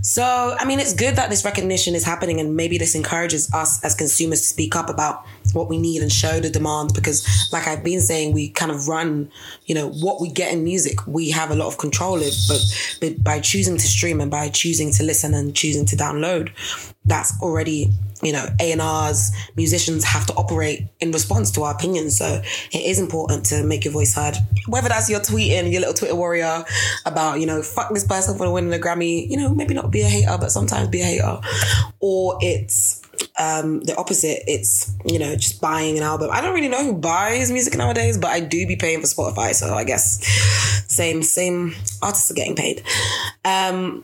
So, 0.02 0.56
I 0.58 0.64
mean, 0.64 0.78
it's 0.78 0.94
good 0.94 1.16
that 1.16 1.30
this 1.30 1.44
recognition 1.44 1.94
is 1.94 2.04
happening, 2.04 2.38
and 2.38 2.54
maybe 2.54 2.78
this 2.78 2.94
encourages 2.94 3.52
us 3.52 3.82
as 3.84 3.94
consumers 3.94 4.40
to 4.42 4.46
speak 4.46 4.76
up 4.76 4.90
about 4.90 5.24
what 5.52 5.68
we 5.68 5.78
need 5.78 6.02
and 6.02 6.12
show 6.12 6.40
the 6.40 6.50
demand 6.50 6.94
because 6.94 7.48
like 7.52 7.66
I've 7.66 7.84
been 7.84 8.00
saying 8.00 8.32
we 8.32 8.48
kind 8.48 8.70
of 8.70 8.88
run 8.88 9.30
you 9.66 9.74
know 9.74 9.88
what 9.88 10.20
we 10.20 10.30
get 10.30 10.52
in 10.52 10.64
music 10.64 11.06
we 11.06 11.30
have 11.30 11.50
a 11.50 11.54
lot 11.54 11.66
of 11.66 11.78
control 11.78 12.22
of 12.22 12.32
but, 12.48 12.60
but 13.00 13.24
by 13.24 13.40
choosing 13.40 13.76
to 13.76 13.86
stream 13.86 14.20
and 14.20 14.30
by 14.30 14.41
choosing 14.48 14.92
to 14.92 15.02
listen 15.02 15.34
and 15.34 15.54
choosing 15.54 15.84
to 15.86 15.96
download 15.96 16.50
that's 17.04 17.40
already 17.42 17.90
you 18.22 18.32
know 18.32 18.46
A&Rs 18.60 19.32
musicians 19.56 20.04
have 20.04 20.26
to 20.26 20.32
operate 20.34 20.86
in 21.00 21.10
response 21.10 21.50
to 21.50 21.62
our 21.62 21.74
opinions 21.74 22.18
so 22.18 22.40
it 22.72 22.78
is 22.78 22.98
important 22.98 23.44
to 23.44 23.64
make 23.64 23.84
your 23.84 23.92
voice 23.92 24.14
heard 24.14 24.36
whether 24.68 24.88
that's 24.88 25.10
your 25.10 25.20
tweeting 25.20 25.72
your 25.72 25.80
little 25.80 25.94
Twitter 25.94 26.14
warrior 26.14 26.64
about 27.04 27.40
you 27.40 27.46
know 27.46 27.62
fuck 27.62 27.92
this 27.92 28.06
person 28.06 28.36
for 28.38 28.50
winning 28.52 28.72
a 28.72 28.78
Grammy 28.78 29.28
you 29.28 29.36
know 29.36 29.52
maybe 29.54 29.74
not 29.74 29.90
be 29.90 30.02
a 30.02 30.08
hater 30.08 30.36
but 30.38 30.50
sometimes 30.50 30.88
be 30.88 31.00
a 31.00 31.04
hater 31.04 31.40
or 32.00 32.38
it's 32.40 33.02
um, 33.38 33.80
the 33.80 33.96
opposite. 33.96 34.42
It's, 34.46 34.92
you 35.04 35.18
know, 35.18 35.36
just 35.36 35.60
buying 35.60 35.96
an 35.96 36.02
album. 36.02 36.30
I 36.32 36.40
don't 36.40 36.54
really 36.54 36.68
know 36.68 36.84
who 36.84 36.94
buys 36.94 37.50
music 37.50 37.76
nowadays, 37.76 38.18
but 38.18 38.30
I 38.30 38.40
do 38.40 38.66
be 38.66 38.76
paying 38.76 39.00
for 39.00 39.06
Spotify. 39.06 39.54
So 39.54 39.74
I 39.74 39.84
guess 39.84 40.24
same, 40.88 41.22
same 41.22 41.74
artists 42.02 42.30
are 42.30 42.34
getting 42.34 42.56
paid. 42.56 42.82
Um, 43.44 44.02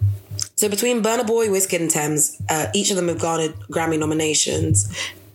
so 0.59 0.69
between 0.69 1.05
Burna 1.05 1.25
Boy, 1.25 1.47
Wizkid, 1.47 1.81
and 1.81 1.89
Tems, 1.89 2.37
uh, 2.49 2.67
each 2.75 2.91
of 2.91 2.97
them 2.97 3.07
have 3.07 3.21
garnered 3.21 3.55
Grammy 3.71 3.97
nominations 3.97 4.93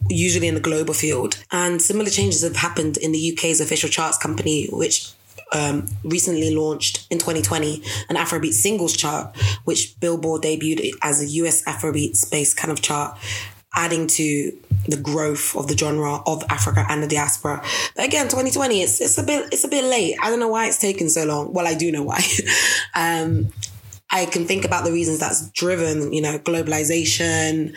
usually 0.09 0.49
in 0.49 0.53
the 0.53 0.59
global 0.59 0.93
field. 0.93 1.41
And 1.49 1.81
similar 1.81 2.09
changes 2.09 2.43
have 2.43 2.57
happened 2.57 2.97
in 2.97 3.13
the 3.13 3.31
UK's 3.31 3.61
official 3.61 3.89
charts 3.89 4.17
company, 4.17 4.67
which 4.67 5.13
um, 5.53 5.87
recently 6.03 6.53
launched 6.53 7.07
in 7.09 7.19
2020 7.19 7.81
an 8.09 8.17
Afrobeat 8.17 8.51
singles 8.51 8.97
chart, 8.97 9.33
which 9.63 9.97
Billboard 10.01 10.41
debuted 10.41 10.91
as 11.01 11.21
a 11.21 11.25
US 11.25 11.63
Afrobeat 11.63 12.29
based 12.29 12.57
kind 12.57 12.73
of 12.73 12.81
chart 12.81 13.17
adding 13.75 14.07
to 14.07 14.51
the 14.87 14.97
growth 14.97 15.55
of 15.55 15.69
the 15.69 15.77
genre 15.77 16.21
of 16.27 16.43
Africa 16.49 16.85
and 16.89 17.01
the 17.01 17.07
diaspora. 17.07 17.63
But 17.95 18.05
again, 18.05 18.25
2020, 18.25 18.81
it's 18.81 18.99
it's 18.99 19.17
a 19.17 19.23
bit 19.23 19.53
it's 19.53 19.63
a 19.63 19.69
bit 19.69 19.85
late. 19.85 20.17
I 20.21 20.29
don't 20.29 20.41
know 20.41 20.49
why 20.49 20.67
it's 20.67 20.79
taken 20.79 21.09
so 21.09 21.23
long. 21.23 21.53
Well, 21.53 21.65
I 21.65 21.75
do 21.75 21.91
know 21.93 22.03
why. 22.03 22.21
um, 22.93 23.53
I 24.09 24.25
can 24.27 24.45
think 24.45 24.63
about 24.63 24.85
the 24.85 24.91
reasons 24.91 25.19
that's 25.19 25.49
driven, 25.51 26.13
you 26.13 26.21
know, 26.21 26.37
globalization. 26.37 27.75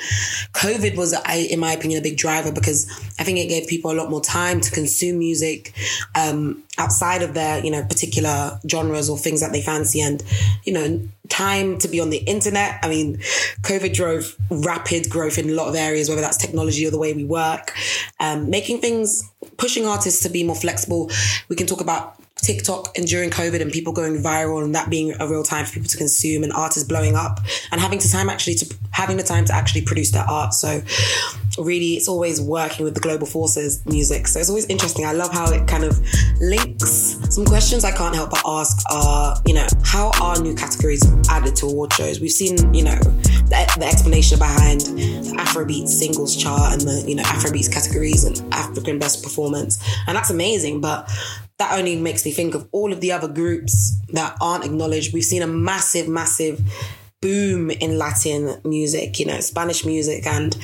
COVID 0.52 0.96
was, 0.96 1.14
I, 1.14 1.46
in 1.50 1.58
my 1.58 1.72
opinion, 1.72 1.98
a 1.98 2.02
big 2.02 2.18
driver 2.18 2.52
because 2.52 2.86
I 3.18 3.24
think 3.24 3.38
it 3.38 3.48
gave 3.48 3.68
people 3.68 3.90
a 3.90 3.94
lot 3.96 4.10
more 4.10 4.20
time 4.20 4.60
to 4.60 4.70
consume 4.70 5.18
music 5.18 5.72
um, 6.14 6.62
outside 6.76 7.22
of 7.22 7.32
their, 7.32 7.64
you 7.64 7.70
know, 7.70 7.82
particular 7.84 8.60
genres 8.70 9.08
or 9.08 9.16
things 9.16 9.40
that 9.40 9.52
they 9.52 9.62
fancy, 9.62 10.02
and 10.02 10.22
you 10.64 10.74
know, 10.74 11.00
time 11.28 11.78
to 11.78 11.88
be 11.88 12.00
on 12.00 12.10
the 12.10 12.18
internet. 12.18 12.80
I 12.82 12.88
mean, 12.88 13.16
COVID 13.62 13.94
drove 13.94 14.36
rapid 14.50 15.08
growth 15.08 15.38
in 15.38 15.48
a 15.48 15.54
lot 15.54 15.68
of 15.68 15.74
areas, 15.74 16.08
whether 16.10 16.20
that's 16.20 16.36
technology 16.36 16.86
or 16.86 16.90
the 16.90 16.98
way 16.98 17.14
we 17.14 17.24
work, 17.24 17.72
um, 18.20 18.50
making 18.50 18.80
things, 18.80 19.22
pushing 19.56 19.86
artists 19.86 20.22
to 20.24 20.28
be 20.28 20.44
more 20.44 20.56
flexible. 20.56 21.10
We 21.48 21.56
can 21.56 21.66
talk 21.66 21.80
about 21.80 22.20
TikTok 22.42 22.96
and 22.96 23.07
during 23.07 23.31
COVID 23.31 23.61
and 23.61 23.72
people 23.72 23.92
going 23.92 24.22
viral 24.22 24.62
and 24.62 24.75
that 24.75 24.90
being 24.90 25.14
a 25.20 25.27
real 25.27 25.42
time 25.42 25.64
for 25.64 25.72
people 25.72 25.88
to 25.88 25.96
consume 25.96 26.44
and 26.44 26.53
artists 26.53 26.87
blowing 26.87 27.16
up 27.16 27.40
and 27.72 27.81
having 27.81 27.99
the 27.99 28.09
time 28.09 28.29
actually 28.29 28.55
to 28.57 28.77
having 28.90 29.16
the 29.16 29.22
time 29.22 29.44
to 29.46 29.55
actually 29.55 29.83
produce 29.83 30.11
their 30.11 30.25
art. 30.25 30.53
So 30.53 30.83
really 31.59 31.94
it's 31.94 32.09
always 32.09 32.40
working 32.40 32.85
with 32.85 32.94
the 32.94 33.01
global 33.01 33.27
forces 33.27 33.85
music. 33.87 34.27
So 34.29 34.38
it's 34.38 34.51
always 34.51 34.66
interesting. 34.66 35.07
I 35.07 35.12
love 35.12 35.33
how 35.33 35.51
it 35.51 35.66
kind 35.66 35.85
of 35.85 35.99
links 36.40 37.18
some 37.31 37.44
questions 37.44 37.85
I 37.85 37.92
can't 37.92 38.14
help 38.14 38.31
but 38.31 38.42
ask 38.46 38.85
are, 38.90 39.37
you 39.46 39.55
know, 39.55 39.66
how 39.85 40.12
are 40.20 40.40
new 40.40 40.55
categories 40.55 41.03
added 41.31 41.57
to 41.57 41.66
award 41.66 41.92
shows? 41.94 42.20
We've 42.20 42.31
seen, 42.31 42.75
you 42.75 42.85
know, 42.85 42.99
the, 42.99 43.77
the 43.79 43.87
explanation 43.87 44.38
behind 44.38 44.83
the 44.83 45.35
Afrobeat 45.38 45.88
singles 45.88 46.37
chart 46.37 46.72
and 46.72 46.83
the, 46.83 47.05
you 47.09 47.14
know, 47.14 47.22
Afrobeats 47.22 47.72
categories 47.72 48.25
and 48.25 48.42
African 48.55 48.99
best 48.99 49.22
performance. 49.22 49.83
And 50.07 50.16
that's 50.16 50.31
amazing. 50.31 50.81
But 50.81 51.11
that 51.58 51.78
only 51.78 51.96
makes 51.96 52.24
me 52.24 52.32
think 52.32 52.54
of 52.54 52.68
all 52.72 52.92
of 52.92 53.00
the 53.00 53.12
other 53.12 53.28
groups 53.28 53.96
that 54.12 54.36
aren't 54.40 54.64
acknowledged. 54.64 55.14
We've 55.14 55.24
seen 55.24 55.42
a 55.42 55.46
massive, 55.46 56.08
massive 56.08 56.60
boom 57.22 57.70
in 57.70 57.98
Latin 57.98 58.60
music, 58.64 59.18
you 59.18 59.26
know, 59.26 59.40
Spanish 59.40 59.84
music, 59.84 60.26
and 60.26 60.56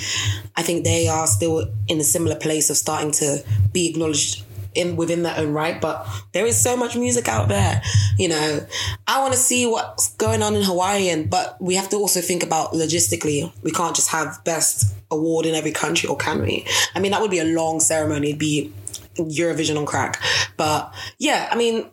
I 0.55 0.63
think 0.63 0.85
they 0.85 1.09
are 1.09 1.27
still 1.27 1.73
in 1.89 1.99
a 1.99 2.05
similar 2.05 2.37
place 2.37 2.69
of 2.69 2.77
starting 2.77 3.11
to 3.13 3.43
be 3.73 3.89
acknowledged 3.89 4.45
in 4.75 4.97
within 4.97 5.23
their 5.23 5.37
own 5.37 5.53
right. 5.53 5.81
But 5.81 6.07
there 6.33 6.47
is 6.47 6.61
so 6.61 6.77
much 6.77 6.97
music 6.97 7.29
out 7.29 7.49
there, 7.49 7.83
you 8.19 8.29
know. 8.29 8.67
I 9.07 9.21
want 9.21 9.33
to 9.33 9.39
see 9.39 9.67
what's 9.67 10.15
going 10.17 10.43
on 10.43 10.55
in 10.55 10.63
Hawaiian, 10.63 11.29
but 11.29 11.61
we 11.61 11.75
have 11.75 11.89
to 11.91 11.97
also 11.97 12.21
think 12.21 12.43
about 12.43 12.73
logistically. 12.73 13.51
We 13.63 13.71
can't 13.71 13.97
just 13.97 14.11
have 14.11 14.43
best 14.45 14.95
award 15.11 15.47
in 15.47 15.55
every 15.55 15.73
country, 15.73 16.09
or 16.09 16.17
can 16.17 16.43
we? 16.43 16.67
I 16.95 17.01
mean, 17.01 17.13
that 17.13 17.21
would 17.21 17.31
be 17.31 17.39
a 17.39 17.45
long 17.45 17.81
ceremony. 17.81 18.29
It'd 18.29 18.39
be 18.39 18.73
Eurovision 19.17 19.79
on 19.79 19.87
crack. 19.87 20.23
But 20.57 20.95
yeah, 21.19 21.49
I 21.51 21.57
mean, 21.57 21.87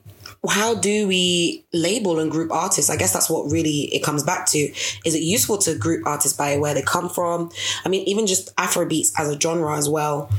how 0.48 0.76
do 0.76 1.08
we 1.08 1.66
label 1.74 2.20
and 2.20 2.32
group 2.32 2.52
artists? 2.52 2.90
I 2.90 2.96
guess 2.96 3.12
that's 3.12 3.30
what 3.30 3.52
really 3.52 3.94
it 3.94 4.04
comes 4.04 4.24
back 4.24 4.46
to. 4.48 4.58
Is 4.58 5.16
it 5.16 5.22
useful 5.22 5.58
to 5.60 5.76
group 5.76 6.06
artists 6.06 6.38
by 6.38 6.58
where 6.58 6.74
they 6.74 6.82
come 6.82 7.10
from? 7.10 7.52
I 7.84 7.90
mean, 7.90 8.08
even 8.08 8.26
just 8.26 8.56
Afrobeats 8.56 9.12
as 9.18 9.30
a 9.30 9.40
genre 9.40 9.76
as 9.78 9.90
well. 9.90 10.32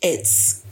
It's 0.00 0.64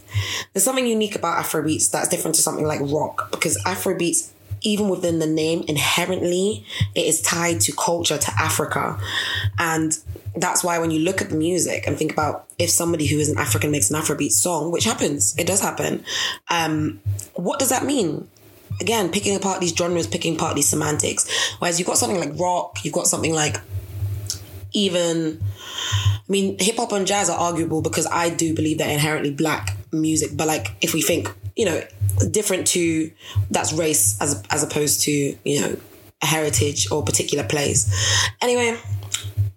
there's 0.53 0.65
something 0.65 0.87
unique 0.87 1.15
about 1.15 1.45
Afrobeats 1.45 1.91
that's 1.91 2.09
different 2.09 2.35
to 2.37 2.43
something 2.43 2.67
like 2.67 2.81
rock 2.83 3.31
because 3.31 3.63
Afrobeats 3.65 4.31
even 4.63 4.89
within 4.89 5.19
the 5.19 5.27
name 5.27 5.65
inherently 5.69 6.65
it 6.95 7.07
is 7.07 7.23
tied 7.23 7.61
to 7.61 7.73
culture 7.73 8.19
to 8.19 8.31
africa 8.39 8.99
and 9.59 9.99
that's 10.37 10.63
why 10.63 10.79
when 10.79 10.91
you 10.91 11.01
look 11.01 11.21
at 11.21 11.31
the 11.31 11.37
music 11.37 11.87
and 11.87 11.97
think 11.97 12.13
about 12.13 12.47
if 12.59 12.71
somebody 12.71 13.07
who 13.07 13.19
is 13.19 13.29
an 13.29 13.39
african 13.39 13.71
makes 13.71 13.91
an 13.91 14.01
afrobeat 14.01 14.33
song 14.33 14.71
which 14.71 14.85
happens 14.85 15.37
it 15.39 15.47
does 15.47 15.61
happen 15.61 16.05
um, 16.51 17.01
what 17.35 17.59
does 17.59 17.71
that 17.71 17.85
mean 17.85 18.29
again 18.81 19.11
picking 19.11 19.35
apart 19.35 19.61
these 19.61 19.75
genres 19.75 20.07
picking 20.07 20.37
apart 20.37 20.55
these 20.55 20.69
semantics 20.69 21.29
whereas 21.59 21.79
you've 21.79 21.87
got 21.87 21.99
something 21.99 22.21
like 22.21 22.39
rock 22.39 22.79
you've 22.85 22.95
got 22.95 23.07
something 23.07 23.35
like 23.35 23.57
even 24.73 25.41
I 26.31 26.33
mean, 26.33 26.57
hip 26.61 26.77
hop 26.77 26.93
and 26.93 27.09
jazz 27.09 27.29
are 27.29 27.37
arguable 27.37 27.83
because 27.83 28.07
I 28.07 28.31
do 28.31 28.55
believe 28.55 28.79
they're 28.79 28.89
inherently 28.89 29.33
black 29.33 29.77
music. 29.91 30.31
But 30.33 30.47
like, 30.47 30.69
if 30.81 30.95
we 30.95 31.03
think, 31.03 31.29
you 31.57 31.65
know, 31.65 31.83
different 32.31 32.69
to 32.69 33.11
that's 33.51 33.73
race 33.73 34.21
as 34.21 34.43
as 34.51 34.63
opposed 34.63 35.03
to 35.03 35.11
you 35.11 35.61
know 35.61 35.77
a 36.23 36.27
heritage 36.27 36.91
or 36.91 37.03
particular 37.03 37.45
place. 37.45 37.91
Anyway, 38.41 38.79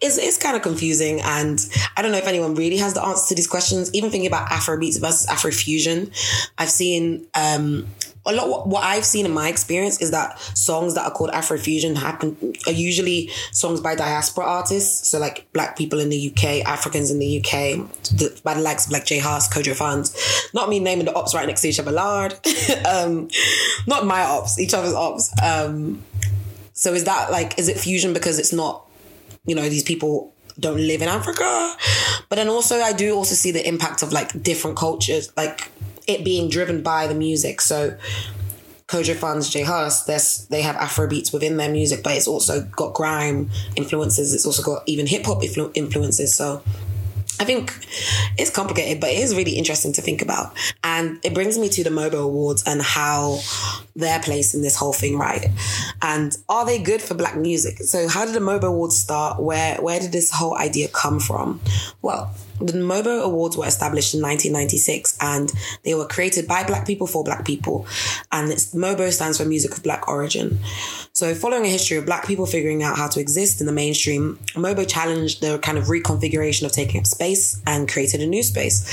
it's, 0.04 0.18
it's 0.18 0.38
kind 0.38 0.56
of 0.56 0.62
confusing 0.62 1.22
and 1.22 1.66
I 1.95 2.01
don't 2.01 2.12
know 2.12 2.18
if 2.18 2.28
anyone 2.28 2.56
really 2.56 2.78
has 2.78 2.93
the 2.93 3.04
answer 3.04 3.30
to 3.30 3.36
these 3.36 3.47
questions. 3.47 3.93
Even 3.93 4.12
thinking 4.12 4.28
about 4.28 4.49
Afrobeats 4.49 4.99
versus 4.99 5.26
Afrofusion, 5.28 6.12
I've 6.58 6.70
seen 6.70 7.26
um, 7.34 7.88
a 8.26 8.34
lot 8.34 8.68
what 8.68 8.84
I've 8.84 9.06
seen 9.06 9.26
in 9.26 9.32
my 9.32 9.47
experience 9.47 10.01
is 10.01 10.12
that 10.12 10.39
songs 10.39 10.95
that 10.95 11.06
are 11.06 11.12
called 11.12 11.32
Afrofusion 11.32 11.95
happen 11.95 12.54
are 12.68 12.74
usually 12.74 13.30
songs 13.51 13.80
by 13.80 13.95
diaspora 13.95 14.45
artists. 14.45 15.08
So 15.08 15.20
like 15.20 15.51
black 15.54 15.78
people 15.78 15.99
in 15.99 16.10
the 16.10 16.32
UK, 16.32 16.66
Africans 16.66 17.10
in 17.10 17.20
the 17.20 17.39
UK, 17.39 17.88
the, 18.18 18.39
by 18.43 18.56
the 18.56 18.62
likes 18.62 18.86
of 18.86 18.91
like 18.91 19.06
J 19.06 19.20
Hus, 19.20 19.47
Kojo 19.47 19.74
Funds. 19.74 20.49
Not 20.54 20.68
me 20.68 20.80
naming 20.80 21.06
the 21.06 21.16
ops 21.16 21.34
right 21.34 21.47
next 21.47 21.62
to 21.62 21.70
each 21.70 21.80
other, 21.80 21.91
Lord. 21.91 22.34
um, 22.86 23.30
not 23.88 24.06
my 24.06 24.22
ops, 24.22 24.60
each 24.60 24.74
other's 24.74 24.93
ops. 24.93 25.34
Um, 25.41 26.04
so 26.74 26.93
is 26.93 27.06
that 27.06 27.32
like 27.32 27.58
is 27.58 27.70
it 27.70 27.78
fusion 27.78 28.12
because 28.14 28.38
it's 28.38 28.51
not, 28.51 28.86
you 29.45 29.55
know, 29.55 29.67
these 29.69 29.83
people 29.83 30.33
don't 30.59 30.77
live 30.77 31.01
in 31.01 31.07
Africa? 31.07 31.75
But 32.29 32.37
then 32.37 32.49
also 32.49 32.79
I 32.81 32.93
do 32.93 33.15
also 33.15 33.35
see 33.35 33.51
the 33.51 33.67
impact 33.67 34.03
of 34.03 34.11
like 34.11 34.41
different 34.41 34.77
cultures, 34.77 35.31
like 35.35 35.71
it 36.07 36.23
being 36.23 36.49
driven 36.49 36.83
by 36.83 37.07
the 37.07 37.15
music. 37.15 37.61
So 37.61 37.97
Kojo 38.87 39.15
Funds, 39.15 39.49
J 39.49 39.63
Hus, 39.63 40.03
there's 40.03 40.45
they 40.47 40.61
have 40.61 40.75
Afro 40.75 41.07
beats 41.07 41.33
within 41.33 41.57
their 41.57 41.71
music, 41.71 42.03
but 42.03 42.15
it's 42.15 42.27
also 42.27 42.61
got 42.61 42.93
grime 42.93 43.49
influences. 43.75 44.33
It's 44.33 44.45
also 44.45 44.63
got 44.63 44.83
even 44.85 45.07
hip 45.07 45.25
hop 45.25 45.41
influ- 45.41 45.71
influences. 45.73 46.35
So 46.35 46.61
I 47.43 47.45
think 47.45 47.77
it's 48.37 48.49
complicated, 48.49 49.01
but 49.01 49.09
it 49.09 49.19
is 49.19 49.35
really 49.35 49.57
interesting 49.57 49.91
to 49.93 50.01
think 50.01 50.21
about. 50.21 50.57
And 50.81 51.19
it 51.25 51.33
brings 51.33 51.57
me 51.57 51.67
to 51.67 51.83
the 51.83 51.89
MOBO 51.89 52.23
Awards 52.23 52.63
and 52.65 52.81
how 52.81 53.41
their 53.97 54.21
place 54.21 54.53
in 54.53 54.61
this 54.61 54.77
whole 54.77 54.93
thing, 54.93 55.17
right? 55.17 55.47
And 56.01 56.37
are 56.47 56.65
they 56.65 56.81
good 56.81 57.01
for 57.01 57.15
black 57.15 57.35
music? 57.35 57.79
So 57.79 58.07
how 58.07 58.23
did 58.23 58.33
the 58.33 58.39
MOBO 58.39 58.67
Awards 58.67 58.97
start? 58.97 59.41
Where 59.41 59.75
where 59.81 59.99
did 59.99 60.13
this 60.13 60.31
whole 60.31 60.57
idea 60.57 60.87
come 60.87 61.19
from? 61.19 61.59
Well, 62.01 62.33
the 62.60 62.74
MOBO 62.74 63.24
Awards 63.24 63.58
were 63.58 63.66
established 63.66 64.14
in 64.14 64.22
1996 64.22 65.18
and 65.22 65.51
they 65.84 65.95
were 65.95 66.06
created 66.06 66.47
by 66.47 66.64
black 66.64 66.86
people 66.86 67.08
for 67.08 67.24
black 67.24 67.45
people. 67.45 67.86
And 68.32 68.51
MOBO 68.51 69.12
stands 69.12 69.38
for 69.38 69.45
Music 69.45 69.76
of 69.76 69.84
Black 69.84 70.08
Origin. 70.08 70.60
So, 71.14 71.34
following 71.36 71.66
a 71.66 71.70
history 71.70 71.97
of 71.97 72.06
black 72.06 72.26
people 72.26 72.45
figuring 72.45 72.84
out 72.84 72.97
how 72.97 73.08
to 73.08 73.20
exist 73.20 73.60
in 73.60 73.68
the 73.68 73.74
mainstream, 73.74 74.39
MOBO 74.56 74.88
challenged 74.88 75.41
the 75.41 75.60
kind 75.60 75.78
of 75.78 75.86
reconfiguration 75.86 76.66
of 76.66 76.72
taking 76.72 76.99
up 76.99 77.08
space 77.08 77.62
and 77.66 77.89
created 77.89 78.22
a 78.22 78.28
new 78.28 78.43
space. 78.43 78.89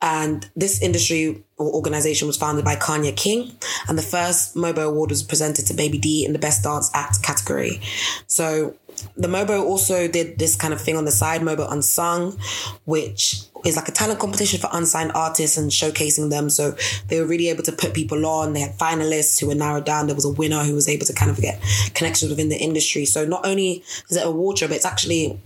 And 0.00 0.48
this 0.54 0.80
industry 0.80 1.44
or 1.56 1.72
organization 1.74 2.28
was 2.28 2.36
founded 2.36 2.64
by 2.64 2.76
Kanya 2.76 3.12
King. 3.12 3.50
And 3.88 3.98
the 3.98 4.02
first 4.02 4.54
MOBO 4.54 4.88
award 4.88 5.10
was 5.10 5.22
presented 5.22 5.66
to 5.66 5.74
Baby 5.74 5.98
D 5.98 6.24
in 6.24 6.32
the 6.32 6.38
Best 6.38 6.62
Dance 6.62 6.90
Act 6.94 7.22
category. 7.22 7.80
So 8.28 8.76
the 9.16 9.28
MOBO 9.28 9.62
also 9.62 10.08
did 10.08 10.38
this 10.38 10.56
kind 10.56 10.72
of 10.72 10.80
thing 10.80 10.96
on 10.96 11.04
the 11.04 11.10
side, 11.10 11.40
MOBO 11.40 11.70
Unsung, 11.70 12.38
which 12.84 13.42
is 13.64 13.76
like 13.76 13.88
a 13.88 13.92
talent 13.92 14.20
competition 14.20 14.60
for 14.60 14.68
unsigned 14.72 15.12
artists 15.14 15.56
and 15.56 15.70
showcasing 15.70 16.30
them. 16.30 16.48
So 16.48 16.76
they 17.08 17.20
were 17.20 17.26
really 17.26 17.48
able 17.48 17.64
to 17.64 17.72
put 17.72 17.94
people 17.94 18.24
on. 18.26 18.52
They 18.52 18.60
had 18.60 18.78
finalists 18.78 19.40
who 19.40 19.48
were 19.48 19.54
narrowed 19.54 19.84
down. 19.84 20.06
There 20.06 20.14
was 20.14 20.24
a 20.24 20.32
winner 20.32 20.62
who 20.64 20.74
was 20.74 20.88
able 20.88 21.06
to 21.06 21.12
kind 21.12 21.30
of 21.30 21.38
get 21.40 21.60
connections 21.94 22.30
within 22.30 22.48
the 22.48 22.56
industry. 22.56 23.04
So 23.04 23.24
not 23.24 23.46
only 23.46 23.84
is 24.08 24.16
it 24.16 24.24
a 24.24 24.28
award 24.28 24.58
show, 24.58 24.68
but 24.68 24.76
it's 24.76 24.86
actually 24.86 25.40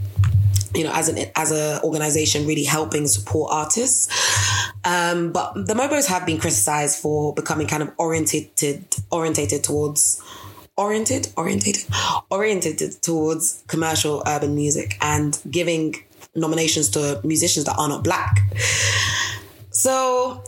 you 0.75 0.85
know, 0.85 0.93
as 0.95 1.09
an 1.09 1.31
as 1.37 1.53
a 1.53 1.83
organization, 1.83 2.47
really 2.47 2.65
helping 2.65 3.07
support 3.07 3.53
artists. 3.53 4.09
Um, 4.85 5.33
but 5.33 5.53
the 5.55 5.75
Mobos 5.75 6.07
have 6.07 6.25
been 6.27 6.39
criticized 6.39 6.99
for 6.99 7.35
becoming 7.35 7.67
kind 7.67 7.83
of 7.83 7.93
orientated 7.99 8.85
orientated 9.11 9.63
towards 9.65 10.23
oriented 10.83 11.29
orientated 11.37 11.85
orientated 12.31 13.01
towards 13.03 13.63
commercial 13.69 14.23
urban 14.27 14.55
music 14.55 14.99
and 15.01 15.41
giving 15.51 15.95
nominations 16.35 16.91
to 16.91 17.21
musicians 17.25 17.67
that 17.67 17.77
are 17.79 17.89
not 17.89 18.03
black. 18.03 18.41
So 19.71 20.43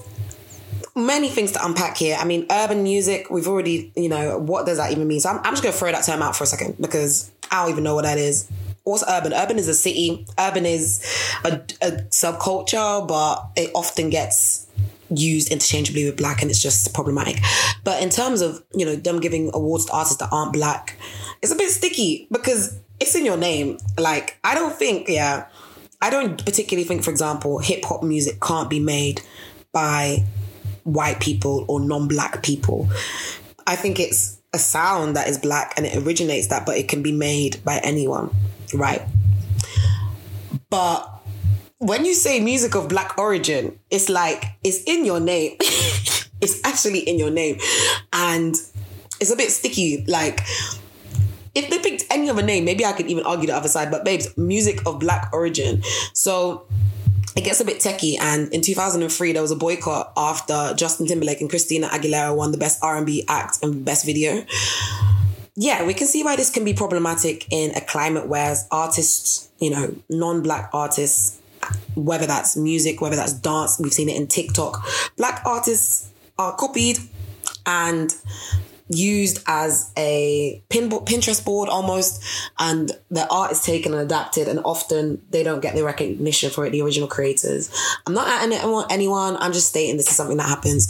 many 0.97 1.29
things 1.29 1.53
to 1.53 1.65
unpack 1.65 1.97
here. 1.97 2.17
I 2.19 2.25
mean, 2.25 2.47
urban 2.51 2.83
music, 2.83 3.31
we've 3.31 3.49
already, 3.49 3.93
you 3.97 4.09
know, 4.09 4.39
what 4.39 4.67
does 4.67 4.79
that 4.79 4.93
even 4.93 5.07
mean? 5.09 5.21
So 5.21 5.31
I'm, 5.31 5.39
I'm 5.39 5.53
just 5.53 5.63
going 5.63 5.73
to 5.73 5.79
throw 5.79 5.91
that 5.93 6.05
term 6.05 6.23
out 6.23 6.37
for 6.37 6.45
a 6.45 6.47
second 6.47 6.77
because 6.81 7.31
I 7.51 7.63
don't 7.63 7.73
even 7.73 7.85
know 7.85 7.95
what 7.95 8.05
that 8.05 8.19
is. 8.19 8.49
What's 8.85 9.05
urban? 9.09 9.33
Urban 9.33 9.59
is 9.59 9.67
a 9.69 9.75
city. 9.75 10.27
Urban 10.39 10.67
is 10.67 11.03
a, 11.45 11.53
a 11.81 11.91
subculture, 12.11 13.07
but 13.09 13.47
it 13.57 13.71
often 13.75 14.11
gets 14.11 14.67
used 15.17 15.51
interchangeably 15.51 16.05
with 16.05 16.17
black 16.17 16.43
and 16.43 16.51
it's 16.51 16.63
just 16.63 16.93
problematic. 16.95 17.39
But 17.83 18.03
in 18.03 18.11
terms 18.11 18.41
of, 18.41 18.63
you 18.75 18.85
know, 18.85 18.97
them 18.97 19.21
giving 19.21 19.51
awards 19.55 19.87
to 19.87 19.93
artists 19.93 20.19
that 20.19 20.29
aren't 20.33 20.53
black, 20.53 20.97
it's 21.43 21.53
a 21.53 21.57
bit 21.57 21.71
sticky 21.71 22.27
because 22.31 22.79
it's 23.01 23.15
in 23.15 23.25
your 23.25 23.37
name. 23.37 23.79
Like, 23.99 24.39
I 24.45 24.55
don't 24.55 24.75
think, 24.75 25.09
yeah, 25.09 25.47
I 26.01 26.11
don't 26.11 26.45
particularly 26.45 26.87
think, 26.87 27.03
for 27.03 27.11
example, 27.11 27.59
hip 27.59 27.85
hop 27.85 28.03
music 28.03 28.41
can't 28.41 28.69
be 28.69 28.81
made 28.81 29.21
by 29.73 30.25
white 30.85 31.21
people 31.21 31.65
or 31.69 31.81
non 31.81 32.09
black 32.09 32.43
people. 32.43 32.89
I 33.67 33.77
think 33.77 33.99
it's 33.99 34.41
a 34.53 34.59
sound 34.59 35.17
that 35.17 35.29
is 35.29 35.39
black 35.39 35.75
and 35.77 35.87
it 35.87 35.97
originates 35.97 36.49
that, 36.49 36.65
but 36.67 36.77
it 36.77 36.89
can 36.89 37.03
be 37.03 37.13
made 37.13 37.63
by 37.65 37.79
anyone, 37.79 38.31
right? 38.73 39.03
But 40.71 41.14
when 41.79 42.05
you 42.05 42.15
say 42.15 42.41
music 42.41 42.75
of 42.75 42.89
black 42.89 43.19
origin, 43.19 43.79
it's 43.91 44.09
like 44.09 44.45
it's 44.63 44.83
in 44.85 45.05
your 45.05 45.21
name. 45.21 45.57
it's 46.41 46.65
actually 46.65 47.01
in 47.01 47.19
your 47.19 47.31
name. 47.31 47.59
And 48.13 48.55
it's 49.21 49.33
a 49.33 49.37
bit 49.37 49.51
sticky. 49.51 50.05
Like 50.07 50.41
if 51.55 51.71
they 51.71 51.79
picked 51.79 52.05
any 52.11 52.31
other 52.31 52.43
name, 52.43 52.65
maybe 52.65 52.85
I 52.85 52.93
could 52.93 53.07
even 53.07 53.25
argue 53.25 53.47
the 53.47 53.57
other 53.57 53.69
side. 53.69 53.91
But 53.91 54.05
babes, 54.05 54.37
music 54.37 54.87
of 54.87 54.99
black 54.99 55.31
origin. 55.33 55.83
So 56.13 56.67
it 57.37 57.45
gets 57.45 57.61
a 57.61 57.65
bit 57.65 57.79
techie. 57.79 58.19
And 58.21 58.53
in 58.53 58.61
2003, 58.61 59.33
there 59.33 59.43
was 59.43 59.51
a 59.51 59.57
boycott 59.57 60.13
after 60.17 60.75
Justin 60.77 61.07
Timberlake 61.07 61.41
and 61.41 61.51
Christina 61.51 61.89
Aguilera 61.89 62.37
won 62.37 62.53
the 62.53 62.59
best 62.59 62.83
R&B 62.83 63.25
act 63.29 63.59
and 63.63 63.85
best 63.85 64.07
video. 64.07 64.45
Yeah, 65.57 65.85
we 65.85 65.95
can 65.95 66.09
see 66.09 66.25
why 66.25 66.35
this 66.35 66.51
can 66.51 66.65
be 66.65 66.75
problematic 66.75 67.47
in 67.53 67.73
a 67.77 67.81
climate 67.81 68.27
where 68.27 68.57
artists, 68.73 69.49
you 69.61 69.71
know, 69.71 69.95
non-black 70.11 70.71
artists, 70.73 71.41
whether 71.95 72.27
that's 72.27 72.57
music, 72.57 73.01
whether 73.01 73.17
that's 73.17 73.33
dance, 73.33 73.79
we've 73.79 73.93
seen 73.93 74.09
it 74.09 74.17
in 74.17 74.27
TikTok, 74.27 74.87
black 75.17 75.43
artists 75.45 76.11
are 76.39 76.55
copied 76.57 76.99
and 77.67 78.15
used 78.89 79.43
as 79.47 79.91
a 79.97 80.63
pin 80.69 80.91
Pinterest 80.91 81.43
board 81.45 81.69
almost, 81.69 82.23
and 82.59 82.93
the 83.11 83.27
art 83.31 83.53
is 83.53 83.63
taken 83.63 83.93
and 83.93 84.03
adapted, 84.03 84.47
and 84.47 84.61
often 84.65 85.23
they 85.31 85.43
don't 85.43 85.61
get 85.61 85.75
the 85.75 85.83
recognition 85.83 86.51
for 86.51 86.67
it, 86.67 86.71
the 86.71 86.83
original 86.83 87.09
creators. 87.09 87.71
I'm 88.07 88.13
not 88.15 88.29
at 88.29 88.43
anyone, 88.91 89.37
I'm 89.39 89.53
just 89.53 89.69
stating 89.69 89.97
this 89.97 90.09
is 90.09 90.17
something 90.17 90.37
that 90.37 90.49
happens 90.49 90.89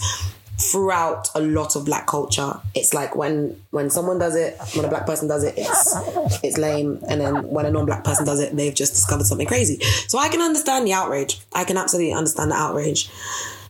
throughout 0.59 1.29
a 1.35 1.41
lot 1.41 1.77
of 1.77 1.85
black 1.85 2.07
culture. 2.07 2.61
It's 2.75 2.95
like 2.95 3.17
when 3.17 3.61
when 3.71 3.91
someone 3.91 4.19
does 4.19 4.37
it, 4.37 4.57
when 4.75 4.85
a 4.85 4.89
black 4.89 5.07
person 5.07 5.29
does 5.29 5.45
it, 5.45 5.55
it's 5.57 5.95
it's 6.43 6.59
lame, 6.59 7.03
and 7.09 7.21
then 7.21 7.49
when 7.49 7.67
a 7.67 7.71
non-black 7.71 8.05
person 8.05 8.25
does 8.25 8.41
it, 8.41 8.55
they've 8.57 8.75
just 8.75 8.95
discovered 8.95 9.27
something 9.27 9.47
crazy. 9.47 9.81
So 10.09 10.19
I 10.19 10.29
can 10.29 10.41
understand 10.41 10.87
the 10.87 10.93
outrage. 10.93 11.41
I 11.53 11.65
can 11.65 11.77
absolutely 11.77 12.13
understand 12.13 12.51
the 12.51 12.57
outrage. 12.57 13.11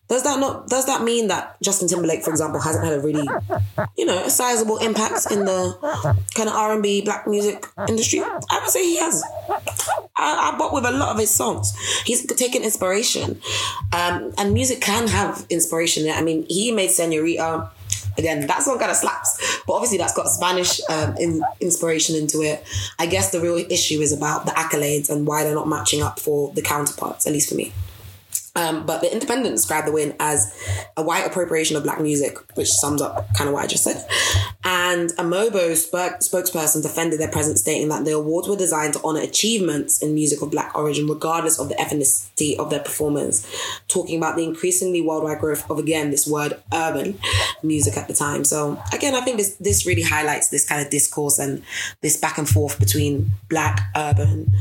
Does 0.06 0.22
that 0.24 0.38
not 0.38 0.68
does 0.68 0.84
that 0.86 1.02
mean 1.02 1.28
that 1.28 1.56
Justin 1.62 1.88
Timberlake, 1.88 2.22
for 2.22 2.30
example, 2.30 2.60
hasn't 2.60 2.84
had 2.84 2.92
a 2.92 3.00
really, 3.00 3.26
you 3.96 4.04
know, 4.04 4.24
a 4.24 4.30
sizable 4.30 4.76
impact 4.78 5.30
in 5.30 5.46
the 5.46 5.74
kind 6.34 6.48
of 6.48 6.54
R 6.54 6.74
and 6.74 6.82
B 6.82 7.00
black 7.00 7.26
music 7.26 7.64
industry? 7.88 8.20
I 8.20 8.60
would 8.60 8.68
say 8.68 8.84
he 8.84 8.98
has. 8.98 9.22
I, 10.16 10.52
I 10.52 10.58
bought 10.58 10.74
with 10.74 10.84
a 10.84 10.92
lot 10.92 11.08
of 11.08 11.18
his 11.18 11.30
songs. 11.30 11.74
He's 12.04 12.24
taken 12.26 12.62
inspiration, 12.62 13.40
um, 13.92 14.32
and 14.36 14.52
music 14.52 14.82
can 14.82 15.08
have 15.08 15.46
inspiration. 15.48 16.08
I 16.10 16.20
mean, 16.22 16.44
he 16.48 16.70
made 16.70 16.90
Senorita. 16.90 17.70
again, 18.18 18.46
that 18.46 18.62
song 18.62 18.78
kind 18.78 18.90
of 18.90 18.96
slaps. 18.98 19.62
But 19.66 19.72
obviously, 19.72 19.98
that's 19.98 20.14
got 20.14 20.28
Spanish 20.28 20.80
um, 20.90 21.16
in, 21.16 21.42
inspiration 21.60 22.14
into 22.14 22.42
it. 22.42 22.62
I 22.98 23.06
guess 23.06 23.32
the 23.32 23.40
real 23.40 23.56
issue 23.56 24.00
is 24.00 24.12
about 24.12 24.44
the 24.44 24.52
accolades 24.52 25.08
and 25.08 25.26
why 25.26 25.44
they're 25.44 25.54
not 25.54 25.66
matching 25.68 26.02
up 26.02 26.20
for 26.20 26.52
the 26.52 26.62
counterparts, 26.62 27.26
at 27.26 27.32
least 27.32 27.48
for 27.48 27.54
me. 27.54 27.72
Um, 28.56 28.86
but 28.86 29.00
the 29.00 29.12
Independent 29.12 29.56
described 29.56 29.88
the 29.88 29.92
win 29.92 30.14
as 30.20 30.52
a 30.96 31.02
white 31.02 31.26
appropriation 31.26 31.76
of 31.76 31.82
black 31.82 32.00
music, 32.00 32.38
which 32.56 32.70
sums 32.70 33.02
up 33.02 33.32
kind 33.34 33.48
of 33.48 33.54
what 33.54 33.64
I 33.64 33.66
just 33.66 33.82
said. 33.82 34.06
And 34.64 35.10
a 35.12 35.24
Mobo 35.24 35.74
spoke, 35.74 36.20
spokesperson 36.20 36.82
defended 36.82 37.18
their 37.18 37.30
presence, 37.30 37.60
stating 37.60 37.88
that 37.88 38.04
the 38.04 38.12
awards 38.12 38.48
were 38.48 38.56
designed 38.56 38.94
to 38.94 39.00
honor 39.02 39.20
achievements 39.20 40.02
in 40.02 40.14
music 40.14 40.40
of 40.40 40.52
black 40.52 40.76
origin, 40.76 41.08
regardless 41.08 41.58
of 41.58 41.68
the 41.68 41.74
ethnicity 41.74 42.56
of 42.56 42.70
their 42.70 42.80
performers. 42.80 43.44
Talking 43.88 44.18
about 44.18 44.36
the 44.36 44.44
increasingly 44.44 45.00
worldwide 45.00 45.40
growth 45.40 45.68
of 45.68 45.78
again 45.78 46.10
this 46.10 46.26
word 46.26 46.54
urban 46.72 47.18
music 47.62 47.96
at 47.96 48.06
the 48.06 48.14
time. 48.14 48.44
So 48.44 48.80
again, 48.92 49.14
I 49.14 49.20
think 49.22 49.36
this 49.36 49.56
this 49.56 49.84
really 49.84 50.02
highlights 50.02 50.48
this 50.48 50.66
kind 50.66 50.80
of 50.80 50.90
discourse 50.90 51.38
and 51.38 51.62
this 52.02 52.16
back 52.16 52.38
and 52.38 52.48
forth 52.48 52.78
between 52.78 53.32
black 53.48 53.80
urban 53.96 54.52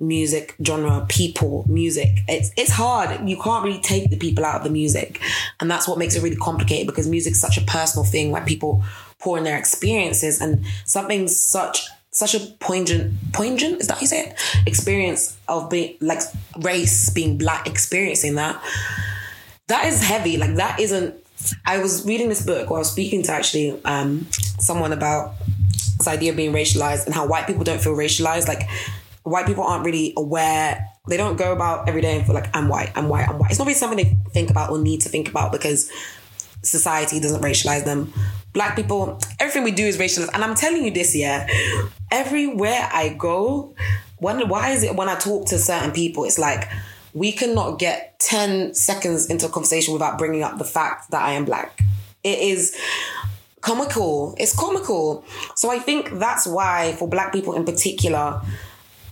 music 0.00 0.56
genre, 0.64 1.04
people, 1.08 1.64
music. 1.68 2.20
It's 2.26 2.50
it's 2.56 2.70
hard. 2.70 3.28
You 3.28 3.40
can't 3.40 3.64
really 3.64 3.80
take 3.80 4.10
the 4.10 4.16
people 4.16 4.44
out 4.44 4.56
of 4.56 4.64
the 4.64 4.70
music. 4.70 5.20
And 5.60 5.70
that's 5.70 5.86
what 5.86 5.98
makes 5.98 6.16
it 6.16 6.22
really 6.22 6.36
complicated 6.36 6.86
because 6.86 7.06
music's 7.06 7.40
such 7.40 7.58
a 7.58 7.62
personal 7.62 8.04
thing 8.04 8.30
where 8.30 8.44
people 8.44 8.82
pour 9.18 9.36
in 9.38 9.44
their 9.44 9.58
experiences 9.58 10.40
and 10.40 10.64
something 10.86 11.28
such 11.28 11.86
such 12.12 12.34
a 12.34 12.40
poignant 12.58 13.14
poignant 13.32 13.80
is 13.80 13.86
that 13.86 13.94
how 13.94 14.00
you 14.00 14.06
say 14.06 14.26
it? 14.28 14.40
Experience 14.66 15.36
of 15.46 15.70
being 15.70 15.96
like 16.00 16.20
race, 16.58 17.10
being 17.10 17.38
black, 17.38 17.66
experiencing 17.66 18.34
that. 18.36 18.60
That 19.68 19.86
is 19.86 20.02
heavy. 20.02 20.36
Like 20.36 20.56
that 20.56 20.80
isn't 20.80 21.14
I 21.64 21.78
was 21.78 22.04
reading 22.06 22.28
this 22.28 22.44
book 22.44 22.70
or 22.70 22.78
I 22.78 22.80
was 22.80 22.90
speaking 22.90 23.22
to 23.24 23.32
actually 23.32 23.82
um, 23.84 24.26
someone 24.58 24.92
about 24.92 25.34
this 25.98 26.08
idea 26.08 26.30
of 26.30 26.36
being 26.36 26.52
racialized 26.52 27.06
and 27.06 27.14
how 27.14 27.26
white 27.26 27.46
people 27.46 27.64
don't 27.64 27.80
feel 27.80 27.94
racialized. 27.94 28.48
Like 28.48 28.68
white 29.22 29.46
people 29.46 29.64
aren't 29.64 29.84
really 29.84 30.12
aware. 30.16 30.88
They 31.08 31.16
don't 31.16 31.36
go 31.36 31.52
about 31.52 31.88
every 31.88 32.00
day 32.00 32.16
and 32.16 32.26
feel 32.26 32.34
like 32.34 32.54
I'm 32.54 32.68
white, 32.68 32.92
I'm 32.96 33.08
white, 33.08 33.28
I'm 33.28 33.38
white. 33.38 33.50
It's 33.50 33.58
not 33.58 33.66
really 33.66 33.78
something 33.78 33.96
they 33.96 34.16
think 34.32 34.50
about 34.50 34.70
or 34.70 34.78
need 34.78 35.00
to 35.02 35.08
think 35.08 35.28
about 35.28 35.52
because 35.52 35.90
society 36.62 37.20
doesn't 37.20 37.42
racialize 37.42 37.84
them. 37.84 38.12
Black 38.52 38.76
people, 38.76 39.20
everything 39.38 39.62
we 39.62 39.70
do 39.70 39.84
is 39.84 39.98
racialized. 39.98 40.30
And 40.34 40.42
I'm 40.44 40.54
telling 40.54 40.84
you 40.84 40.90
this, 40.90 41.14
yeah, 41.14 41.46
everywhere 42.10 42.88
I 42.92 43.10
go, 43.10 43.74
when 44.18 44.48
why 44.48 44.70
is 44.70 44.82
it 44.82 44.94
when 44.96 45.08
I 45.08 45.16
talk 45.16 45.46
to 45.48 45.58
certain 45.58 45.92
people, 45.92 46.24
it's 46.24 46.38
like 46.38 46.68
we 47.14 47.32
cannot 47.32 47.78
get 47.78 48.18
10 48.20 48.74
seconds 48.74 49.26
into 49.26 49.46
a 49.46 49.48
conversation 49.48 49.92
without 49.92 50.18
bringing 50.18 50.42
up 50.42 50.58
the 50.58 50.64
fact 50.64 51.10
that 51.10 51.22
I 51.22 51.32
am 51.32 51.44
black. 51.44 51.80
It 52.22 52.38
is 52.38 52.76
comical. 53.60 54.34
It's 54.38 54.56
comical. 54.56 55.24
So 55.56 55.70
I 55.70 55.78
think 55.78 56.18
that's 56.18 56.46
why, 56.46 56.94
for 56.98 57.08
black 57.08 57.32
people 57.32 57.54
in 57.54 57.64
particular, 57.64 58.40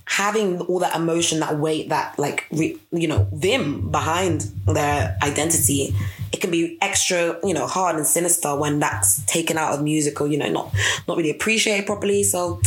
having 0.08 0.60
all 0.62 0.78
that 0.78 0.96
emotion, 0.96 1.40
that 1.40 1.58
weight, 1.58 1.90
that 1.90 2.18
like 2.18 2.46
re, 2.50 2.78
you 2.90 3.06
know 3.06 3.28
them 3.32 3.90
behind 3.90 4.50
their 4.66 5.16
identity, 5.22 5.94
it 6.32 6.40
can 6.40 6.50
be 6.50 6.78
extra 6.80 7.38
you 7.44 7.54
know 7.54 7.66
hard 7.66 7.96
and 7.96 8.06
sinister 8.06 8.56
when 8.56 8.78
that's 8.78 9.24
taken 9.26 9.58
out 9.58 9.74
of 9.74 9.82
music 9.82 10.20
or 10.20 10.26
you 10.26 10.38
know 10.38 10.48
not 10.48 10.74
not 11.06 11.16
really 11.16 11.30
appreciated 11.30 11.86
properly. 11.86 12.22
So 12.22 12.60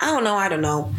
I 0.00 0.10
don't 0.10 0.24
know, 0.24 0.34
I 0.34 0.48
don't 0.48 0.60
know. 0.60 0.92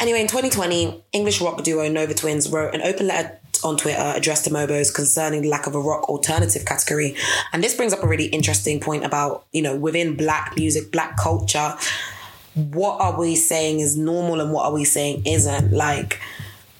Anyway, 0.00 0.20
in 0.20 0.26
2020, 0.26 1.04
English 1.12 1.40
rock 1.40 1.62
duo 1.62 1.88
Nova 1.88 2.14
Twins 2.14 2.50
wrote 2.50 2.74
an 2.74 2.82
open 2.82 3.06
letter 3.06 3.38
on 3.64 3.76
Twitter 3.76 4.12
addressed 4.14 4.44
to 4.44 4.50
Mobos 4.50 4.94
concerning 4.94 5.42
the 5.42 5.48
lack 5.48 5.66
of 5.66 5.74
a 5.74 5.80
rock 5.80 6.08
alternative 6.08 6.64
category. 6.64 7.16
And 7.52 7.64
this 7.64 7.74
brings 7.74 7.92
up 7.92 8.02
a 8.02 8.06
really 8.06 8.26
interesting 8.26 8.80
point 8.80 9.04
about, 9.04 9.46
you 9.52 9.62
know, 9.62 9.74
within 9.74 10.16
black 10.16 10.54
music, 10.56 10.92
black 10.92 11.16
culture, 11.16 11.74
what 12.54 13.00
are 13.00 13.18
we 13.18 13.36
saying 13.36 13.80
is 13.80 13.96
normal 13.96 14.40
and 14.40 14.52
what 14.52 14.66
are 14.66 14.72
we 14.72 14.84
saying 14.84 15.22
isn't? 15.26 15.72
Like, 15.72 16.20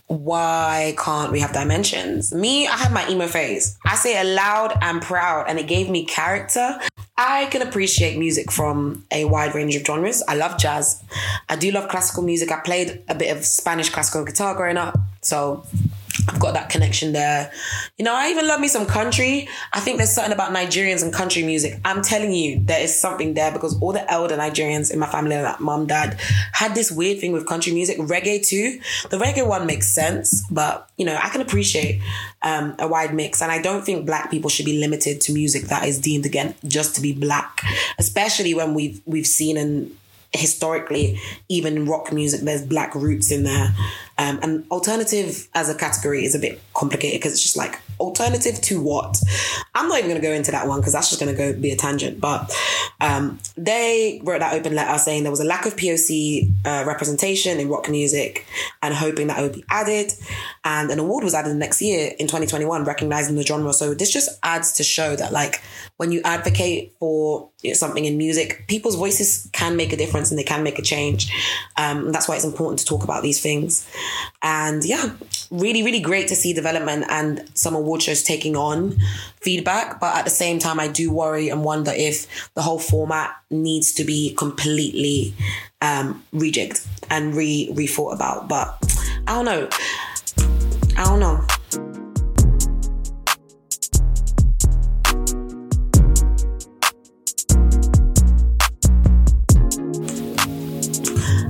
why 0.06 0.94
can't 0.98 1.32
we 1.32 1.40
have 1.40 1.52
dimensions? 1.52 2.32
Me, 2.32 2.66
I 2.66 2.76
have 2.76 2.92
my 2.92 3.08
emo 3.08 3.26
phase. 3.26 3.76
I 3.84 3.96
say 3.96 4.20
it 4.20 4.34
loud 4.34 4.76
and 4.82 5.00
proud, 5.00 5.46
and 5.48 5.58
it 5.58 5.66
gave 5.66 5.88
me 5.88 6.04
character. 6.04 6.78
I 7.16 7.46
can 7.46 7.62
appreciate 7.62 8.18
music 8.18 8.50
from 8.50 9.04
a 9.10 9.24
wide 9.24 9.54
range 9.54 9.76
of 9.76 9.86
genres. 9.86 10.22
I 10.28 10.34
love 10.34 10.58
jazz. 10.58 11.02
I 11.48 11.56
do 11.56 11.70
love 11.70 11.88
classical 11.88 12.22
music. 12.22 12.52
I 12.52 12.60
played 12.60 13.02
a 13.08 13.14
bit 13.14 13.34
of 13.34 13.44
Spanish 13.44 13.88
classical 13.88 14.24
guitar 14.24 14.54
growing 14.54 14.76
up. 14.76 14.98
So 15.22 15.64
I've 16.28 16.38
got 16.38 16.54
that 16.54 16.70
connection 16.70 17.12
there. 17.12 17.50
You 17.98 18.04
know, 18.04 18.14
I 18.14 18.28
even 18.30 18.46
love 18.46 18.60
me 18.60 18.68
some 18.68 18.86
country. 18.86 19.48
I 19.72 19.80
think 19.80 19.98
there's 19.98 20.12
something 20.12 20.32
about 20.32 20.52
Nigerians 20.52 21.02
and 21.02 21.12
country 21.12 21.42
music. 21.42 21.80
I'm 21.84 22.02
telling 22.02 22.32
you, 22.32 22.60
there 22.60 22.80
is 22.80 22.98
something 22.98 23.34
there 23.34 23.50
because 23.52 23.78
all 23.80 23.92
the 23.92 24.10
elder 24.10 24.36
Nigerians 24.36 24.92
in 24.92 24.98
my 24.98 25.06
family, 25.06 25.36
like 25.40 25.60
mom, 25.60 25.86
dad, 25.86 26.18
had 26.52 26.74
this 26.74 26.90
weird 26.90 27.20
thing 27.20 27.32
with 27.32 27.46
country 27.46 27.72
music, 27.72 27.98
reggae 27.98 28.46
too. 28.46 28.80
The 29.10 29.18
reggae 29.18 29.46
one 29.46 29.66
makes 29.66 29.88
sense, 29.88 30.46
but 30.50 30.88
you 30.96 31.04
know, 31.04 31.18
I 31.20 31.28
can 31.30 31.40
appreciate 31.40 32.00
um, 32.42 32.76
a 32.78 32.86
wide 32.86 33.14
mix. 33.14 33.42
And 33.42 33.50
I 33.50 33.60
don't 33.60 33.84
think 33.84 34.06
black 34.06 34.30
people 34.30 34.50
should 34.50 34.66
be 34.66 34.78
limited 34.78 35.20
to 35.22 35.32
music 35.32 35.64
that 35.64 35.86
is 35.86 36.00
deemed 36.00 36.26
again 36.26 36.54
just 36.66 36.94
to 36.94 37.00
be 37.00 37.12
black, 37.12 37.62
especially 37.98 38.54
when 38.54 38.74
we've 38.74 39.00
we've 39.04 39.26
seen 39.26 39.56
and 39.56 39.96
historically, 40.34 41.20
even 41.48 41.86
rock 41.86 42.12
music, 42.12 42.40
there's 42.40 42.64
black 42.64 42.94
roots 42.94 43.30
in 43.30 43.44
there. 43.44 43.74
Um, 44.16 44.38
and 44.42 44.70
alternative 44.70 45.48
as 45.54 45.68
a 45.68 45.74
category 45.74 46.24
is 46.24 46.34
a 46.34 46.38
bit 46.38 46.60
complicated 46.72 47.20
because 47.20 47.32
it's 47.32 47.42
just 47.42 47.56
like 47.56 47.80
alternative 48.00 48.60
to 48.60 48.80
what? 48.80 49.20
I'm 49.74 49.88
not 49.88 49.98
even 49.98 50.10
going 50.10 50.20
to 50.20 50.26
go 50.26 50.32
into 50.32 50.50
that 50.52 50.66
one 50.66 50.80
because 50.80 50.92
that's 50.92 51.08
just 51.08 51.20
going 51.20 51.34
to 51.34 51.38
go 51.38 51.58
be 51.58 51.70
a 51.70 51.76
tangent. 51.76 52.20
But 52.20 52.52
um, 53.00 53.38
they 53.56 54.20
wrote 54.22 54.40
that 54.40 54.54
open 54.54 54.74
letter 54.74 54.98
saying 54.98 55.22
there 55.22 55.30
was 55.30 55.40
a 55.40 55.44
lack 55.44 55.66
of 55.66 55.76
POC 55.76 56.50
uh, 56.64 56.84
representation 56.86 57.58
in 57.58 57.68
rock 57.68 57.88
music 57.88 58.46
and 58.82 58.94
hoping 58.94 59.26
that 59.28 59.38
it 59.38 59.42
would 59.42 59.52
be 59.52 59.64
added. 59.70 60.12
And 60.64 60.90
an 60.90 60.98
award 60.98 61.24
was 61.24 61.34
added 61.34 61.56
next 61.56 61.82
year 61.82 62.12
in 62.18 62.26
2021, 62.26 62.84
recognizing 62.84 63.36
the 63.36 63.42
genre. 63.42 63.72
So 63.72 63.94
this 63.94 64.12
just 64.12 64.38
adds 64.42 64.72
to 64.74 64.84
show 64.84 65.16
that 65.16 65.32
like 65.32 65.62
when 65.96 66.12
you 66.12 66.20
advocate 66.24 66.94
for 66.98 67.50
something 67.72 68.04
in 68.04 68.18
music, 68.18 68.64
people's 68.68 68.96
voices 68.96 69.48
can 69.52 69.76
make 69.76 69.92
a 69.92 69.96
difference 69.96 70.30
and 70.30 70.38
they 70.38 70.44
can 70.44 70.62
make 70.62 70.78
a 70.78 70.82
change. 70.82 71.32
Um, 71.76 72.12
that's 72.12 72.28
why 72.28 72.36
it's 72.36 72.44
important 72.44 72.80
to 72.80 72.84
talk 72.84 73.04
about 73.04 73.22
these 73.22 73.40
things. 73.40 73.88
And 74.42 74.84
yeah, 74.84 75.10
really, 75.50 75.82
really 75.82 76.00
great 76.00 76.28
to 76.28 76.34
see 76.34 76.52
development 76.52 77.06
and 77.08 77.48
some 77.54 77.74
award 77.74 78.02
shows 78.02 78.22
taking 78.22 78.56
on 78.56 78.96
feedback. 79.40 80.00
But 80.00 80.16
at 80.16 80.24
the 80.24 80.30
same 80.30 80.58
time, 80.58 80.80
I 80.80 80.88
do 80.88 81.10
worry 81.10 81.48
and 81.48 81.64
wonder 81.64 81.92
if 81.94 82.52
the 82.54 82.62
whole 82.62 82.78
format 82.78 83.34
needs 83.50 83.92
to 83.94 84.04
be 84.04 84.34
completely 84.34 85.34
um, 85.80 86.24
rejigged 86.32 86.86
and 87.10 87.34
re 87.34 87.68
rethought 87.72 88.14
about. 88.14 88.48
But 88.48 88.78
I 89.26 89.34
don't 89.34 89.44
know. 89.44 89.68
I 90.96 91.04
don't 91.04 91.20
know. 91.20 91.44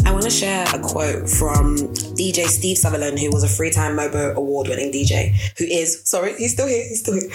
I 0.06 0.12
want 0.12 0.24
to 0.24 0.30
share 0.30 0.66
a 0.72 0.78
quote 0.80 1.28
from 1.28 1.76
DJ 2.14 2.46
Steve 2.46 2.78
Sutherland, 2.78 3.18
who 3.18 3.30
was 3.30 3.42
a 3.44 3.48
three 3.48 3.70
time 3.70 3.96
Mobo 3.96 4.34
award 4.34 4.68
winning 4.68 4.92
DJ, 4.92 5.34
who 5.58 5.64
is, 5.64 6.02
sorry, 6.04 6.34
he's 6.36 6.52
still 6.52 6.66
here, 6.66 6.84
he's 6.88 7.00
still 7.00 7.14
here. 7.14 7.30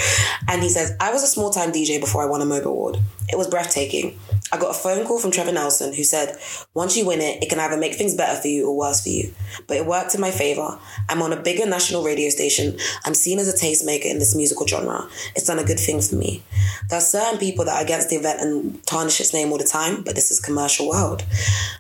And 0.47 0.61
he 0.61 0.69
says, 0.69 0.95
I 0.99 1.11
was 1.11 1.23
a 1.23 1.27
small 1.27 1.51
time 1.51 1.71
DJ 1.71 1.99
before 1.99 2.23
I 2.23 2.25
won 2.25 2.41
a 2.41 2.45
Mobo 2.45 2.65
award. 2.65 2.97
It 3.29 3.37
was 3.37 3.47
breathtaking. 3.47 4.19
I 4.51 4.57
got 4.57 4.71
a 4.71 4.73
phone 4.73 5.05
call 5.05 5.19
from 5.19 5.31
Trevor 5.31 5.51
Nelson 5.51 5.93
who 5.93 6.03
said, 6.03 6.37
once 6.73 6.97
you 6.97 7.05
win 7.05 7.21
it, 7.21 7.43
it 7.43 7.49
can 7.49 7.59
either 7.59 7.77
make 7.77 7.95
things 7.95 8.15
better 8.15 8.39
for 8.39 8.47
you 8.47 8.67
or 8.67 8.75
worse 8.75 9.03
for 9.03 9.09
you. 9.09 9.33
But 9.67 9.77
it 9.77 9.85
worked 9.85 10.15
in 10.15 10.21
my 10.21 10.31
favor. 10.31 10.79
I'm 11.07 11.21
on 11.21 11.33
a 11.33 11.41
bigger 11.41 11.65
national 11.65 12.03
radio 12.03 12.29
station. 12.29 12.77
I'm 13.05 13.13
seen 13.13 13.39
as 13.39 13.47
a 13.47 13.57
tastemaker 13.65 14.05
in 14.05 14.19
this 14.19 14.35
musical 14.35 14.65
genre. 14.65 15.07
It's 15.35 15.45
done 15.45 15.59
a 15.59 15.63
good 15.63 15.79
thing 15.79 16.01
for 16.01 16.15
me. 16.15 16.43
There 16.89 16.97
are 16.97 17.01
certain 17.01 17.39
people 17.39 17.65
that 17.65 17.77
are 17.77 17.83
against 17.83 18.09
the 18.09 18.15
event 18.15 18.41
and 18.41 18.85
tarnish 18.85 19.19
its 19.19 19.33
name 19.33 19.51
all 19.51 19.57
the 19.57 19.63
time, 19.63 20.03
but 20.03 20.15
this 20.15 20.31
is 20.31 20.39
commercial 20.39 20.89
world. 20.89 21.23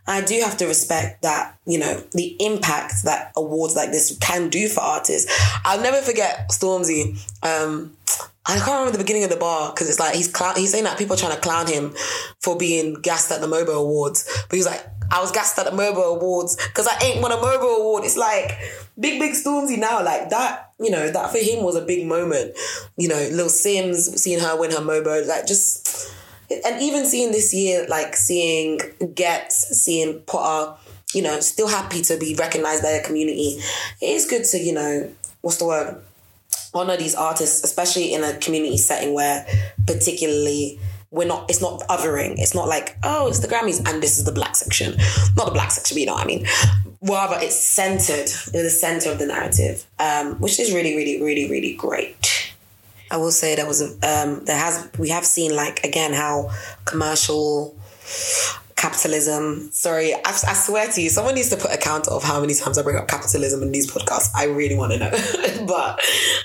I 0.05 0.21
do 0.21 0.39
have 0.41 0.57
to 0.57 0.65
respect 0.65 1.23
that, 1.23 1.57
you 1.65 1.79
know, 1.79 2.03
the 2.13 2.35
impact 2.39 3.03
that 3.05 3.31
awards 3.35 3.75
like 3.75 3.91
this 3.91 4.17
can 4.19 4.49
do 4.49 4.67
for 4.67 4.81
artists. 4.81 5.31
I'll 5.65 5.81
never 5.81 6.01
forget 6.01 6.49
Stormzy. 6.49 7.17
Um, 7.43 7.95
I 8.49 8.57
can't 8.57 8.79
remember 8.79 8.91
the 8.93 9.03
beginning 9.03 9.23
of 9.23 9.29
the 9.29 9.37
bar 9.37 9.71
because 9.71 9.89
it's 9.89 9.99
like 9.99 10.15
he's 10.15 10.35
he's 10.57 10.71
saying 10.71 10.85
that 10.85 10.97
people 10.97 11.13
are 11.15 11.19
trying 11.19 11.35
to 11.35 11.41
clown 11.41 11.67
him 11.67 11.93
for 12.41 12.57
being 12.57 12.95
gassed 12.95 13.31
at 13.31 13.41
the 13.41 13.47
Mobo 13.47 13.79
Awards, 13.79 14.25
but 14.49 14.55
he's 14.55 14.65
like, 14.65 14.83
I 15.11 15.21
was 15.21 15.31
gassed 15.31 15.57
at 15.59 15.65
the 15.65 15.71
Mobo 15.71 16.15
Awards 16.15 16.55
because 16.55 16.87
I 16.87 16.97
ain't 17.03 17.21
won 17.21 17.31
a 17.31 17.35
Mobo 17.35 17.79
Award. 17.79 18.05
It's 18.05 18.17
like 18.17 18.57
big, 18.99 19.19
big 19.19 19.33
Stormzy 19.33 19.77
now, 19.77 20.03
like 20.03 20.29
that. 20.29 20.71
You 20.79 20.89
know 20.89 21.11
that 21.11 21.31
for 21.31 21.37
him 21.37 21.63
was 21.63 21.75
a 21.75 21.85
big 21.85 22.07
moment. 22.07 22.57
You 22.97 23.09
know, 23.09 23.29
Lil 23.31 23.49
Simz 23.49 24.17
seeing 24.17 24.39
her 24.39 24.59
win 24.59 24.71
her 24.71 24.77
Mobo, 24.77 25.27
like 25.27 25.45
just, 25.45 26.11
and 26.49 26.81
even 26.81 27.05
seeing 27.05 27.31
this 27.31 27.53
year, 27.53 27.85
like 27.87 28.15
seeing 28.15 28.79
Ghetts, 29.13 29.79
seeing 29.79 30.21
Potter. 30.21 30.75
You 31.13 31.23
know, 31.23 31.39
still 31.39 31.67
happy 31.67 32.03
to 32.03 32.17
be 32.17 32.35
recognized 32.35 32.83
by 32.83 32.91
the 32.91 33.03
community. 33.03 33.59
It 33.99 34.09
is 34.09 34.27
good 34.27 34.43
to 34.45 34.59
you 34.59 34.73
know, 34.73 35.11
what's 35.41 35.57
the 35.57 35.65
word? 35.65 36.03
Honor 36.73 36.97
these 36.97 37.15
artists, 37.15 37.63
especially 37.63 38.13
in 38.13 38.23
a 38.23 38.37
community 38.37 38.77
setting 38.77 39.13
where 39.13 39.45
particularly 39.85 40.79
we're 41.11 41.27
not 41.27 41.49
it's 41.49 41.61
not 41.61 41.81
othering. 41.89 42.35
It's 42.37 42.53
not 42.53 42.67
like 42.67 42.97
oh 43.03 43.27
it's 43.27 43.39
the 43.39 43.47
grammys 43.47 43.79
and 43.87 44.01
this 44.01 44.17
is 44.17 44.25
the 44.25 44.31
black 44.31 44.55
section. 44.55 44.95
Not 45.35 45.45
the 45.45 45.51
black 45.51 45.71
section 45.71 45.95
but 45.95 45.99
you 45.99 46.05
know 46.05 46.13
what 46.13 46.23
i 46.23 46.27
mean. 46.27 46.45
Rather 47.01 47.37
it's 47.39 47.59
centered 47.59 48.29
in 48.53 48.63
the 48.63 48.69
center 48.69 49.11
of 49.11 49.19
the 49.19 49.25
narrative 49.25 49.85
um, 49.99 50.35
which 50.39 50.59
is 50.59 50.71
really 50.73 50.95
really 50.95 51.21
really 51.21 51.49
really 51.49 51.73
great. 51.73 52.53
I 53.11 53.17
will 53.17 53.31
say 53.31 53.55
there 53.55 53.65
was 53.65 53.81
a 53.81 53.87
um, 54.07 54.45
there 54.45 54.57
has 54.57 54.87
we 54.99 55.09
have 55.09 55.25
seen 55.25 55.55
like 55.55 55.83
again 55.83 56.13
how 56.13 56.51
commercial 56.85 57.75
capitalism. 58.79 59.69
Sorry, 59.73 60.13
I, 60.13 60.19
I, 60.25 60.53
swear 60.53 60.87
to 60.87 61.01
you, 61.01 61.09
someone 61.09 61.35
needs 61.35 61.49
to 61.49 61.57
put 61.57 61.71
a 61.71 61.77
count 61.77 62.07
of 62.07 62.23
how 62.23 62.39
many 62.39 62.53
times 62.53 62.77
I 62.77 62.81
bring 62.81 62.95
up 62.95 63.09
capitalism 63.09 63.61
in 63.61 63.73
these 63.73 63.91
podcasts. 63.91 64.29
I 64.33 64.45
really 64.45 64.75
want 64.75 64.93
to 64.93 64.99
know. 64.99 65.11
but 65.67 65.99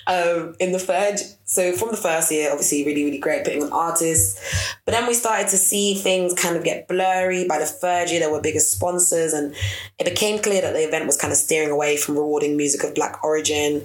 um, 0.08 0.56
in 0.58 0.72
the 0.72 0.80
third, 0.80 1.20
so 1.44 1.72
from 1.72 1.90
the 1.92 1.96
first 1.96 2.32
year, 2.32 2.50
obviously, 2.50 2.84
really, 2.84 3.04
really 3.04 3.18
great 3.18 3.44
putting 3.44 3.62
on 3.62 3.72
artists. 3.72 4.74
But 4.84 4.92
then 4.92 5.06
we 5.06 5.14
started 5.14 5.46
to 5.48 5.56
see 5.56 5.94
things 5.94 6.34
kind 6.34 6.56
of 6.56 6.64
get 6.64 6.88
blurry. 6.88 7.46
By 7.46 7.58
the 7.58 7.66
third 7.66 8.10
year, 8.10 8.18
there 8.18 8.32
were 8.32 8.40
bigger 8.40 8.58
sponsors, 8.58 9.32
and 9.32 9.54
it 10.00 10.04
became 10.04 10.42
clear 10.42 10.60
that 10.62 10.72
the 10.72 10.86
event 10.86 11.06
was 11.06 11.16
kind 11.16 11.32
of 11.32 11.38
steering 11.38 11.70
away 11.70 11.96
from 11.96 12.16
rewarding 12.16 12.56
music 12.56 12.82
of 12.82 12.94
Black 12.96 13.22
origin. 13.22 13.84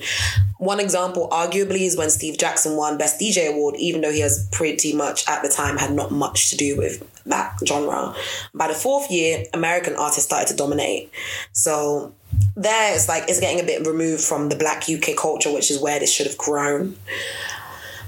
One 0.57 0.79
example, 0.79 1.29
arguably, 1.31 1.81
is 1.81 1.95
when 1.95 2.09
Steve 2.09 2.39
Jackson 2.39 2.75
won 2.75 2.97
Best 2.97 3.21
DJ 3.21 3.49
Award, 3.49 3.75
even 3.77 4.01
though 4.01 4.11
he 4.11 4.21
has 4.21 4.49
pretty 4.51 4.93
much 4.95 5.29
at 5.29 5.43
the 5.43 5.49
time 5.49 5.77
had 5.77 5.93
not 5.93 6.11
much 6.11 6.49
to 6.49 6.57
do 6.57 6.75
with 6.75 7.05
that 7.29 7.57
genre. 7.65 8.13
By 8.53 8.67
the 8.67 8.73
fourth 8.73 9.09
year, 9.09 9.45
American 9.53 9.95
artists 9.95 10.25
started 10.25 10.47
to 10.49 10.55
dominate. 10.55 11.11
So 11.51 12.13
there 12.55 12.93
it's 12.93 13.07
like 13.07 13.23
it's 13.27 13.39
getting 13.39 13.59
a 13.59 13.63
bit 13.63 13.85
removed 13.87 14.23
from 14.23 14.49
the 14.49 14.55
black 14.55 14.89
UK 14.89 15.15
culture, 15.15 15.51
which 15.51 15.71
is 15.71 15.79
where 15.79 15.99
this 15.99 16.11
should 16.11 16.27
have 16.27 16.37
grown. 16.37 16.95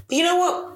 But 0.08 0.16
you 0.16 0.24
know 0.24 0.36
what? 0.36 0.68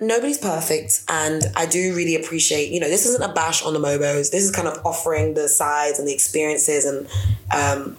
Nobody's 0.00 0.38
perfect, 0.38 1.02
and 1.08 1.42
I 1.56 1.66
do 1.66 1.94
really 1.94 2.16
appreciate. 2.16 2.70
You 2.70 2.80
know, 2.80 2.88
this 2.88 3.06
isn't 3.06 3.22
a 3.22 3.32
bash 3.32 3.64
on 3.64 3.72
the 3.72 3.78
Mobos. 3.78 4.30
This 4.30 4.44
is 4.44 4.50
kind 4.50 4.68
of 4.68 4.84
offering 4.84 5.34
the 5.34 5.48
sides 5.48 5.98
and 5.98 6.06
the 6.06 6.12
experiences 6.12 6.84
and 6.84 7.06
um, 7.54 7.96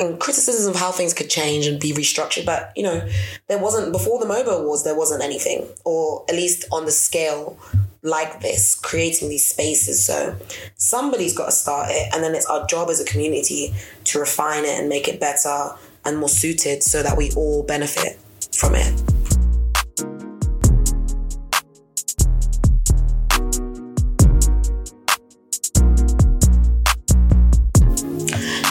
and 0.00 0.20
criticisms 0.20 0.66
of 0.66 0.76
how 0.76 0.92
things 0.92 1.14
could 1.14 1.30
change 1.30 1.66
and 1.66 1.80
be 1.80 1.92
restructured. 1.92 2.44
But 2.44 2.72
you 2.76 2.82
know, 2.82 3.08
there 3.48 3.58
wasn't 3.58 3.92
before 3.92 4.18
the 4.18 4.26
Mobo 4.26 4.60
Awards. 4.60 4.84
There 4.84 4.96
wasn't 4.96 5.22
anything, 5.22 5.66
or 5.84 6.24
at 6.28 6.34
least 6.34 6.66
on 6.70 6.84
the 6.84 6.92
scale 6.92 7.58
like 8.02 8.40
this, 8.40 8.78
creating 8.78 9.28
these 9.28 9.46
spaces. 9.46 10.04
So 10.04 10.36
somebody's 10.76 11.36
got 11.36 11.46
to 11.46 11.52
start 11.52 11.88
it, 11.90 12.08
and 12.14 12.22
then 12.22 12.34
it's 12.34 12.46
our 12.46 12.66
job 12.66 12.90
as 12.90 13.00
a 13.00 13.04
community 13.04 13.74
to 14.04 14.20
refine 14.20 14.64
it 14.64 14.78
and 14.78 14.88
make 14.88 15.08
it 15.08 15.20
better 15.20 15.70
and 16.04 16.18
more 16.18 16.28
suited 16.28 16.82
so 16.82 17.02
that 17.02 17.16
we 17.16 17.30
all 17.32 17.62
benefit 17.64 18.18
from 18.52 18.74
it. 18.74 18.98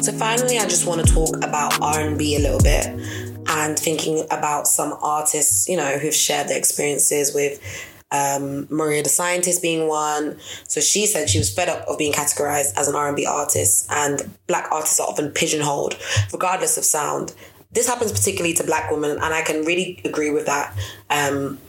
So 0.03 0.13
finally, 0.13 0.57
I 0.57 0.63
just 0.63 0.88
want 0.88 1.05
to 1.05 1.13
talk 1.13 1.36
about 1.43 1.82
R&B 1.82 2.38
a 2.38 2.39
little 2.39 2.61
bit 2.61 2.86
and 3.49 3.78
thinking 3.78 4.25
about 4.32 4.67
some 4.67 4.97
artists, 5.01 5.67
you 5.67 5.75
know, 5.75 5.97
who've 5.97 6.15
shared 6.15 6.47
their 6.47 6.57
experiences 6.57 7.34
with 7.34 7.59
um, 8.12 8.68
Mariah 8.70 9.03
the 9.03 9.10
Scientist 9.10 9.62
being 9.62 9.88
one. 9.88 10.38
So 10.68 10.80
she 10.82 11.05
said 11.05 11.30
she 11.30 11.39
was 11.39 11.53
fed 11.53 11.70
up 11.70 11.88
of 11.88 11.97
being 11.97 12.14
categorized 12.14 12.78
as 12.78 12.88
an 12.88 12.95
R&B 12.95 13.26
artist 13.26 13.88
and 13.91 14.30
black 14.47 14.72
artists 14.72 14.99
are 14.99 15.08
often 15.08 15.32
pigeonholed 15.32 15.97
regardless 16.32 16.78
of 16.78 16.84
sound. 16.84 17.34
This 17.72 17.88
happens 17.88 18.12
particularly 18.12 18.53
to 18.55 18.64
black 18.64 18.89
women 18.91 19.12
and 19.12 19.34
I 19.34 19.41
can 19.41 19.66
really 19.66 20.01
agree 20.05 20.32
with 20.32 20.45
that. 20.45 20.74
Um, 21.10 21.60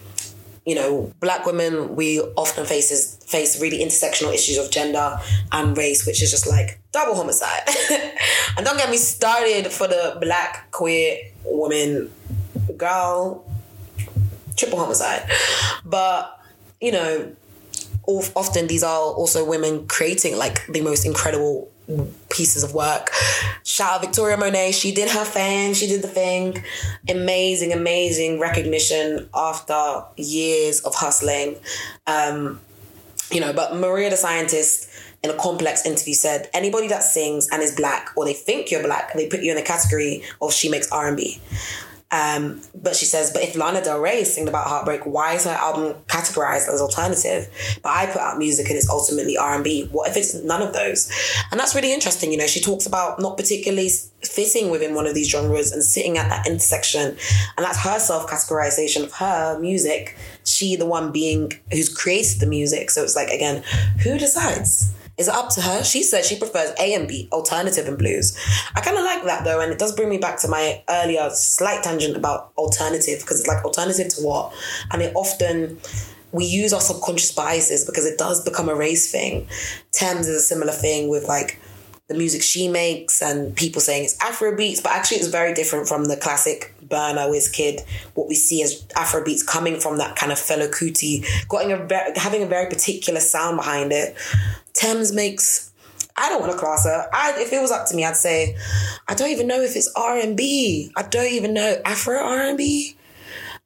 you 0.64 0.74
know, 0.74 1.12
black 1.20 1.46
women, 1.46 1.96
we 1.96 2.20
often 2.20 2.66
faces 2.66 3.16
face 3.26 3.60
really 3.60 3.78
intersectional 3.78 4.34
issues 4.34 4.58
of 4.58 4.70
gender 4.70 5.18
and 5.50 5.76
race, 5.76 6.06
which 6.06 6.22
is 6.22 6.30
just 6.30 6.46
like 6.46 6.78
double 6.92 7.14
homicide. 7.14 7.62
and 8.56 8.66
don't 8.66 8.76
get 8.76 8.90
me 8.90 8.98
started 8.98 9.72
for 9.72 9.88
the 9.88 10.18
black 10.20 10.70
queer 10.70 11.18
woman 11.44 12.12
girl 12.76 13.47
triple 14.58 14.78
homicide. 14.78 15.28
But, 15.84 16.38
you 16.80 16.92
know, 16.92 17.32
often 18.06 18.66
these 18.66 18.82
are 18.82 18.98
also 18.98 19.44
women 19.44 19.86
creating 19.86 20.36
like 20.36 20.66
the 20.66 20.80
most 20.80 21.06
incredible 21.06 21.70
pieces 22.30 22.62
of 22.62 22.74
work. 22.74 23.10
Shout 23.64 23.92
out 23.92 24.00
Victoria 24.02 24.36
Monet. 24.36 24.72
She 24.72 24.92
did 24.92 25.10
her 25.10 25.24
thing. 25.24 25.74
She 25.74 25.86
did 25.86 26.02
the 26.02 26.08
thing. 26.08 26.62
Amazing, 27.08 27.72
amazing 27.72 28.38
recognition 28.38 29.28
after 29.34 30.02
years 30.16 30.80
of 30.80 30.94
hustling. 30.94 31.56
Um, 32.06 32.60
you 33.30 33.40
know, 33.40 33.52
but 33.52 33.76
Mariah 33.76 34.10
the 34.10 34.16
Scientist 34.16 34.88
in 35.22 35.30
a 35.30 35.34
complex 35.34 35.84
interview 35.84 36.14
said 36.14 36.48
anybody 36.54 36.88
that 36.88 37.02
sings 37.02 37.48
and 37.50 37.62
is 37.62 37.74
black 37.74 38.10
or 38.16 38.24
they 38.24 38.32
think 38.32 38.70
you're 38.70 38.82
black, 38.82 39.12
they 39.14 39.26
put 39.26 39.42
you 39.42 39.50
in 39.50 39.56
the 39.56 39.62
category 39.62 40.22
of 40.40 40.52
she 40.52 40.68
makes 40.68 40.90
R&B. 40.92 41.40
Um, 42.10 42.62
but 42.74 42.96
she 42.96 43.04
says, 43.04 43.30
but 43.32 43.42
if 43.42 43.54
Lana 43.54 43.84
Del 43.84 44.00
Rey 44.00 44.22
is 44.22 44.32
singing 44.32 44.48
about 44.48 44.66
heartbreak, 44.66 45.04
why 45.04 45.34
is 45.34 45.44
her 45.44 45.50
album 45.50 45.94
categorized 46.06 46.72
as 46.72 46.80
alternative? 46.80 47.48
But 47.82 47.90
I 47.90 48.06
put 48.06 48.22
out 48.22 48.38
music 48.38 48.68
and 48.68 48.76
it's 48.76 48.88
ultimately 48.88 49.36
R 49.36 49.54
and 49.54 49.62
B. 49.62 49.88
What 49.92 50.08
if 50.08 50.16
it's 50.16 50.34
none 50.34 50.62
of 50.62 50.72
those? 50.72 51.10
And 51.50 51.60
that's 51.60 51.74
really 51.74 51.92
interesting. 51.92 52.32
You 52.32 52.38
know, 52.38 52.46
she 52.46 52.60
talks 52.60 52.86
about 52.86 53.20
not 53.20 53.36
particularly 53.36 53.90
fitting 54.22 54.70
within 54.70 54.94
one 54.94 55.06
of 55.06 55.14
these 55.14 55.28
genres 55.28 55.70
and 55.70 55.82
sitting 55.82 56.16
at 56.16 56.30
that 56.30 56.46
intersection, 56.46 57.16
and 57.56 57.66
that's 57.66 57.78
her 57.78 57.98
self 57.98 58.28
categorization 58.28 59.04
of 59.04 59.12
her 59.12 59.58
music. 59.58 60.16
She, 60.44 60.76
the 60.76 60.86
one 60.86 61.12
being 61.12 61.52
who's 61.70 61.94
created 61.94 62.40
the 62.40 62.46
music. 62.46 62.90
So 62.90 63.02
it's 63.02 63.16
like 63.16 63.28
again, 63.28 63.62
who 64.02 64.18
decides? 64.18 64.94
Is 65.18 65.28
up 65.28 65.50
to 65.50 65.60
her? 65.60 65.82
She 65.82 66.04
said 66.04 66.24
she 66.24 66.38
prefers 66.38 66.70
A 66.78 66.94
and 66.94 67.08
B, 67.08 67.28
alternative 67.32 67.88
and 67.88 67.98
blues. 67.98 68.38
I 68.76 68.80
kind 68.80 68.96
of 68.96 69.04
like 69.04 69.24
that 69.24 69.44
though, 69.44 69.60
and 69.60 69.72
it 69.72 69.78
does 69.78 69.94
bring 69.94 70.08
me 70.08 70.18
back 70.18 70.38
to 70.40 70.48
my 70.48 70.82
earlier 70.88 71.28
slight 71.30 71.82
tangent 71.82 72.16
about 72.16 72.52
alternative 72.56 73.20
because 73.20 73.40
it's 73.40 73.48
like 73.48 73.64
alternative 73.64 74.08
to 74.14 74.22
what? 74.22 74.54
And 74.92 75.02
it 75.02 75.12
often 75.16 75.80
we 76.30 76.44
use 76.44 76.72
our 76.72 76.80
subconscious 76.80 77.32
biases 77.32 77.84
because 77.84 78.06
it 78.06 78.18
does 78.18 78.44
become 78.44 78.68
a 78.68 78.74
race 78.74 79.10
thing. 79.10 79.48
Tems 79.92 80.28
is 80.28 80.36
a 80.36 80.40
similar 80.40 80.72
thing 80.72 81.08
with 81.08 81.24
like 81.24 81.58
the 82.08 82.14
music 82.14 82.42
she 82.42 82.68
makes 82.68 83.22
and 83.22 83.54
people 83.54 83.80
saying 83.80 84.04
it's 84.04 84.20
Afro 84.20 84.56
beats, 84.56 84.80
but 84.80 84.92
actually 84.92 85.18
it's 85.18 85.28
very 85.28 85.52
different 85.52 85.86
from 85.86 86.06
the 86.06 86.16
classic 86.16 86.74
Burna 86.86 87.28
Wizkid. 87.28 87.82
What 88.14 88.28
we 88.28 88.34
see 88.34 88.62
as 88.62 88.84
Afro 88.96 89.22
beats 89.22 89.42
coming 89.42 89.78
from 89.78 89.98
that 89.98 90.16
kind 90.16 90.32
of 90.32 90.38
Fela 90.38 90.70
Kuti, 90.70 91.24
getting 91.48 91.72
a 91.72 92.18
having 92.18 92.42
a 92.42 92.46
very 92.46 92.68
particular 92.68 93.20
sound 93.20 93.58
behind 93.58 93.92
it. 93.92 94.16
Tems 94.72 95.12
makes. 95.12 95.70
I 96.16 96.30
don't 96.30 96.40
want 96.40 96.52
to 96.52 96.58
class 96.58 96.84
her. 96.84 97.08
I, 97.12 97.40
if 97.40 97.52
it 97.52 97.60
was 97.60 97.70
up 97.70 97.86
to 97.88 97.94
me, 97.94 98.04
I'd 98.04 98.16
say, 98.16 98.56
I 99.06 99.14
don't 99.14 99.30
even 99.30 99.46
know 99.46 99.60
if 99.60 99.76
it's 99.76 99.92
R 99.94 100.18
and 100.18 100.36
B. 100.36 100.90
I 100.96 101.02
don't 101.02 101.30
even 101.30 101.54
know 101.54 101.76
Afro 101.84 102.18
R 102.18 102.40
and 102.40 102.58
B. 102.58 102.96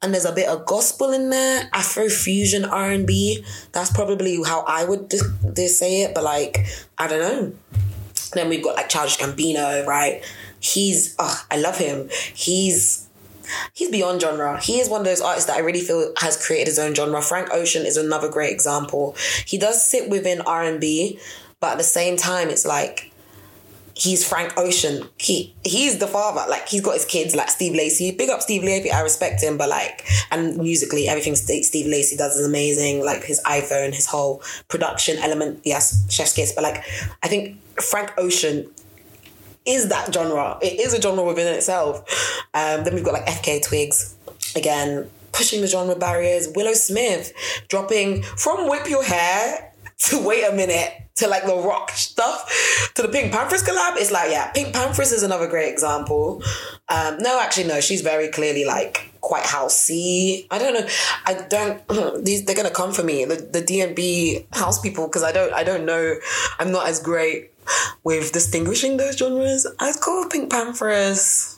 And 0.03 0.13
there's 0.13 0.25
a 0.25 0.33
bit 0.33 0.49
of 0.49 0.65
gospel 0.65 1.13
in 1.13 1.29
there, 1.29 1.69
Afro 1.71 2.09
fusion 2.09 2.65
R 2.65 2.91
and 2.91 3.07
B. 3.07 3.43
That's 3.71 3.89
probably 3.91 4.37
how 4.43 4.65
I 4.67 4.83
would 4.83 5.09
just 5.09 5.79
say 5.79 6.01
it. 6.01 6.13
But 6.13 6.25
like, 6.25 6.65
I 6.97 7.07
don't 7.07 7.21
know. 7.21 7.53
Then 8.33 8.49
we've 8.49 8.63
got 8.63 8.75
like 8.75 8.89
Childish 8.89 9.17
Gambino, 9.17 9.85
right? 9.85 10.23
He's, 10.59 11.15
oh, 11.19 11.45
I 11.51 11.57
love 11.57 11.77
him. 11.77 12.09
He's 12.33 13.07
he's 13.73 13.89
beyond 13.89 14.21
genre. 14.21 14.59
He 14.61 14.79
is 14.79 14.89
one 14.89 15.01
of 15.01 15.05
those 15.05 15.21
artists 15.21 15.47
that 15.47 15.57
I 15.57 15.59
really 15.59 15.81
feel 15.81 16.13
has 16.17 16.43
created 16.43 16.67
his 16.67 16.79
own 16.79 16.95
genre. 16.95 17.21
Frank 17.21 17.49
Ocean 17.51 17.85
is 17.85 17.97
another 17.97 18.29
great 18.29 18.51
example. 18.51 19.15
He 19.45 19.57
does 19.57 19.85
sit 19.85 20.09
within 20.09 20.41
R 20.41 20.63
and 20.63 20.79
B, 20.79 21.19
but 21.59 21.73
at 21.73 21.77
the 21.77 21.83
same 21.83 22.17
time, 22.17 22.49
it's 22.49 22.65
like 22.65 23.12
he's 23.95 24.27
Frank 24.27 24.57
Ocean. 24.57 25.07
He 25.17 25.55
he's 25.63 25.99
the 25.99 26.07
father. 26.07 26.49
Like 26.49 26.67
he's 26.67 26.81
got 26.81 26.93
his 26.93 27.05
kids 27.05 27.35
like 27.35 27.49
Steve 27.49 27.73
Lacy. 27.73 28.11
Big 28.11 28.29
up 28.29 28.41
Steve 28.41 28.63
Lacy. 28.63 28.91
I 28.91 29.01
respect 29.01 29.41
him, 29.41 29.57
but 29.57 29.69
like 29.69 30.05
and 30.31 30.57
musically 30.57 31.07
everything 31.07 31.35
Steve 31.35 31.87
Lacy 31.87 32.15
does 32.15 32.35
is 32.35 32.45
amazing. 32.45 33.03
Like 33.03 33.23
his 33.23 33.41
iPhone, 33.43 33.93
his 33.93 34.05
whole 34.05 34.41
production 34.67 35.17
element. 35.17 35.61
Yes, 35.63 36.05
Chef's 36.09 36.33
Kiss. 36.33 36.51
But 36.53 36.63
like 36.63 36.83
I 37.21 37.27
think 37.27 37.59
Frank 37.81 38.13
Ocean 38.17 38.69
is 39.65 39.89
that 39.89 40.13
genre. 40.13 40.57
It 40.61 40.79
is 40.79 40.93
a 40.93 41.01
genre 41.01 41.23
within 41.23 41.53
itself. 41.53 41.99
Um, 42.53 42.83
then 42.83 42.95
we've 42.95 43.03
got 43.03 43.13
like 43.13 43.25
FKA 43.25 43.63
Twigs, 43.63 44.15
again, 44.55 45.09
pushing 45.31 45.61
the 45.61 45.67
genre 45.67 45.95
barriers. 45.95 46.49
Willow 46.55 46.73
Smith 46.73 47.33
dropping 47.69 48.23
from 48.23 48.69
Whip 48.69 48.89
Your 48.89 49.03
Hair 49.03 49.73
to 49.99 50.25
Wait 50.25 50.43
a 50.43 50.53
Minute 50.53 51.02
to 51.15 51.27
like 51.27 51.45
the 51.45 51.55
rock 51.55 51.91
stuff 51.91 52.91
to 52.95 53.01
the 53.01 53.07
PinkPantheress 53.07 53.63
collab. 53.63 53.97
It's 53.97 54.11
like, 54.11 54.31
yeah, 54.31 54.51
PinkPantheress 54.53 55.13
is 55.13 55.23
another 55.23 55.47
great 55.47 55.71
example. 55.71 56.41
Um, 56.89 57.17
no, 57.19 57.39
actually, 57.39 57.67
no, 57.67 57.81
she's 57.81 58.01
very 58.01 58.29
clearly 58.29 58.65
like 58.65 59.11
quite 59.21 59.43
housey. 59.43 60.47
I 60.51 60.59
don't 60.59 60.73
know. 60.73 60.87
I 61.25 61.33
don't. 61.49 62.23
These 62.25 62.45
they're 62.45 62.55
gonna 62.55 62.71
come 62.71 62.93
for 62.93 63.03
me. 63.03 63.25
The 63.25 63.35
the 63.35 63.61
D 63.61 63.81
and 63.81 63.95
B 63.95 64.45
house 64.53 64.79
people 64.79 65.07
because 65.07 65.23
I 65.23 65.31
don't. 65.31 65.53
I 65.53 65.63
don't 65.63 65.85
know. 65.85 66.15
I'm 66.59 66.71
not 66.71 66.87
as 66.87 66.99
great 66.99 67.51
with 68.03 68.31
distinguishing 68.31 68.97
those 68.97 69.17
genres. 69.17 69.65
I'd 69.79 69.95
Pink 70.29 70.51
PinkPantheress. 70.51 71.52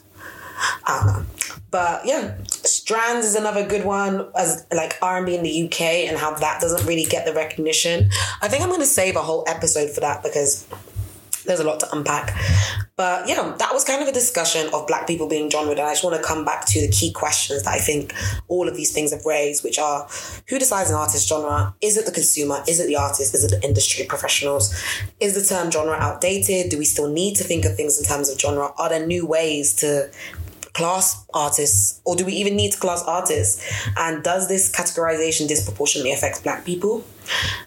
Know. 0.88 1.24
But 1.70 2.06
yeah, 2.06 2.36
Strands 2.46 3.26
is 3.26 3.34
another 3.34 3.66
good 3.66 3.84
one 3.84 4.28
as 4.34 4.66
like 4.72 4.98
R&B 5.02 5.34
in 5.34 5.42
the 5.42 5.64
UK 5.64 5.80
and 6.08 6.16
how 6.16 6.34
that 6.34 6.60
doesn't 6.60 6.86
really 6.86 7.04
get 7.04 7.26
the 7.26 7.34
recognition. 7.34 8.10
I 8.40 8.48
think 8.48 8.62
I'm 8.62 8.68
going 8.68 8.80
to 8.80 8.86
save 8.86 9.16
a 9.16 9.22
whole 9.22 9.44
episode 9.46 9.90
for 9.90 10.00
that 10.00 10.22
because 10.22 10.66
there's 11.44 11.60
a 11.60 11.64
lot 11.64 11.80
to 11.80 11.88
unpack. 11.92 12.34
But 12.96 13.28
yeah, 13.28 13.54
that 13.58 13.72
was 13.72 13.84
kind 13.84 14.02
of 14.02 14.08
a 14.08 14.12
discussion 14.12 14.68
of 14.72 14.86
black 14.86 15.06
people 15.06 15.28
being 15.28 15.50
genre. 15.50 15.72
And 15.72 15.80
I 15.80 15.92
just 15.92 16.02
want 16.02 16.16
to 16.16 16.22
come 16.22 16.44
back 16.44 16.64
to 16.66 16.80
the 16.80 16.88
key 16.88 17.12
questions 17.12 17.62
that 17.64 17.74
I 17.74 17.78
think 17.78 18.14
all 18.48 18.68
of 18.68 18.76
these 18.76 18.92
things 18.92 19.12
have 19.12 19.24
raised, 19.26 19.62
which 19.62 19.78
are 19.78 20.08
who 20.48 20.58
decides 20.58 20.90
an 20.90 20.96
artist 20.96 21.28
genre? 21.28 21.74
Is 21.82 21.96
it 21.96 22.06
the 22.06 22.12
consumer? 22.12 22.62
Is 22.66 22.80
it 22.80 22.86
the 22.86 22.96
artist? 22.96 23.34
Is 23.34 23.44
it 23.44 23.50
the 23.50 23.66
industry 23.66 24.06
professionals? 24.06 24.74
Is 25.20 25.34
the 25.34 25.42
term 25.42 25.70
genre 25.70 25.94
outdated? 25.94 26.70
Do 26.70 26.78
we 26.78 26.84
still 26.84 27.10
need 27.12 27.36
to 27.36 27.44
think 27.44 27.64
of 27.64 27.76
things 27.76 27.98
in 27.98 28.04
terms 28.04 28.30
of 28.30 28.40
genre? 28.40 28.72
Are 28.78 28.88
there 28.88 29.06
new 29.06 29.26
ways 29.26 29.74
to 29.76 30.10
class 30.76 31.24
artists 31.32 32.02
or 32.04 32.14
do 32.14 32.26
we 32.26 32.34
even 32.34 32.54
need 32.54 32.78
class 32.78 33.02
artists? 33.04 33.62
And 33.96 34.22
does 34.22 34.46
this 34.46 34.70
categorization 34.70 35.48
disproportionately 35.48 36.12
affect 36.12 36.42
black 36.42 36.66
people? 36.66 37.02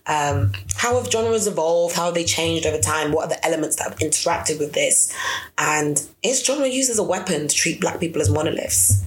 Um, 0.05 0.51
how 0.76 0.95
have 1.01 1.12
genres 1.12 1.47
evolved? 1.47 1.95
How 1.95 2.05
have 2.05 2.14
they 2.14 2.24
changed 2.24 2.68
over 2.68 2.78
time? 2.78 3.12
What 3.12 3.26
are 3.26 3.30
the 3.30 3.45
elements 3.45 3.78
that 3.78 3.89
have 3.89 3.99
interacted 3.99 4.60
with 4.60 4.74
this? 4.74 5.12
And 5.57 6.01
is 6.24 6.45
genre 6.45 6.68
used 6.68 6.91
as 6.91 6.99
a 6.99 7.03
weapon 7.03 7.47
to 7.47 7.55
treat 7.55 7.82
black 7.82 7.99
people 7.99 8.22
as 8.22 8.30
monoliths 8.30 9.03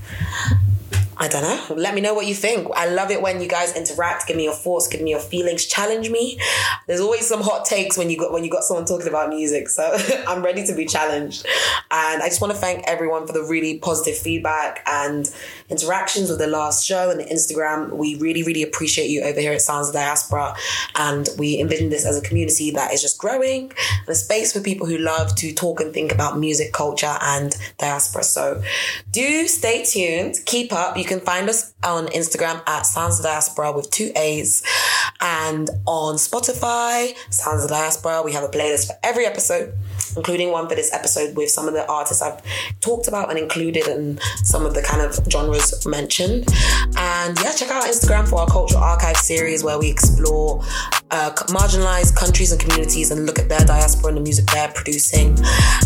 I 1.16 1.28
don't 1.28 1.42
know. 1.42 1.74
Let 1.76 1.94
me 1.94 2.00
know 2.00 2.14
what 2.14 2.26
you 2.26 2.34
think. 2.34 2.68
I 2.74 2.88
love 2.88 3.10
it 3.10 3.20
when 3.20 3.40
you 3.40 3.48
guys 3.48 3.76
interact. 3.76 4.26
Give 4.26 4.36
me 4.36 4.44
your 4.44 4.54
thoughts. 4.54 4.88
Give 4.88 5.00
me 5.00 5.10
your 5.10 5.20
feelings. 5.20 5.66
Challenge 5.66 6.10
me. 6.10 6.38
There's 6.86 7.00
always 7.00 7.26
some 7.26 7.42
hot 7.42 7.64
takes 7.64 7.98
when 7.98 8.08
you 8.08 8.16
got 8.18 8.32
when 8.32 8.44
you 8.44 8.50
got 8.50 8.64
someone 8.64 8.86
talking 8.86 9.08
about 9.08 9.28
music. 9.28 9.68
So 9.68 9.96
I'm 10.26 10.42
ready 10.42 10.64
to 10.66 10.74
be 10.74 10.86
challenged. 10.86 11.46
And 11.90 12.22
I 12.22 12.28
just 12.28 12.40
want 12.40 12.52
to 12.52 12.58
thank 12.58 12.84
everyone 12.86 13.26
for 13.26 13.32
the 13.32 13.42
really 13.42 13.78
positive 13.78 14.16
feedback 14.16 14.82
and 14.86 15.30
interactions 15.68 16.30
with 16.30 16.38
the 16.38 16.46
last 16.46 16.86
show 16.86 17.10
and 17.10 17.20
the 17.20 17.24
Instagram. 17.24 17.90
We 17.92 18.16
really 18.16 18.42
really 18.42 18.62
appreciate 18.62 19.08
you 19.08 19.22
over 19.22 19.40
here 19.40 19.52
at 19.52 19.60
Sounds 19.60 19.88
of 19.88 19.94
Diaspora, 19.94 20.54
and 20.96 21.28
we 21.38 21.60
envision 21.60 21.90
this 21.90 22.06
as 22.06 22.16
a 22.16 22.22
community 22.22 22.70
that 22.72 22.92
is 22.92 23.02
just 23.02 23.18
growing 23.18 23.72
and 24.00 24.08
a 24.08 24.14
space 24.14 24.52
for 24.52 24.60
people 24.60 24.86
who 24.86 24.98
love 24.98 25.34
to 25.36 25.52
talk 25.52 25.80
and 25.80 25.92
think 25.92 26.12
about 26.12 26.38
music, 26.38 26.72
culture, 26.72 27.16
and 27.20 27.56
diaspora. 27.78 28.24
So 28.24 28.62
do 29.10 29.46
stay 29.46 29.84
tuned. 29.84 30.36
Keep 30.46 30.72
up. 30.72 30.96
You 31.02 31.08
can 31.08 31.18
find 31.18 31.48
us 31.48 31.74
on 31.82 32.06
Instagram 32.06 32.62
at 32.68 32.82
Sounds 32.82 33.18
of 33.18 33.24
Diaspora 33.24 33.72
with 33.72 33.90
two 33.90 34.12
A's 34.14 34.62
and 35.20 35.68
on 35.84 36.14
Spotify, 36.14 37.16
Sounds 37.28 37.64
of 37.64 37.70
Diaspora. 37.70 38.22
We 38.22 38.30
have 38.34 38.44
a 38.44 38.48
playlist 38.48 38.86
for 38.86 38.94
every 39.02 39.26
episode, 39.26 39.74
including 40.16 40.50
one 40.50 40.68
for 40.68 40.74
this 40.74 40.92
episode 40.92 41.36
with 41.36 41.50
some 41.50 41.68
of 41.68 41.74
the 41.74 41.86
artists 41.88 42.22
I've 42.22 42.42
talked 42.80 43.08
about 43.08 43.30
and 43.30 43.38
included 43.38 43.86
in 43.86 44.18
some 44.42 44.66
of 44.66 44.74
the 44.74 44.82
kind 44.82 45.02
of 45.02 45.18
genres 45.30 45.86
mentioned. 45.86 46.48
And 46.96 47.38
yeah, 47.40 47.52
check 47.52 47.70
out 47.70 47.84
Instagram 47.84 48.28
for 48.28 48.40
our 48.40 48.46
Cultural 48.46 48.82
Archive 48.82 49.16
series 49.16 49.64
where 49.64 49.78
we 49.78 49.90
explore 49.90 50.62
uh, 51.10 51.32
marginalized 51.48 52.16
countries 52.16 52.52
and 52.52 52.60
communities 52.60 53.10
and 53.10 53.26
look 53.26 53.38
at 53.38 53.48
their 53.48 53.60
diaspora 53.60 54.08
and 54.08 54.16
the 54.16 54.22
music 54.22 54.46
they're 54.46 54.72
producing. 54.72 55.36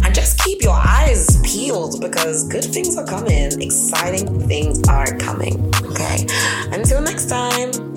And 0.04 0.14
just 0.14 0.38
keep 0.40 0.62
your 0.62 0.76
eyes 0.76 1.40
peeled 1.42 2.00
because 2.00 2.48
good 2.48 2.64
things 2.64 2.96
are 2.96 3.06
coming, 3.06 3.60
exciting 3.60 4.46
things 4.46 4.86
are 4.88 5.16
coming. 5.18 5.74
Okay. 5.84 6.26
Until 6.72 7.00
next 7.00 7.26
time. 7.26 7.95